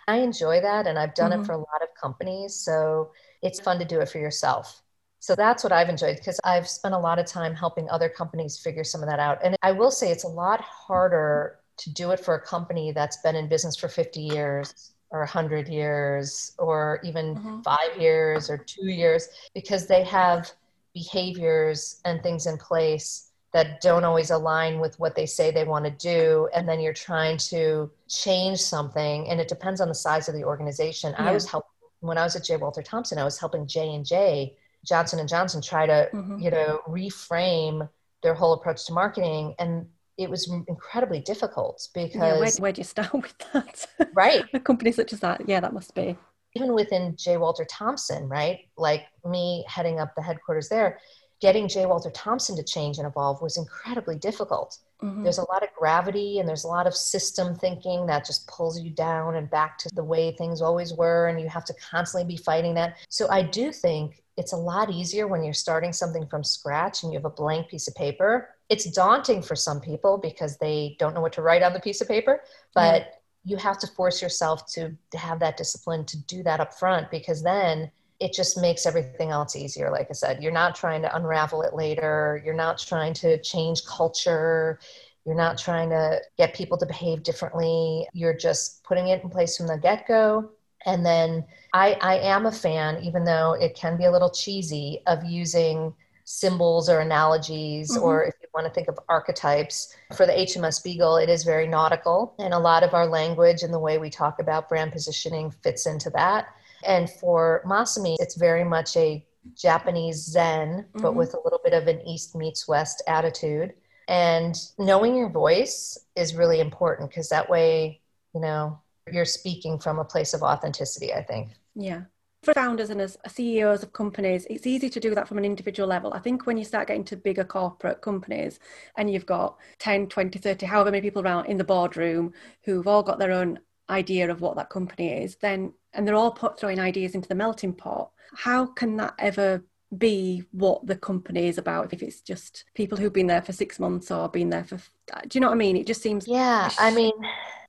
I 0.07 0.17
enjoy 0.17 0.61
that 0.61 0.87
and 0.87 0.97
I've 0.97 1.13
done 1.13 1.31
mm-hmm. 1.31 1.43
it 1.43 1.45
for 1.45 1.53
a 1.53 1.57
lot 1.57 1.83
of 1.83 1.89
companies. 1.99 2.55
So 2.55 3.11
it's 3.41 3.59
fun 3.59 3.77
to 3.79 3.85
do 3.85 3.99
it 3.99 4.09
for 4.09 4.17
yourself. 4.17 4.81
So 5.19 5.35
that's 5.35 5.63
what 5.63 5.73
I've 5.73 5.89
enjoyed 5.89 6.15
because 6.17 6.39
I've 6.43 6.67
spent 6.67 6.95
a 6.95 6.97
lot 6.97 7.19
of 7.19 7.25
time 7.25 7.53
helping 7.53 7.89
other 7.89 8.09
companies 8.09 8.57
figure 8.57 8.83
some 8.83 9.03
of 9.03 9.09
that 9.09 9.19
out. 9.19 9.39
And 9.43 9.57
I 9.61 9.71
will 9.71 9.91
say 9.91 10.11
it's 10.11 10.23
a 10.23 10.29
lot 10.29 10.61
harder 10.61 11.59
to 11.77 11.89
do 11.93 12.11
it 12.11 12.19
for 12.19 12.35
a 12.35 12.41
company 12.41 12.91
that's 12.91 13.17
been 13.17 13.35
in 13.35 13.47
business 13.47 13.75
for 13.75 13.87
50 13.87 14.19
years 14.21 14.91
or 15.11 15.19
100 15.19 15.67
years 15.67 16.53
or 16.57 16.99
even 17.03 17.35
mm-hmm. 17.35 17.61
five 17.61 17.97
years 17.97 18.49
or 18.49 18.57
two 18.57 18.87
years 18.87 19.29
because 19.53 19.87
they 19.87 20.03
have 20.03 20.51
behaviors 20.93 22.01
and 22.05 22.21
things 22.21 22.45
in 22.45 22.57
place 22.57 23.31
that 23.51 23.81
don't 23.81 24.03
always 24.03 24.29
align 24.29 24.79
with 24.79 24.99
what 24.99 25.15
they 25.15 25.25
say 25.25 25.49
they 25.49 25.63
want 25.63 25.85
to 25.85 25.91
do 25.91 26.47
and 26.53 26.67
then 26.67 26.79
you're 26.79 26.93
trying 26.93 27.37
to 27.37 27.89
change 28.07 28.59
something 28.59 29.27
and 29.29 29.39
it 29.39 29.47
depends 29.47 29.81
on 29.81 29.87
the 29.87 29.95
size 29.95 30.29
of 30.29 30.35
the 30.35 30.43
organization 30.43 31.13
yeah. 31.17 31.29
i 31.29 31.31
was 31.31 31.49
helping 31.49 31.69
when 32.01 32.17
i 32.17 32.23
was 32.23 32.35
at 32.35 32.43
j 32.43 32.57
walter 32.57 32.81
thompson 32.81 33.17
i 33.17 33.23
was 33.23 33.39
helping 33.39 33.65
j 33.65 33.93
and 33.95 34.05
j 34.05 34.55
Johnson 34.85 35.19
and 35.19 35.29
Johnson 35.29 35.61
try 35.61 35.85
to, 35.85 36.09
mm-hmm. 36.13 36.39
you 36.39 36.51
know, 36.51 36.81
reframe 36.87 37.89
their 38.23 38.33
whole 38.33 38.53
approach 38.53 38.85
to 38.87 38.93
marketing, 38.93 39.55
and 39.59 39.87
it 40.17 40.29
was 40.29 40.51
incredibly 40.67 41.19
difficult 41.21 41.87
because 41.93 42.15
yeah, 42.15 42.39
where, 42.39 42.51
where 42.59 42.71
do 42.71 42.81
you 42.81 42.85
start 42.85 43.13
with 43.25 43.37
that? 43.53 43.87
Right, 44.13 44.43
a 44.53 44.59
company 44.59 44.91
such 44.91 45.13
as 45.13 45.19
that, 45.21 45.47
yeah, 45.47 45.59
that 45.59 45.73
must 45.73 45.95
be 45.95 46.17
even 46.55 46.73
within 46.73 47.15
J. 47.17 47.37
Walter 47.37 47.65
Thompson, 47.69 48.27
right? 48.27 48.59
Like 48.77 49.05
me 49.25 49.65
heading 49.67 49.99
up 49.99 50.15
the 50.15 50.21
headquarters 50.21 50.69
there, 50.69 50.99
getting 51.41 51.67
J. 51.67 51.85
Walter 51.85 52.09
Thompson 52.09 52.55
to 52.55 52.63
change 52.63 52.97
and 52.97 53.07
evolve 53.07 53.41
was 53.41 53.57
incredibly 53.57 54.17
difficult. 54.17 54.77
Mm-hmm. 55.01 55.23
There's 55.23 55.37
a 55.37 55.49
lot 55.49 55.63
of 55.63 55.69
gravity 55.77 56.39
and 56.39 56.49
there's 56.49 56.65
a 56.65 56.67
lot 56.67 56.87
of 56.87 56.95
system 56.95 57.55
thinking 57.55 58.05
that 58.07 58.25
just 58.25 58.47
pulls 58.47 58.81
you 58.81 58.89
down 58.89 59.35
and 59.35 59.49
back 59.49 59.77
to 59.79 59.89
the 59.93 60.03
way 60.03 60.31
things 60.33 60.61
always 60.61 60.93
were, 60.93 61.27
and 61.27 61.39
you 61.39 61.47
have 61.47 61.65
to 61.65 61.73
constantly 61.75 62.27
be 62.27 62.41
fighting 62.41 62.73
that. 62.75 62.97
So 63.09 63.29
I 63.29 63.43
do 63.43 63.71
think 63.71 64.21
it's 64.39 64.53
a 64.53 64.57
lot 64.57 64.89
easier 64.89 65.27
when 65.27 65.43
you're 65.43 65.53
starting 65.53 65.91
something 65.91 66.25
from 66.25 66.45
scratch 66.45 67.03
and 67.03 67.11
you 67.11 67.19
have 67.19 67.25
a 67.25 67.29
blank 67.29 67.67
piece 67.67 67.89
of 67.89 67.95
paper. 67.95 68.55
It's 68.69 68.89
daunting 68.89 69.41
for 69.41 69.53
some 69.53 69.81
people 69.81 70.17
because 70.17 70.57
they 70.57 70.95
don't 70.97 71.13
know 71.13 71.19
what 71.19 71.33
to 71.33 71.41
write 71.41 71.61
on 71.61 71.73
the 71.73 71.79
piece 71.81 71.99
of 71.99 72.07
paper, 72.07 72.41
but 72.73 73.01
mm-hmm. 73.01 73.49
you 73.49 73.57
have 73.57 73.77
to 73.79 73.87
force 73.87 74.21
yourself 74.21 74.65
to, 74.73 74.95
to 75.11 75.17
have 75.17 75.41
that 75.41 75.57
discipline 75.57 76.05
to 76.05 76.17
do 76.23 76.41
that 76.43 76.61
up 76.61 76.73
front 76.73 77.11
because 77.11 77.43
then 77.43 77.91
it 78.21 78.31
just 78.31 78.57
makes 78.57 78.85
everything 78.85 79.29
else 79.29 79.57
easier. 79.57 79.91
Like 79.91 80.07
I 80.09 80.13
said, 80.13 80.41
you're 80.41 80.53
not 80.53 80.73
trying 80.73 81.01
to 81.01 81.13
unravel 81.13 81.61
it 81.63 81.73
later. 81.73 82.41
You're 82.45 82.53
not 82.53 82.77
trying 82.77 83.13
to 83.15 83.41
change 83.41 83.83
culture. 83.85 84.79
You're 85.25 85.35
not 85.35 85.57
trying 85.57 85.89
to 85.89 86.21
get 86.37 86.55
people 86.55 86.77
to 86.77 86.85
behave 86.85 87.23
differently. 87.23 88.07
You're 88.13 88.37
just 88.37 88.85
putting 88.85 89.09
it 89.09 89.21
in 89.21 89.29
place 89.29 89.57
from 89.57 89.67
the 89.67 89.77
get 89.77 90.07
go. 90.07 90.51
And 90.85 91.05
then 91.05 91.45
I, 91.73 91.97
I 92.01 92.17
am 92.19 92.45
a 92.45 92.51
fan, 92.51 93.03
even 93.03 93.25
though 93.25 93.53
it 93.53 93.75
can 93.75 93.97
be 93.97 94.05
a 94.05 94.11
little 94.11 94.29
cheesy, 94.29 95.01
of 95.07 95.23
using 95.23 95.93
symbols 96.23 96.89
or 96.89 96.99
analogies, 96.99 97.95
mm-hmm. 97.95 98.03
or 98.03 98.23
if 98.23 98.35
you 98.41 98.47
want 98.53 98.67
to 98.67 98.71
think 98.71 98.87
of 98.87 98.99
archetypes. 99.09 99.95
For 100.15 100.25
the 100.25 100.31
HMS 100.31 100.83
Beagle, 100.83 101.17
it 101.17 101.27
is 101.27 101.43
very 101.43 101.67
nautical, 101.67 102.35
and 102.39 102.53
a 102.53 102.59
lot 102.59 102.83
of 102.83 102.93
our 102.93 103.07
language 103.07 103.63
and 103.63 103.73
the 103.73 103.79
way 103.79 103.97
we 103.97 104.09
talk 104.09 104.39
about 104.39 104.69
brand 104.69 104.91
positioning 104.91 105.51
fits 105.51 105.87
into 105.87 106.09
that. 106.11 106.47
And 106.85 107.09
for 107.09 107.63
Masami, 107.65 108.15
it's 108.19 108.35
very 108.35 108.63
much 108.63 108.95
a 108.95 109.25
Japanese 109.55 110.23
Zen, 110.23 110.85
but 110.93 111.01
mm-hmm. 111.01 111.17
with 111.17 111.33
a 111.33 111.41
little 111.43 111.59
bit 111.63 111.73
of 111.73 111.87
an 111.87 112.01
East 112.07 112.35
meets 112.35 112.67
West 112.67 113.01
attitude. 113.07 113.73
And 114.07 114.55
knowing 114.77 115.15
your 115.15 115.29
voice 115.29 115.97
is 116.15 116.35
really 116.35 116.59
important 116.59 117.09
because 117.09 117.29
that 117.29 117.49
way, 117.49 118.01
you 118.33 118.41
know, 118.41 118.79
you're 119.13 119.25
speaking 119.25 119.79
from 119.79 119.99
a 119.99 120.05
place 120.05 120.33
of 120.33 120.41
authenticity, 120.41 121.13
I 121.13 121.23
think. 121.23 121.49
Yeah. 121.75 122.03
For 122.43 122.53
founders 122.53 122.89
and 122.89 123.01
as 123.01 123.17
CEOs 123.27 123.83
of 123.83 123.91
companies, 123.91 124.47
it's 124.49 124.65
easy 124.65 124.89
to 124.89 124.99
do 124.99 125.13
that 125.13 125.27
from 125.27 125.37
an 125.37 125.43
individual 125.43 125.89
level. 125.89 126.13
I 126.13 126.19
think 126.19 126.45
when 126.45 126.57
you 126.57 126.63
start 126.63 126.87
getting 126.87 127.03
to 127.05 127.17
bigger 127.17 127.43
corporate 127.43 128.01
companies 128.01 128.59
and 128.95 129.11
you've 129.11 129.25
got 129.25 129.57
10, 129.79 130.07
20, 130.07 130.39
30, 130.39 130.65
however 130.65 130.91
many 130.91 131.01
people 131.01 131.21
around 131.21 131.47
in 131.47 131.57
the 131.57 131.65
boardroom 131.65 132.31
who've 132.63 132.87
all 132.87 133.03
got 133.03 133.19
their 133.19 133.33
own 133.33 133.59
idea 133.89 134.31
of 134.31 134.39
what 134.39 134.55
that 134.55 134.69
company 134.69 135.23
is, 135.23 135.35
then 135.37 135.73
and 135.93 136.07
they're 136.07 136.15
all 136.15 136.31
put 136.31 136.57
throwing 136.57 136.79
ideas 136.79 137.13
into 137.15 137.27
the 137.27 137.35
melting 137.35 137.73
pot. 137.73 138.11
How 138.35 138.67
can 138.67 138.95
that 138.97 139.15
ever 139.19 139.63
be 139.97 140.43
what 140.51 140.85
the 140.85 140.95
company 140.95 141.47
is 141.47 141.57
about. 141.57 141.93
If 141.93 142.03
it's 142.03 142.21
just 142.21 142.65
people 142.75 142.97
who've 142.97 143.13
been 143.13 143.27
there 143.27 143.41
for 143.41 143.53
six 143.53 143.79
months 143.79 144.11
or 144.11 144.29
been 144.29 144.49
there 144.49 144.63
for 144.63 144.75
uh, 145.13 145.21
do 145.27 145.37
you 145.37 145.41
know 145.41 145.47
what 145.47 145.53
i 145.53 145.57
mean? 145.57 145.75
It 145.77 145.87
just 145.87 146.01
seems 146.01 146.27
yeah 146.27 146.69
i 146.77 146.93
mean 146.93 147.11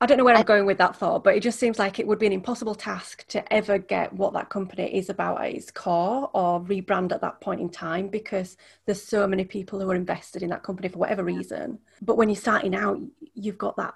i 0.03 0.07
don't 0.07 0.19
know 0.19 0.25
where 0.25 0.37
I, 0.37 0.41
i'm 0.41 0.45
going 0.45 0.67
with 0.67 0.79
that 0.79 0.97
thought 0.97 1.25
but 1.25 1.35
it 1.35 1.41
just 1.41 1.59
seems 1.59 1.79
like 1.79 1.99
it 1.99 2.07
would 2.07 2.19
be 2.19 2.27
an 2.27 2.33
impossible 2.33 2.75
task 2.75 3.27
to 3.29 3.53
ever 3.53 3.79
get 3.79 4.13
what 4.13 4.35
that 4.35 4.51
company 4.51 4.95
is 4.95 5.09
about 5.09 5.41
at 5.41 5.55
its 5.55 5.71
core 5.71 6.31
or 6.35 6.61
rebrand 6.61 7.13
at 7.13 7.23
that 7.23 7.41
point 7.41 7.61
in 7.61 7.71
time 7.71 8.09
because 8.09 8.57
there's 8.85 9.03
so 9.03 9.27
many 9.27 9.45
people 9.45 9.81
who 9.81 9.91
are 9.91 9.95
invested 9.95 10.43
in 10.43 10.51
that 10.51 10.63
company 10.63 10.89
for 10.89 10.99
whatever 10.99 11.25
reason. 11.25 11.79
But 12.03 12.17
when 12.17 12.29
you're 12.29 12.37
starting 12.37 12.75
out 12.75 13.01
you've 13.35 13.59
got 13.59 13.77
that 13.77 13.95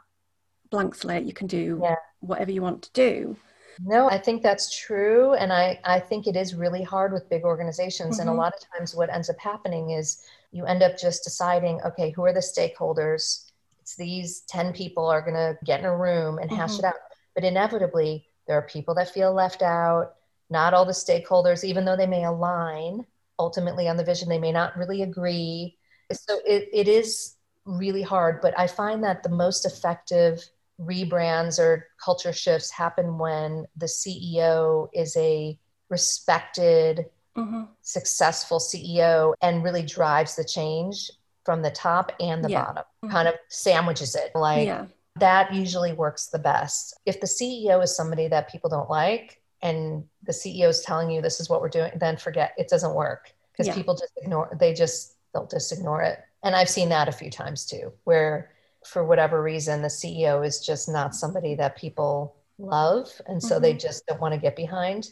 blank 0.71 0.95
slate. 0.95 1.25
You 1.25 1.33
can 1.33 1.47
do 1.47 1.81
yeah. 1.83 1.95
whatever 2.21 2.51
you 2.51 2.63
want 2.63 2.83
to 2.83 2.93
do 2.93 3.37
no, 3.83 4.09
I 4.09 4.19
think 4.19 4.43
that's 4.43 4.77
true. 4.77 5.35
And 5.35 5.53
I, 5.53 5.81
I 5.85 6.01
think 6.01 6.27
it 6.27 6.37
is 6.37 6.55
really 6.55 6.83
hard 6.83 7.13
with 7.13 7.29
big 7.29 7.45
organizations. 7.45 8.15
Mm-hmm. 8.15 8.21
And 8.21 8.29
a 8.29 8.33
mm-hmm. 8.33 8.41
lot 8.41 8.55
of 8.55 8.61
times, 8.77 8.95
what 8.95 9.13
ends 9.13 9.31
up 9.31 9.39
happening 9.39 9.91
is 9.91 10.23
you 10.53 10.65
end 10.67 10.83
up 10.83 10.99
just 10.99 11.25
deciding, 11.25 11.81
okay, 11.83 12.11
who 12.11 12.25
are 12.25 12.33
the 12.33 12.41
stakeholders? 12.41 13.51
It's 13.81 13.97
these 13.97 14.41
10 14.49 14.73
people 14.73 15.07
are 15.07 15.21
going 15.21 15.35
to 15.35 15.59
get 15.65 15.81
in 15.81 15.87
a 15.87 15.97
room 15.97 16.39
and 16.39 16.51
hash 16.51 16.73
mm-hmm. 16.73 16.87
it 16.87 16.89
out. 16.89 16.95
But 17.35 17.45
inevitably, 17.45 18.27
there 18.47 18.57
are 18.57 18.63
people 18.63 18.95
that 18.95 19.13
feel 19.13 19.33
left 19.33 19.63
out. 19.63 20.15
Not 20.51 20.75
all 20.75 20.85
the 20.85 20.93
stakeholders, 20.93 21.65
even 21.65 21.85
though 21.85 21.97
they 21.97 22.07
may 22.07 22.25
align 22.25 23.07
ultimately 23.39 23.89
on 23.89 23.97
the 23.97 24.05
vision, 24.05 24.29
they 24.29 24.39
may 24.39 24.53
not 24.53 24.77
really 24.77 25.03
agree. 25.03 25.77
So 26.13 26.39
it, 26.47 26.69
it 26.73 26.89
is 26.89 27.35
really 27.65 28.03
hard. 28.03 28.41
But 28.41 28.59
I 28.59 28.67
find 28.67 29.03
that 29.05 29.23
the 29.23 29.31
most 29.31 29.65
effective 29.65 30.45
rebrands 30.81 31.59
or 31.59 31.87
culture 32.03 32.33
shifts 32.33 32.71
happen 32.71 33.19
when 33.19 33.67
the 33.77 33.87
CEO 33.87 34.89
is 34.93 35.17
a 35.17 35.59
respected, 35.91 37.07
mm-hmm. 37.37 37.63
successful 37.83 38.59
CEO 38.59 39.35
and 39.43 39.63
really 39.63 39.83
drives 39.83 40.37
the 40.37 40.45
change 40.45 41.11
from 41.45 41.63
the 41.63 41.71
top 41.71 42.13
and 42.21 42.45
the 42.45 42.51
yeah. 42.51 42.65
bottom, 42.65 42.85
mm-hmm. 43.05 43.13
kind 43.13 43.29
of 43.29 43.35
sandwiches 43.49 44.15
it. 44.15 44.33
Like 44.35 44.67
yeah. 44.67 44.87
that 45.17 45.55
usually 45.55 45.93
works 45.93 46.27
the 46.27 46.39
best. 46.39 46.99
If 47.07 47.21
the 47.21 47.27
CEO 47.27 47.83
is 47.83 47.95
somebody 47.95 48.29
that 48.29 48.51
people 48.51 48.71
don't 48.71 48.91
like 48.91 49.41
and 49.63 50.05
the 50.23 50.33
CEO 50.33 50.69
is 50.69 50.83
telling 50.83 51.11
you 51.11 51.21
this 51.21 51.41
is 51.41 51.49
what 51.49 51.61
we're 51.61 51.69
doing, 51.69 51.93
then 51.97 52.17
forget 52.17 52.55
it 52.57 52.69
doesn't 52.69 52.95
work 52.95 53.33
because 53.53 53.69
yeah. 53.69 53.75
people 53.75 53.95
just 53.95 54.13
ignore, 54.17 54.57
they 54.59 54.73
just, 54.73 55.15
they'll 55.33 55.47
just 55.47 55.73
ignore 55.73 56.03
it. 56.03 56.21
And 56.43 56.55
I've 56.55 56.69
seen 56.69 56.89
that 56.91 57.09
a 57.09 57.13
few 57.13 57.31
times 57.31 57.65
too, 57.65 57.93
where 58.05 58.51
for 58.85 59.05
whatever 59.05 59.43
reason, 59.43 59.83
the 59.83 59.89
CEO 59.89 60.47
is 60.47 60.61
just 60.61 60.89
not 60.89 61.15
somebody 61.15 61.55
that 61.55 61.77
people 61.77 62.37
love. 62.59 63.09
And 63.27 63.43
so 63.43 63.55
mm-hmm. 63.55 63.63
they 63.63 63.73
just 63.75 64.07
don't 64.07 64.21
want 64.21 64.35
to 64.35 64.41
get 64.41 64.57
behind, 64.57 65.11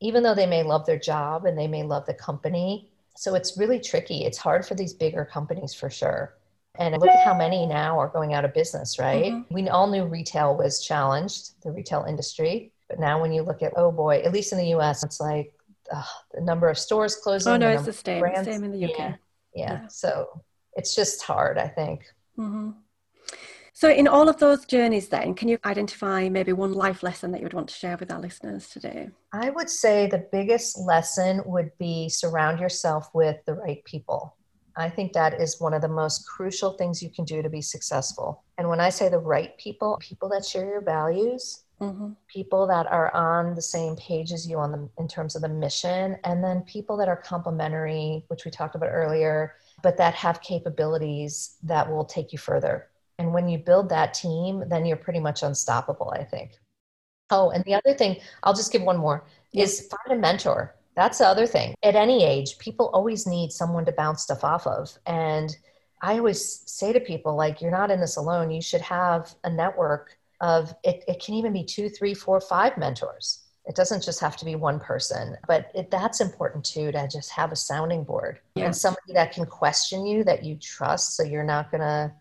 even 0.00 0.22
though 0.22 0.34
they 0.34 0.46
may 0.46 0.62
love 0.62 0.86
their 0.86 0.98
job 0.98 1.46
and 1.46 1.58
they 1.58 1.66
may 1.66 1.82
love 1.82 2.06
the 2.06 2.14
company. 2.14 2.90
So 3.16 3.34
it's 3.34 3.58
really 3.58 3.80
tricky. 3.80 4.24
It's 4.24 4.38
hard 4.38 4.66
for 4.66 4.74
these 4.74 4.92
bigger 4.92 5.24
companies 5.24 5.74
for 5.74 5.90
sure. 5.90 6.34
And 6.78 6.94
look 7.00 7.08
at 7.08 7.24
how 7.24 7.34
many 7.34 7.64
now 7.64 7.98
are 7.98 8.08
going 8.08 8.34
out 8.34 8.44
of 8.44 8.52
business, 8.52 8.98
right? 8.98 9.32
Mm-hmm. 9.32 9.54
We 9.54 9.68
all 9.70 9.86
knew 9.86 10.04
retail 10.04 10.54
was 10.54 10.84
challenged, 10.84 11.62
the 11.62 11.70
retail 11.70 12.04
industry. 12.06 12.70
But 12.88 13.00
now 13.00 13.20
when 13.20 13.32
you 13.32 13.42
look 13.42 13.62
at, 13.62 13.72
oh 13.76 13.90
boy, 13.90 14.18
at 14.18 14.32
least 14.32 14.52
in 14.52 14.58
the 14.58 14.74
US, 14.76 15.02
it's 15.02 15.18
like 15.18 15.54
uh, 15.90 16.02
the 16.34 16.42
number 16.42 16.68
of 16.68 16.78
stores 16.78 17.16
closing. 17.16 17.52
Oh, 17.52 17.56
no, 17.56 17.70
it's 17.70 17.84
the 17.84 17.92
same. 17.94 18.22
Same 18.44 18.64
in 18.64 18.72
the 18.72 18.84
UK. 18.84 18.98
Yeah. 18.98 19.14
yeah. 19.54 19.72
yeah. 19.72 19.86
So 19.88 20.42
it's 20.74 20.94
just 20.94 21.22
hard, 21.22 21.56
I 21.56 21.68
think. 21.68 22.04
Mm-hmm. 22.38 22.72
So, 23.78 23.90
in 23.90 24.08
all 24.08 24.30
of 24.30 24.38
those 24.38 24.64
journeys, 24.64 25.08
then, 25.08 25.34
can 25.34 25.48
you 25.48 25.58
identify 25.66 26.30
maybe 26.30 26.54
one 26.54 26.72
life 26.72 27.02
lesson 27.02 27.30
that 27.32 27.42
you 27.42 27.44
would 27.44 27.52
want 27.52 27.68
to 27.68 27.74
share 27.74 27.98
with 27.98 28.10
our 28.10 28.18
listeners 28.18 28.70
today? 28.70 29.10
I 29.34 29.50
would 29.50 29.68
say 29.68 30.06
the 30.06 30.26
biggest 30.32 30.78
lesson 30.78 31.42
would 31.44 31.70
be 31.76 32.08
surround 32.08 32.58
yourself 32.58 33.10
with 33.12 33.36
the 33.44 33.52
right 33.52 33.84
people. 33.84 34.34
I 34.78 34.88
think 34.88 35.12
that 35.12 35.42
is 35.42 35.60
one 35.60 35.74
of 35.74 35.82
the 35.82 35.88
most 35.88 36.26
crucial 36.26 36.70
things 36.70 37.02
you 37.02 37.10
can 37.10 37.26
do 37.26 37.42
to 37.42 37.50
be 37.50 37.60
successful. 37.60 38.42
And 38.56 38.66
when 38.70 38.80
I 38.80 38.88
say 38.88 39.10
the 39.10 39.18
right 39.18 39.54
people, 39.58 39.98
people 40.00 40.30
that 40.30 40.46
share 40.46 40.64
your 40.64 40.80
values, 40.80 41.64
mm-hmm. 41.78 42.12
people 42.28 42.66
that 42.68 42.86
are 42.86 43.14
on 43.14 43.54
the 43.54 43.60
same 43.60 43.94
page 43.96 44.32
as 44.32 44.48
you 44.48 44.58
on 44.58 44.72
the 44.72 44.88
in 44.98 45.06
terms 45.06 45.36
of 45.36 45.42
the 45.42 45.50
mission, 45.50 46.16
and 46.24 46.42
then 46.42 46.62
people 46.62 46.96
that 46.96 47.08
are 47.08 47.16
complementary, 47.16 48.24
which 48.28 48.46
we 48.46 48.50
talked 48.50 48.74
about 48.74 48.88
earlier, 48.90 49.56
but 49.82 49.98
that 49.98 50.14
have 50.14 50.40
capabilities 50.40 51.58
that 51.62 51.86
will 51.90 52.06
take 52.06 52.32
you 52.32 52.38
further 52.38 52.88
and 53.18 53.32
when 53.32 53.48
you 53.48 53.58
build 53.58 53.88
that 53.88 54.14
team, 54.14 54.64
then 54.68 54.84
you're 54.84 54.96
pretty 54.96 55.20
much 55.20 55.42
unstoppable, 55.42 56.10
I 56.10 56.24
think. 56.24 56.52
Oh, 57.30 57.50
and 57.50 57.64
the 57.64 57.74
other 57.74 57.94
thing, 57.94 58.20
I'll 58.42 58.54
just 58.54 58.72
give 58.72 58.82
one 58.82 58.98
more, 58.98 59.26
is 59.52 59.88
find 59.88 60.18
a 60.18 60.20
mentor. 60.20 60.74
That's 60.94 61.18
the 61.18 61.26
other 61.26 61.46
thing. 61.46 61.74
At 61.82 61.96
any 61.96 62.24
age, 62.24 62.58
people 62.58 62.90
always 62.92 63.26
need 63.26 63.52
someone 63.52 63.84
to 63.86 63.92
bounce 63.92 64.22
stuff 64.22 64.44
off 64.44 64.66
of. 64.66 64.96
And 65.06 65.56
I 66.02 66.18
always 66.18 66.62
say 66.66 66.92
to 66.92 67.00
people, 67.00 67.34
like, 67.36 67.60
you're 67.60 67.70
not 67.70 67.90
in 67.90 68.00
this 68.00 68.16
alone. 68.16 68.50
You 68.50 68.62
should 68.62 68.80
have 68.82 69.34
a 69.44 69.50
network 69.50 70.16
of 70.40 70.74
it, 70.84 71.02
it 71.08 71.22
can 71.24 71.34
even 71.34 71.52
be 71.52 71.64
two, 71.64 71.88
three, 71.88 72.14
four, 72.14 72.40
five 72.40 72.76
mentors. 72.76 73.44
It 73.64 73.74
doesn't 73.74 74.04
just 74.04 74.20
have 74.20 74.36
to 74.36 74.44
be 74.44 74.54
one 74.54 74.78
person, 74.78 75.36
but 75.48 75.70
it, 75.74 75.90
that's 75.90 76.20
important 76.20 76.64
too 76.64 76.92
to 76.92 77.08
just 77.08 77.30
have 77.30 77.50
a 77.50 77.56
sounding 77.56 78.04
board 78.04 78.38
yeah. 78.54 78.66
and 78.66 78.76
somebody 78.76 79.12
that 79.14 79.32
can 79.32 79.44
question 79.44 80.06
you 80.06 80.22
that 80.24 80.44
you 80.44 80.56
trust. 80.56 81.16
So 81.16 81.24
you're 81.24 81.42
not 81.42 81.70
going 81.70 81.80
to 81.80 82.12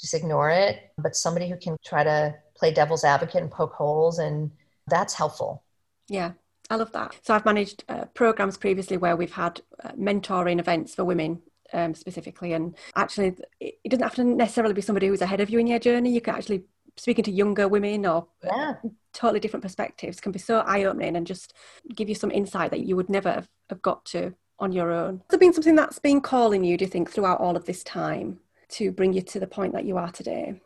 just 0.00 0.14
ignore 0.14 0.50
it. 0.50 0.90
But 0.98 1.16
somebody 1.16 1.48
who 1.48 1.56
can 1.56 1.76
try 1.84 2.04
to 2.04 2.34
play 2.56 2.72
devil's 2.72 3.04
advocate 3.04 3.42
and 3.42 3.50
poke 3.50 3.74
holes, 3.74 4.18
and 4.18 4.50
that's 4.86 5.14
helpful. 5.14 5.62
Yeah, 6.08 6.32
I 6.68 6.76
love 6.76 6.92
that. 6.92 7.16
So 7.22 7.34
I've 7.34 7.44
managed 7.44 7.84
uh, 7.88 8.06
programs 8.14 8.56
previously 8.56 8.96
where 8.96 9.16
we've 9.16 9.32
had 9.32 9.60
uh, 9.82 9.90
mentoring 9.92 10.58
events 10.58 10.94
for 10.94 11.04
women 11.04 11.42
um, 11.72 11.94
specifically, 11.94 12.52
and 12.52 12.76
actually, 12.96 13.36
it 13.60 13.88
doesn't 13.88 14.02
have 14.02 14.14
to 14.16 14.24
necessarily 14.24 14.74
be 14.74 14.82
somebody 14.82 15.06
who's 15.06 15.22
ahead 15.22 15.40
of 15.40 15.50
you 15.50 15.58
in 15.58 15.66
your 15.66 15.78
journey. 15.78 16.10
You 16.10 16.20
can 16.20 16.34
actually 16.34 16.64
speaking 16.96 17.24
to 17.24 17.30
younger 17.30 17.68
women 17.68 18.04
or 18.04 18.26
uh, 18.44 18.48
yeah. 18.56 18.74
totally 19.12 19.40
different 19.40 19.62
perspectives 19.62 20.20
can 20.20 20.32
be 20.32 20.38
so 20.38 20.58
eye-opening 20.60 21.16
and 21.16 21.26
just 21.26 21.54
give 21.94 22.08
you 22.08 22.14
some 22.14 22.30
insight 22.30 22.70
that 22.70 22.80
you 22.80 22.96
would 22.96 23.08
never 23.08 23.30
have, 23.30 23.48
have 23.70 23.80
got 23.80 24.04
to 24.04 24.34
on 24.58 24.72
your 24.72 24.92
own. 24.92 25.18
Has 25.18 25.26
there 25.30 25.38
been 25.38 25.54
something 25.54 25.76
that's 25.76 25.98
been 25.98 26.20
calling 26.20 26.62
you, 26.62 26.76
do 26.76 26.84
you 26.84 26.90
think, 26.90 27.10
throughout 27.10 27.40
all 27.40 27.56
of 27.56 27.64
this 27.64 27.82
time? 27.82 28.40
To 28.72 28.92
bring 28.92 29.12
you 29.12 29.22
to 29.22 29.40
the 29.40 29.46
point 29.46 29.72
that 29.72 29.84
you 29.84 29.96
are 29.96 30.10
today? 30.10 30.60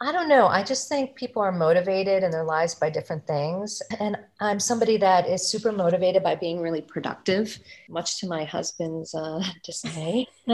I 0.00 0.12
don't 0.12 0.28
know. 0.28 0.48
I 0.48 0.62
just 0.62 0.88
think 0.88 1.14
people 1.14 1.40
are 1.40 1.52
motivated 1.52 2.24
in 2.24 2.30
their 2.30 2.44
lives 2.44 2.74
by 2.74 2.90
different 2.90 3.26
things. 3.26 3.80
And 4.00 4.16
I'm 4.40 4.58
somebody 4.58 4.96
that 4.98 5.28
is 5.28 5.48
super 5.48 5.72
motivated 5.72 6.22
by 6.22 6.34
being 6.34 6.60
really 6.60 6.82
productive, 6.82 7.58
much 7.88 8.20
to 8.20 8.26
my 8.26 8.44
husband's 8.44 9.14
uh, 9.14 9.42
dismay. 9.64 10.26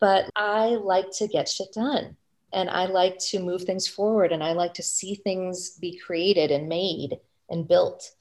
but 0.00 0.30
I 0.36 0.76
like 0.80 1.06
to 1.18 1.26
get 1.26 1.48
shit 1.48 1.72
done. 1.72 2.16
And 2.52 2.70
I 2.70 2.86
like 2.86 3.18
to 3.30 3.40
move 3.40 3.64
things 3.64 3.88
forward 3.88 4.30
and 4.30 4.42
I 4.42 4.52
like 4.52 4.74
to 4.74 4.82
see 4.82 5.16
things 5.16 5.70
be 5.78 5.98
created 5.98 6.50
and 6.50 6.68
made 6.68 7.18
and 7.50 7.66
built. 7.66 8.12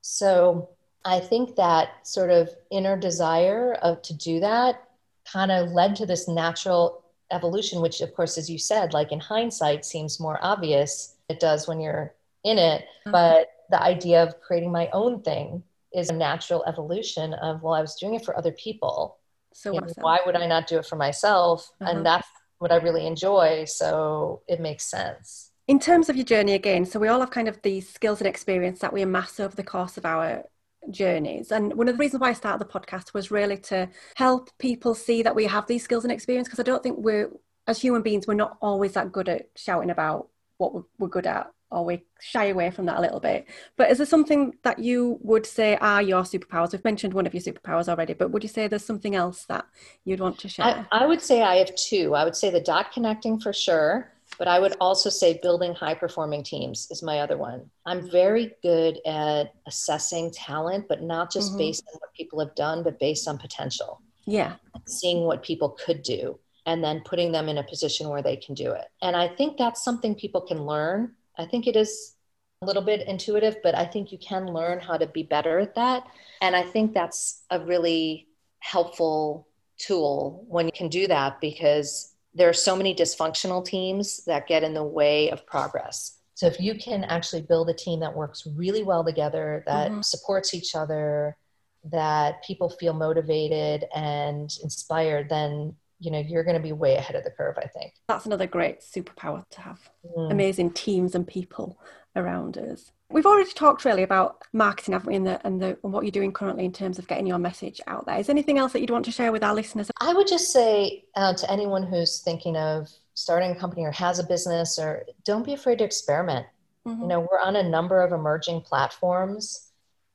So 0.00 0.70
I 1.04 1.20
think 1.20 1.56
that 1.56 2.06
sort 2.06 2.30
of 2.30 2.50
inner 2.70 2.96
desire 2.96 3.74
of 3.74 4.02
to 4.02 4.14
do 4.14 4.40
that 4.40 4.89
kind 5.32 5.50
of 5.50 5.70
led 5.70 5.96
to 5.96 6.06
this 6.06 6.28
natural 6.28 7.02
evolution, 7.30 7.80
which, 7.80 8.00
of 8.00 8.14
course, 8.14 8.38
as 8.38 8.50
you 8.50 8.58
said, 8.58 8.92
like 8.92 9.12
in 9.12 9.20
hindsight, 9.20 9.84
seems 9.84 10.20
more 10.20 10.38
obvious. 10.42 11.14
It 11.28 11.40
does 11.40 11.68
when 11.68 11.80
you're 11.80 12.14
in 12.44 12.58
it. 12.58 12.82
Mm-hmm. 12.82 13.12
But 13.12 13.48
the 13.70 13.82
idea 13.82 14.22
of 14.22 14.40
creating 14.40 14.72
my 14.72 14.88
own 14.92 15.22
thing 15.22 15.62
is 15.94 16.10
a 16.10 16.14
natural 16.14 16.64
evolution 16.66 17.34
of, 17.34 17.62
well, 17.62 17.74
I 17.74 17.80
was 17.80 17.94
doing 17.96 18.14
it 18.14 18.24
for 18.24 18.36
other 18.36 18.52
people. 18.52 19.18
So 19.52 19.72
you 19.72 19.80
know, 19.80 19.86
why 19.98 20.18
would 20.24 20.36
I 20.36 20.46
not 20.46 20.66
do 20.66 20.78
it 20.78 20.86
for 20.86 20.96
myself? 20.96 21.70
Mm-hmm. 21.80 21.96
And 21.96 22.06
that's 22.06 22.28
what 22.58 22.72
I 22.72 22.76
really 22.76 23.06
enjoy. 23.06 23.64
So 23.64 24.42
it 24.48 24.60
makes 24.60 24.84
sense. 24.84 25.50
In 25.66 25.78
terms 25.78 26.08
of 26.08 26.16
your 26.16 26.24
journey 26.24 26.54
again, 26.54 26.84
so 26.84 26.98
we 26.98 27.08
all 27.08 27.20
have 27.20 27.30
kind 27.30 27.48
of 27.48 27.62
these 27.62 27.88
skills 27.88 28.20
and 28.20 28.26
experience 28.26 28.80
that 28.80 28.92
we 28.92 29.02
amass 29.02 29.38
over 29.38 29.54
the 29.54 29.62
course 29.62 29.96
of 29.96 30.04
our 30.04 30.44
journeys. 30.90 31.52
And 31.52 31.74
one 31.74 31.88
of 31.88 31.96
the 31.96 32.00
reasons 32.00 32.20
why 32.20 32.30
I 32.30 32.34
started 32.34 32.66
the 32.66 32.72
podcast 32.72 33.12
was 33.12 33.30
really 33.30 33.58
to 33.58 33.88
help 34.16 34.50
people 34.58 34.94
see 34.94 35.22
that 35.22 35.34
we 35.34 35.46
have 35.46 35.66
these 35.66 35.82
skills 35.82 36.04
and 36.04 36.12
experience 36.12 36.48
because 36.48 36.60
I 36.60 36.64
don't 36.64 36.82
think 36.82 36.98
we're, 36.98 37.30
as 37.66 37.80
human 37.80 38.02
beings, 38.02 38.26
we're 38.26 38.34
not 38.34 38.56
always 38.60 38.92
that 38.92 39.12
good 39.12 39.28
at 39.28 39.48
shouting 39.56 39.90
about 39.90 40.28
what 40.58 40.84
we're 40.98 41.08
good 41.08 41.26
at 41.26 41.50
or 41.70 41.84
we 41.84 42.02
shy 42.20 42.46
away 42.46 42.70
from 42.70 42.86
that 42.86 42.98
a 42.98 43.00
little 43.00 43.20
bit. 43.20 43.46
But 43.76 43.90
is 43.90 43.98
there 43.98 44.06
something 44.06 44.54
that 44.64 44.80
you 44.80 45.18
would 45.22 45.46
say 45.46 45.76
are 45.76 46.02
your 46.02 46.22
superpowers? 46.22 46.72
We've 46.72 46.84
mentioned 46.84 47.14
one 47.14 47.26
of 47.26 47.34
your 47.34 47.42
superpowers 47.42 47.88
already, 47.88 48.12
but 48.12 48.30
would 48.30 48.42
you 48.42 48.48
say 48.48 48.66
there's 48.66 48.84
something 48.84 49.14
else 49.14 49.44
that 49.46 49.66
you'd 50.04 50.20
want 50.20 50.38
to 50.40 50.48
share? 50.48 50.86
I, 50.90 51.02
I 51.02 51.06
would 51.06 51.22
say 51.22 51.42
I 51.42 51.56
have 51.56 51.74
two. 51.76 52.14
I 52.14 52.24
would 52.24 52.36
say 52.36 52.50
the 52.50 52.60
dot 52.60 52.92
connecting 52.92 53.38
for 53.38 53.52
sure. 53.52 54.10
But 54.40 54.48
I 54.48 54.58
would 54.58 54.74
also 54.80 55.10
say 55.10 55.38
building 55.42 55.74
high 55.74 55.92
performing 55.92 56.42
teams 56.42 56.88
is 56.90 57.02
my 57.02 57.20
other 57.20 57.36
one. 57.36 57.70
I'm 57.84 58.10
very 58.10 58.52
good 58.62 58.98
at 59.06 59.52
assessing 59.66 60.30
talent, 60.30 60.86
but 60.88 61.02
not 61.02 61.30
just 61.30 61.50
mm-hmm. 61.50 61.58
based 61.58 61.84
on 61.92 61.98
what 62.00 62.14
people 62.14 62.40
have 62.40 62.54
done, 62.54 62.82
but 62.82 62.98
based 62.98 63.28
on 63.28 63.36
potential. 63.36 64.00
Yeah. 64.24 64.54
Seeing 64.86 65.24
what 65.26 65.42
people 65.42 65.76
could 65.84 66.02
do 66.02 66.38
and 66.64 66.82
then 66.82 67.02
putting 67.04 67.32
them 67.32 67.50
in 67.50 67.58
a 67.58 67.62
position 67.62 68.08
where 68.08 68.22
they 68.22 68.36
can 68.36 68.54
do 68.54 68.72
it. 68.72 68.86
And 69.02 69.14
I 69.14 69.28
think 69.28 69.58
that's 69.58 69.84
something 69.84 70.14
people 70.14 70.40
can 70.40 70.64
learn. 70.64 71.12
I 71.36 71.44
think 71.44 71.66
it 71.66 71.76
is 71.76 72.14
a 72.62 72.66
little 72.66 72.82
bit 72.82 73.06
intuitive, 73.06 73.56
but 73.62 73.74
I 73.74 73.84
think 73.84 74.10
you 74.10 74.16
can 74.16 74.46
learn 74.46 74.80
how 74.80 74.96
to 74.96 75.06
be 75.06 75.22
better 75.22 75.58
at 75.58 75.74
that. 75.74 76.06
And 76.40 76.56
I 76.56 76.62
think 76.62 76.94
that's 76.94 77.42
a 77.50 77.60
really 77.60 78.26
helpful 78.60 79.48
tool 79.76 80.46
when 80.48 80.64
you 80.64 80.72
can 80.72 80.88
do 80.88 81.06
that 81.08 81.42
because 81.42 82.09
there 82.34 82.48
are 82.48 82.54
so 82.54 82.76
many 82.76 82.94
dysfunctional 82.94 83.64
teams 83.64 84.24
that 84.24 84.46
get 84.46 84.62
in 84.62 84.74
the 84.74 84.84
way 84.84 85.30
of 85.30 85.46
progress. 85.46 86.18
So 86.34 86.46
if 86.46 86.60
you 86.60 86.74
can 86.74 87.04
actually 87.04 87.42
build 87.42 87.68
a 87.68 87.74
team 87.74 88.00
that 88.00 88.16
works 88.16 88.46
really 88.46 88.82
well 88.82 89.04
together, 89.04 89.62
that 89.66 89.90
mm-hmm. 89.90 90.00
supports 90.00 90.54
each 90.54 90.74
other, 90.74 91.36
that 91.84 92.42
people 92.44 92.70
feel 92.70 92.92
motivated 92.92 93.84
and 93.94 94.50
inspired, 94.62 95.28
then 95.28 95.74
you 95.98 96.10
know 96.10 96.18
you're 96.18 96.44
going 96.44 96.56
to 96.56 96.62
be 96.62 96.72
way 96.72 96.96
ahead 96.96 97.16
of 97.16 97.24
the 97.24 97.30
curve. 97.30 97.56
I 97.58 97.66
think 97.66 97.92
that's 98.08 98.26
another 98.26 98.46
great 98.46 98.80
superpower 98.80 99.44
to 99.50 99.60
have. 99.60 99.90
Mm. 100.16 100.30
Amazing 100.30 100.70
teams 100.72 101.14
and 101.14 101.26
people 101.26 101.78
around 102.16 102.56
us. 102.56 102.92
We've 103.10 103.26
already 103.26 103.50
talked 103.50 103.84
really 103.84 104.04
about 104.04 104.42
marketing, 104.52 104.92
haven't 104.92 105.08
we, 105.08 105.16
and, 105.16 105.26
the, 105.26 105.44
and, 105.44 105.60
the, 105.60 105.76
and 105.82 105.92
what 105.92 106.04
you're 106.04 106.12
doing 106.12 106.32
currently 106.32 106.64
in 106.64 106.72
terms 106.72 106.98
of 106.98 107.08
getting 107.08 107.26
your 107.26 107.38
message 107.38 107.80
out 107.88 108.06
there. 108.06 108.18
Is 108.18 108.28
there 108.28 108.34
anything 108.34 108.58
else 108.58 108.72
that 108.72 108.80
you'd 108.80 108.90
want 108.90 109.04
to 109.06 109.10
share 109.10 109.32
with 109.32 109.42
our 109.42 109.54
listeners? 109.54 109.90
I 110.00 110.14
would 110.14 110.28
just 110.28 110.52
say 110.52 111.04
uh, 111.16 111.34
to 111.34 111.50
anyone 111.50 111.82
who's 111.82 112.20
thinking 112.20 112.56
of 112.56 112.88
starting 113.14 113.50
a 113.50 113.54
company 113.54 113.84
or 113.84 113.90
has 113.90 114.18
a 114.20 114.24
business, 114.24 114.78
or 114.78 115.04
don't 115.24 115.44
be 115.44 115.54
afraid 115.54 115.78
to 115.78 115.84
experiment. 115.84 116.46
Mm-hmm. 116.86 117.02
You 117.02 117.08
know, 117.08 117.20
we're 117.20 117.40
on 117.40 117.56
a 117.56 117.62
number 117.62 118.00
of 118.00 118.12
emerging 118.12 118.62
platforms, 118.62 119.72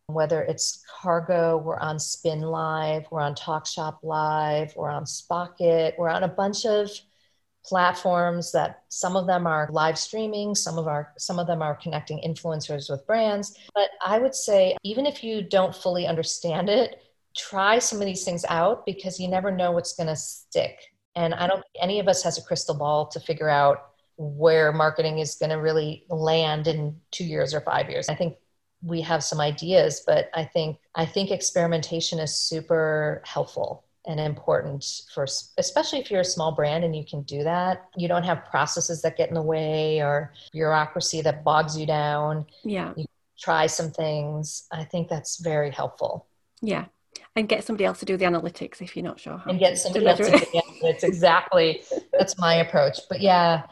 whether 0.08 0.42
it's 0.44 0.84
Cargo, 1.02 1.58
we're 1.58 1.80
on 1.80 2.00
Spin 2.00 2.42
Live, 2.42 3.06
we're 3.12 3.22
on 3.22 3.36
TalkShop 3.36 3.98
Live, 4.04 4.74
we're 4.76 4.90
on 4.90 5.06
Spocket, 5.06 5.96
we're 5.98 6.10
on 6.10 6.24
a 6.24 6.28
bunch 6.28 6.66
of 6.66 6.90
platforms 7.66 8.52
that 8.52 8.84
some 8.90 9.16
of 9.16 9.26
them 9.26 9.48
are 9.48 9.68
live 9.72 9.98
streaming 9.98 10.54
some 10.54 10.78
of 10.78 10.88
our 10.88 11.14
some 11.18 11.40
of 11.40 11.48
them 11.48 11.62
are 11.62 11.76
connecting 11.76 12.20
influencers 12.26 12.90
with 12.90 13.06
brands. 13.08 13.58
But 13.74 13.90
i 14.06 14.20
would 14.20 14.36
say 14.36 14.76
even 14.84 15.06
if 15.06 15.24
you 15.24 15.42
don't 15.42 15.76
fully 15.76 16.06
understand 16.08 16.70
it 16.70 17.02
try 17.36 17.80
some 17.80 18.00
of 18.00 18.06
these 18.06 18.24
things 18.24 18.46
out 18.48 18.86
because 18.86 19.20
you 19.20 19.28
never 19.28 19.52
know 19.52 19.72
what's 19.72 19.94
going 19.96 20.08
to 20.08 20.16
stick. 20.16 20.80
And 21.16 21.34
i 21.34 21.48
don't 21.48 21.64
any 21.82 22.00
of 22.00 22.08
us 22.08 22.24
has 22.24 22.38
a 22.38 22.44
crystal 22.44 22.76
ball 22.76 23.08
to 23.08 23.20
figure 23.20 23.50
out 23.50 23.92
where 24.18 24.72
marketing 24.72 25.20
is 25.20 25.36
going 25.36 25.50
to 25.50 25.58
really 25.58 26.06
land 26.10 26.68
in 26.68 26.96
2 27.12 27.26
years 27.26 27.54
or 27.54 27.62
5 27.62 27.90
years. 27.90 28.08
I 28.08 28.16
think 28.16 28.38
we 28.84 29.02
have 29.02 29.24
some 29.24 29.40
ideas 29.40 30.04
but 30.06 30.30
i 30.34 30.44
think 30.44 30.78
i 30.96 31.06
think 31.06 31.32
experimentation 31.32 32.20
is 32.20 32.36
super 32.36 33.22
helpful 33.26 33.85
and 34.08 34.20
important 34.20 34.86
for 35.14 35.26
especially 35.58 36.00
if 36.00 36.12
you're 36.12 36.22
a 36.22 36.26
small 36.26 36.52
brand 36.52 36.84
and 36.84 36.96
you 36.96 37.06
can 37.06 37.22
do 37.24 37.44
that. 37.44 37.86
You 37.98 38.08
don't 38.08 38.24
have 38.24 38.46
processes 38.46 39.02
that 39.02 39.18
get 39.18 39.30
in 39.30 39.36
the 39.36 39.42
way 39.42 40.02
or 40.02 40.34
bureaucracy 40.52 41.22
that 41.22 41.44
bogs 41.44 41.78
you 41.78 41.86
down. 41.86 42.46
Yeah. 42.64 42.94
You 42.96 43.06
try 43.40 43.68
some 43.68 43.92
things. 43.92 44.68
I 44.72 44.84
think 44.84 45.10
that's 45.10 45.40
very 45.40 45.72
helpful. 45.72 46.28
Yeah. 46.62 46.86
And 47.36 47.50
get 47.50 47.64
somebody 47.64 47.86
else 47.86 48.00
to 48.00 48.06
do 48.06 48.16
the 48.16 48.26
analytics 48.26 48.82
if 48.82 48.96
you're 48.96 49.04
not 49.04 49.20
sure 49.20 49.42
and 49.46 49.60
get 49.60 49.78
somebody 49.78 50.08
else 50.08 50.20
to 50.20 50.32
do 50.32 50.32
the 50.32 50.62
analytics. 50.62 51.04
Exactly. 51.04 51.82
That's 52.18 52.38
my 52.38 52.56
approach. 52.56 53.00
But 53.10 53.22
yeah. 53.22 53.64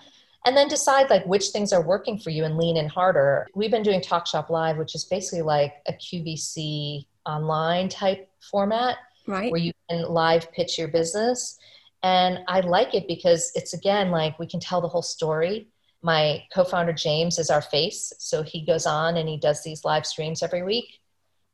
And 0.45 0.57
then 0.57 0.67
decide 0.67 1.09
like 1.09 1.25
which 1.25 1.49
things 1.49 1.71
are 1.71 1.81
working 1.81 2.19
for 2.19 2.29
you 2.29 2.43
and 2.43 2.57
lean 2.57 2.75
in 2.75 2.89
harder. 2.89 3.47
We've 3.55 3.71
been 3.71 3.83
doing 3.83 4.01
talk 4.01 4.27
shop 4.27 4.49
live 4.49 4.77
which 4.77 4.95
is 4.95 5.05
basically 5.05 5.43
like 5.43 5.75
a 5.87 5.93
qvc 5.93 7.05
online 7.25 7.87
type 7.87 8.29
format 8.41 8.97
right. 9.27 9.51
where 9.51 9.61
you 9.61 9.71
can 9.89 10.03
live 10.03 10.51
pitch 10.51 10.77
your 10.77 10.87
business. 10.87 11.57
And 12.01 12.39
i 12.47 12.59
like 12.59 12.93
it 12.93 13.07
because 13.07 13.51
it's 13.55 13.73
again 13.73 14.11
like 14.11 14.37
we 14.37 14.47
can 14.47 14.59
tell 14.59 14.81
the 14.81 14.87
whole 14.87 15.01
story. 15.01 15.69
My 16.01 16.43
co-founder 16.53 16.93
james 16.93 17.39
is 17.39 17.49
our 17.49 17.61
face 17.61 18.11
so 18.19 18.43
he 18.43 18.65
goes 18.65 18.85
on 18.85 19.15
and 19.17 19.29
he 19.29 19.37
does 19.37 19.63
these 19.63 19.85
live 19.85 20.05
streams 20.05 20.43
every 20.43 20.63
week 20.63 20.99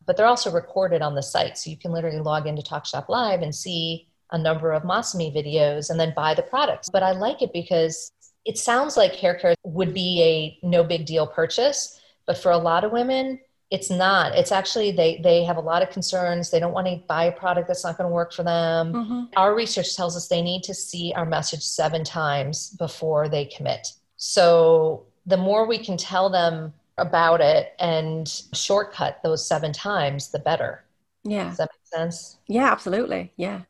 but 0.08 0.18
they're 0.18 0.26
also 0.26 0.50
recorded 0.50 1.04
on 1.04 1.14
the 1.14 1.22
site. 1.22 1.56
So 1.56 1.70
you 1.70 1.78
can 1.78 1.92
literally 1.92 2.18
log 2.18 2.48
into 2.48 2.64
talkshop 2.64 3.10
live 3.10 3.44
and 3.44 3.54
see 3.54 4.08
a 4.32 4.40
number 4.40 4.72
of 4.72 4.82
masami 4.82 5.32
videos 5.32 5.92
and 5.92 6.00
then 6.00 6.14
buy 6.16 6.34
the 6.34 6.42
products. 6.42 6.90
But 6.90 7.04
i 7.04 7.12
like 7.12 7.44
it 7.44 7.54
because 7.54 8.12
it 8.46 8.58
sounds 8.58 8.98
like 8.98 9.14
hair 9.16 9.36
care 9.36 9.54
would 9.64 9.94
be 9.94 10.24
a 10.24 10.66
no 10.66 10.84
big 10.84 11.06
deal 11.06 11.28
purchase 11.28 12.00
but 12.26 12.38
for 12.38 12.52
a 12.52 12.58
lot 12.58 12.84
of 12.84 12.92
women 12.92 13.40
it's 13.72 13.92
not. 13.92 14.36
It's 14.36 14.52
actually 14.52 14.92
they 14.92 15.20
they 15.24 15.44
have 15.44 15.58
a 15.58 15.62
lot 15.62 15.84
of 15.84 15.92
concerns. 15.92 16.50
They 16.50 16.60
don't 16.60 16.74
want 16.74 16.88
to 16.88 16.98
buy 17.08 17.26
a 17.26 17.32
product 17.32 17.68
that's 17.68 17.84
not 17.84 17.98
going 17.98 18.10
to 18.10 18.14
work 18.14 18.34
for 18.34 18.44
them. 18.44 18.94
Mm-hmm. 18.94 19.24
our 19.38 19.56
research 19.56 19.96
tells 19.96 20.16
us 20.18 20.28
they 20.28 20.42
need 20.42 20.64
to 20.64 20.74
see 20.74 21.14
our 21.16 21.26
message 21.26 21.62
seven 21.62 22.04
times 22.04 22.72
before 22.72 23.30
they 23.30 23.46
commit. 23.46 23.88
So 24.18 25.06
the 25.26 25.38
more 25.38 25.68
we 25.68 25.78
can 25.78 25.98
tell 25.98 26.30
them 26.30 26.74
about 26.98 27.42
it 27.42 27.74
and 27.80 28.28
shortcut 28.54 29.20
those 29.24 29.48
seven 29.48 29.72
times 29.72 30.32
the 30.32 30.40
better. 30.40 30.84
Yeah. 31.24 31.50
Does 31.50 31.58
that 31.58 31.70
make 31.72 31.88
sense? 32.02 32.38
Yeah 32.48 32.72
absolutely. 32.72 33.32
Yeah. 33.38 33.62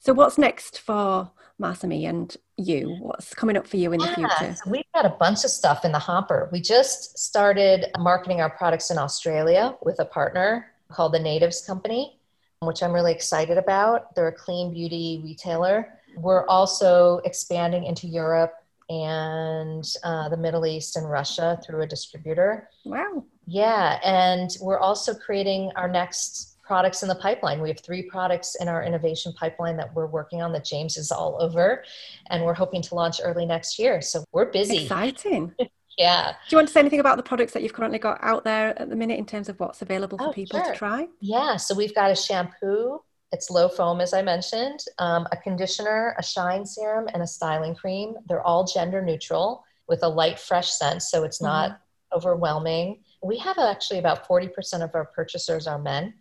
So 0.00 0.12
what's 0.12 0.38
next 0.38 0.80
for 0.80 1.30
Masami 1.60 2.08
and 2.08 2.36
you? 2.56 2.96
What's 3.00 3.34
coming 3.34 3.56
up 3.56 3.66
for 3.66 3.76
you 3.76 3.92
in 3.92 4.00
the 4.00 4.08
future? 4.08 4.56
So 4.62 4.70
we've 4.70 4.84
got 4.94 5.06
a 5.06 5.10
bunch 5.10 5.44
of 5.44 5.50
stuff 5.50 5.84
in 5.84 5.92
the 5.92 5.98
hopper. 5.98 6.48
We 6.52 6.60
just 6.60 7.18
started 7.18 7.86
marketing 7.98 8.40
our 8.40 8.50
products 8.50 8.90
in 8.90 8.98
Australia 8.98 9.74
with 9.82 9.98
a 10.00 10.04
partner 10.04 10.72
called 10.88 11.12
the 11.12 11.18
Natives 11.18 11.62
Company, 11.62 12.18
which 12.60 12.82
I'm 12.82 12.92
really 12.92 13.12
excited 13.12 13.58
about. 13.58 14.14
They're 14.14 14.28
a 14.28 14.32
clean 14.32 14.72
beauty 14.72 15.20
retailer. 15.24 15.98
We're 16.16 16.46
also 16.46 17.20
expanding 17.24 17.84
into 17.84 18.06
Europe 18.06 18.54
and 18.88 19.84
uh, 20.04 20.28
the 20.28 20.36
Middle 20.36 20.64
East 20.64 20.96
and 20.96 21.10
Russia 21.10 21.58
through 21.64 21.82
a 21.82 21.86
distributor. 21.86 22.68
Wow. 22.84 23.24
Yeah. 23.46 23.98
And 24.04 24.50
we're 24.60 24.78
also 24.78 25.14
creating 25.14 25.72
our 25.76 25.88
next 25.88 26.55
products 26.66 27.02
in 27.02 27.08
the 27.08 27.14
pipeline. 27.14 27.60
We 27.60 27.68
have 27.68 27.80
three 27.80 28.02
products 28.02 28.56
in 28.56 28.68
our 28.68 28.82
innovation 28.82 29.32
pipeline 29.32 29.76
that 29.76 29.94
we're 29.94 30.06
working 30.06 30.42
on 30.42 30.52
that 30.52 30.64
James 30.64 30.96
is 30.96 31.12
all 31.12 31.36
over, 31.40 31.84
and 32.28 32.44
we're 32.44 32.54
hoping 32.54 32.82
to 32.82 32.94
launch 32.94 33.20
early 33.22 33.46
next 33.46 33.78
year. 33.78 34.02
So 34.02 34.24
we're 34.32 34.50
busy. 34.50 34.82
Exciting. 34.82 35.54
yeah. 35.98 36.32
Do 36.32 36.36
you 36.54 36.58
want 36.58 36.68
to 36.68 36.74
say 36.74 36.80
anything 36.80 37.00
about 37.00 37.16
the 37.16 37.22
products 37.22 37.52
that 37.52 37.62
you've 37.62 37.72
currently 37.72 37.98
got 37.98 38.18
out 38.20 38.44
there 38.44 38.78
at 38.80 38.90
the 38.90 38.96
minute 38.96 39.18
in 39.18 39.26
terms 39.26 39.48
of 39.48 39.60
what's 39.60 39.80
available 39.80 40.18
for 40.18 40.28
oh, 40.28 40.32
people 40.32 40.60
sure. 40.60 40.72
to 40.72 40.78
try? 40.78 41.08
Yeah. 41.20 41.56
So 41.56 41.74
we've 41.74 41.94
got 41.94 42.10
a 42.10 42.16
shampoo 42.16 43.00
It's 43.32 43.48
low 43.48 43.68
foam, 43.68 44.00
as 44.00 44.12
I 44.12 44.22
mentioned, 44.22 44.80
um, 44.98 45.26
a 45.30 45.36
conditioner, 45.36 46.16
a 46.18 46.22
shine 46.22 46.66
serum, 46.66 47.08
and 47.14 47.22
a 47.22 47.26
styling 47.26 47.74
cream. 47.74 48.14
They're 48.28 48.42
all 48.42 48.64
gender 48.64 49.02
neutral 49.02 49.64
with 49.88 50.02
a 50.02 50.08
light, 50.08 50.38
fresh 50.38 50.70
scent, 50.72 51.02
so 51.02 51.22
it's 51.22 51.40
not 51.40 51.70
mm-hmm. 51.70 52.16
overwhelming. 52.16 53.02
We 53.22 53.38
have 53.38 53.58
actually 53.58 53.98
about 53.98 54.26
40% 54.28 54.82
of 54.82 54.90
our 54.94 55.06
purchasers 55.06 55.66
are 55.66 55.78
men. 55.78 56.14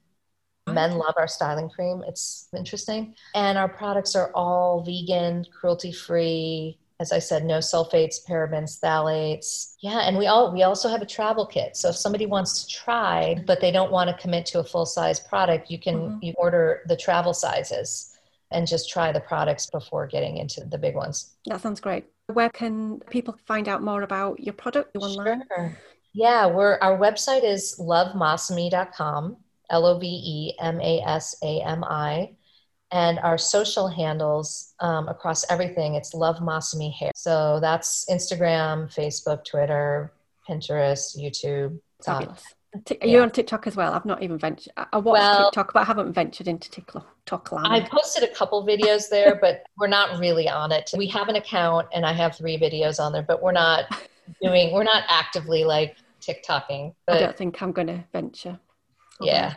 Men 0.68 0.98
love 0.98 1.14
our 1.18 1.28
styling 1.28 1.70
cream. 1.70 2.04
It's 2.08 2.48
interesting. 2.56 3.16
And 3.36 3.58
our 3.58 3.70
products 3.70 4.16
are 4.16 4.32
all 4.34 4.82
vegan, 4.84 5.46
cruelty 5.52 5.92
free, 5.92 6.80
as 7.00 7.12
I 7.12 7.20
said, 7.20 7.44
no 7.44 7.60
sulfates, 7.60 8.16
parabens, 8.28 8.80
phthalates. 8.80 9.76
Yeah, 9.82 10.00
and 10.00 10.18
we 10.18 10.28
all 10.28 10.54
we 10.54 10.64
also 10.64 10.90
have 10.90 11.02
a 11.02 11.06
travel 11.06 11.46
kit. 11.46 11.76
So 11.76 11.90
if 11.90 11.96
somebody 11.96 12.26
wants 12.26 12.64
to 12.64 12.74
try, 12.74 13.44
but 13.46 13.60
they 13.60 13.72
don't 13.72 13.92
want 13.92 14.10
to 14.10 14.22
commit 14.22 14.46
to 14.48 14.60
a 14.60 14.64
full 14.64 14.86
size 14.86 15.20
product, 15.20 15.70
you 15.70 15.80
can 15.80 15.96
mm-hmm. 15.96 16.18
you 16.22 16.34
order 16.38 16.82
the 16.88 16.96
travel 16.96 17.34
sizes 17.34 18.18
and 18.52 18.68
just 18.68 18.90
try 18.90 19.12
the 19.12 19.20
products 19.20 19.70
before 19.70 20.08
getting 20.08 20.38
into 20.38 20.64
the 20.64 20.78
big 20.78 20.96
ones. 20.96 21.36
That 21.46 21.62
sounds 21.62 21.82
great. 21.82 22.06
Where 22.32 22.50
can 22.50 23.02
people 23.10 23.36
find 23.46 23.68
out 23.68 23.84
more 23.84 24.04
about 24.04 24.40
your 24.40 24.54
product 24.54 24.96
online? 24.96 25.44
Sure. 25.56 25.78
Yeah, 26.14 26.46
we're 26.46 26.78
our 26.82 26.98
website 26.98 27.44
is 27.44 27.76
lovemasami.com, 27.78 29.36
L 29.70 29.86
O 29.86 29.98
V 30.00 30.08
E 30.08 30.54
M 30.60 30.80
A 30.82 31.02
S 31.02 31.36
A 31.44 31.62
M 31.62 31.84
I 31.84 32.32
and 32.92 33.20
our 33.20 33.38
social 33.38 33.88
handles 33.88 34.74
um, 34.80 35.08
across 35.08 35.44
everything 35.50 35.96
it's 35.96 36.14
love 36.14 36.38
masami 36.38 36.94
hair 36.94 37.12
so 37.16 37.60
that's 37.60 38.06
instagram 38.10 38.94
facebook 38.94 39.44
twitter 39.44 40.14
pinterest 40.48 41.18
youtube 41.18 41.80
fabulous 42.04 42.44
T- 42.84 42.98
yeah. 43.02 43.08
You're 43.08 43.24
on 43.24 43.32
TikTok 43.32 43.68
as 43.68 43.78
well. 43.78 43.94
I've 43.94 44.06
not 44.06 44.22
even 44.22 44.38
ventured. 44.38 44.74
I 44.76 44.98
watch 44.98 45.14
well, 45.14 45.46
TikTok, 45.46 45.74
but 45.74 45.84
I 45.84 45.86
haven't 45.86 46.12
ventured 46.12 46.50
into 46.50 46.70
TikTok 46.70 47.52
land. 47.54 47.68
I 47.68 47.80
posted 47.88 48.24
a 48.24 48.28
couple 48.34 48.68
videos 48.68 49.08
there, 49.10 49.36
but 49.42 49.64
we're 49.78 49.88
not 49.88 50.20
really 50.20 50.50
on 50.50 50.74
it. 50.74 50.92
We 50.98 51.08
have 51.08 51.30
an 51.30 51.38
account, 51.38 51.88
and 51.94 52.06
I 52.06 52.12
have 52.12 52.36
three 52.36 52.58
videos 52.58 53.00
on 53.00 53.14
there, 53.14 53.22
but 53.22 53.42
we're 53.42 53.54
not 53.54 53.86
doing. 54.42 54.74
We're 54.74 54.84
not 54.84 55.04
actively 55.08 55.64
like 55.64 55.96
TikToking. 56.20 56.94
But, 57.08 57.16
I 57.16 57.20
don't 57.20 57.38
think 57.38 57.62
I'm 57.62 57.72
going 57.72 57.88
to 57.88 58.04
venture. 58.12 58.60
Yeah, 59.22 59.56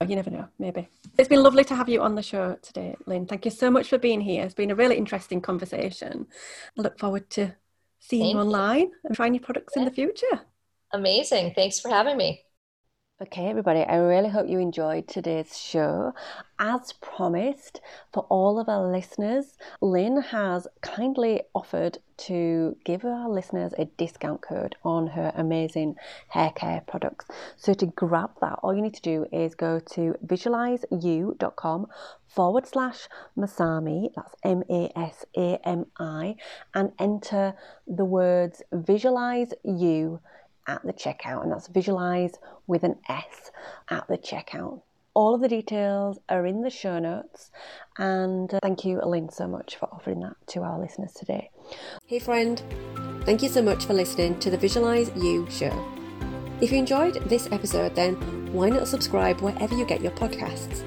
oh, 0.00 0.06
you 0.06 0.16
never 0.16 0.30
know, 0.30 0.46
maybe. 0.58 0.88
It's 1.18 1.28
been 1.28 1.42
lovely 1.42 1.64
to 1.64 1.74
have 1.74 1.88
you 1.88 2.02
on 2.02 2.14
the 2.14 2.22
show 2.22 2.56
today, 2.62 2.96
Lynn. 3.06 3.26
Thank 3.26 3.44
you 3.44 3.50
so 3.50 3.70
much 3.70 3.88
for 3.88 3.98
being 3.98 4.20
here. 4.20 4.44
It's 4.44 4.54
been 4.54 4.70
a 4.70 4.74
really 4.74 4.96
interesting 4.96 5.40
conversation. 5.40 6.26
I 6.78 6.82
look 6.82 6.98
forward 6.98 7.30
to 7.30 7.54
seeing 8.00 8.22
Thank 8.22 8.34
you 8.34 8.40
online 8.40 8.90
and 9.04 9.14
trying 9.14 9.34
your 9.34 9.42
products 9.42 9.74
yeah. 9.74 9.82
in 9.82 9.88
the 9.88 9.94
future. 9.94 10.40
Amazing. 10.92 11.54
Thanks 11.54 11.80
for 11.80 11.88
having 11.88 12.16
me. 12.16 12.45
Okay, 13.18 13.48
everybody, 13.48 13.80
I 13.80 13.96
really 13.96 14.28
hope 14.28 14.46
you 14.46 14.58
enjoyed 14.58 15.08
today's 15.08 15.58
show. 15.58 16.12
As 16.58 16.92
promised, 16.92 17.80
for 18.12 18.24
all 18.28 18.60
of 18.60 18.68
our 18.68 18.92
listeners, 18.92 19.56
Lynn 19.80 20.20
has 20.20 20.68
kindly 20.82 21.40
offered 21.54 21.96
to 22.28 22.76
give 22.84 23.06
our 23.06 23.30
listeners 23.30 23.72
a 23.78 23.86
discount 23.86 24.42
code 24.42 24.76
on 24.84 25.06
her 25.06 25.32
amazing 25.34 25.96
hair 26.28 26.50
care 26.54 26.82
products. 26.86 27.24
So, 27.56 27.72
to 27.72 27.86
grab 27.86 28.32
that, 28.42 28.58
all 28.62 28.74
you 28.74 28.82
need 28.82 28.96
to 28.96 29.00
do 29.00 29.24
is 29.32 29.54
go 29.54 29.80
to 29.92 30.14
visualizeyou.com 30.26 31.86
forward 32.28 32.66
slash 32.66 33.08
Masami, 33.34 34.10
that's 34.14 34.34
M 34.44 34.62
A 34.68 34.92
S 34.94 35.24
A 35.34 35.58
M 35.66 35.86
I, 35.98 36.36
and 36.74 36.92
enter 36.98 37.54
the 37.86 38.04
words 38.04 38.62
visualize 38.72 39.54
you 39.64 40.20
at 40.66 40.82
the 40.82 40.92
checkout, 40.92 41.42
and 41.42 41.52
that's 41.52 41.68
visualize 41.68 42.34
with 42.66 42.82
an 42.82 42.96
S 43.08 43.50
at 43.90 44.06
the 44.08 44.18
checkout. 44.18 44.82
All 45.14 45.34
of 45.34 45.40
the 45.40 45.48
details 45.48 46.18
are 46.28 46.44
in 46.44 46.62
the 46.62 46.70
show 46.70 46.98
notes, 46.98 47.50
and 47.96 48.52
uh, 48.52 48.58
thank 48.62 48.84
you, 48.84 49.00
Lynn, 49.00 49.30
so 49.30 49.46
much 49.46 49.76
for 49.76 49.86
offering 49.86 50.20
that 50.20 50.36
to 50.48 50.60
our 50.60 50.78
listeners 50.78 51.12
today. 51.12 51.50
Hey, 52.06 52.18
friend, 52.18 52.62
thank 53.24 53.42
you 53.42 53.48
so 53.48 53.62
much 53.62 53.86
for 53.86 53.94
listening 53.94 54.38
to 54.40 54.50
the 54.50 54.58
Visualize 54.58 55.10
You 55.16 55.48
show. 55.48 55.72
If 56.60 56.72
you 56.72 56.78
enjoyed 56.78 57.14
this 57.28 57.48
episode, 57.52 57.94
then 57.94 58.14
why 58.52 58.70
not 58.70 58.88
subscribe 58.88 59.40
wherever 59.40 59.74
you 59.74 59.84
get 59.84 60.00
your 60.00 60.12
podcasts? 60.12 60.84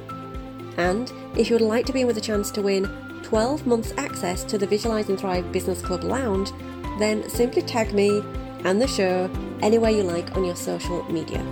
And 0.77 1.11
if 1.38 1.49
you 1.49 1.55
would 1.55 1.61
like 1.61 1.86
to 1.88 1.93
be 1.93 2.01
in 2.01 2.07
with 2.07 2.17
a 2.17 2.21
chance 2.21 2.51
to 2.51 2.61
win 2.61 2.86
12 3.23 3.67
months 3.67 3.93
access 3.97 4.43
to 4.45 4.57
the 4.57 4.65
Visualize 4.65 5.09
and 5.09 5.19
Thrive 5.19 5.51
Business 5.51 5.82
Club 5.82 6.03
Lounge, 6.03 6.51
then 6.97 7.30
simply 7.30 7.61
tag 7.61 7.93
me 7.93 8.23
and 8.66 8.82
the 8.82 8.88
show 8.88 9.30
anywhere 9.62 9.91
you 9.91 10.03
like 10.03 10.36
on 10.36 10.45
your 10.45 10.55
social 10.55 11.03
media. 11.12 11.43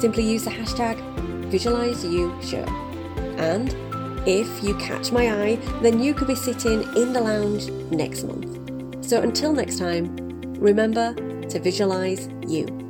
Simply 0.00 0.24
use 0.24 0.44
the 0.44 0.50
hashtag 0.50 0.96
VisualizeYouShow. 1.50 2.66
And 3.38 3.74
if 4.26 4.62
you 4.62 4.74
catch 4.78 5.12
my 5.12 5.30
eye, 5.30 5.56
then 5.82 6.02
you 6.02 6.14
could 6.14 6.28
be 6.28 6.34
sitting 6.34 6.82
in 6.96 7.12
the 7.12 7.20
lounge 7.20 7.70
next 7.90 8.24
month. 8.24 9.04
So 9.04 9.20
until 9.20 9.52
next 9.52 9.78
time, 9.78 10.16
remember 10.58 11.14
to 11.48 11.60
visualize 11.60 12.28
you. 12.46 12.81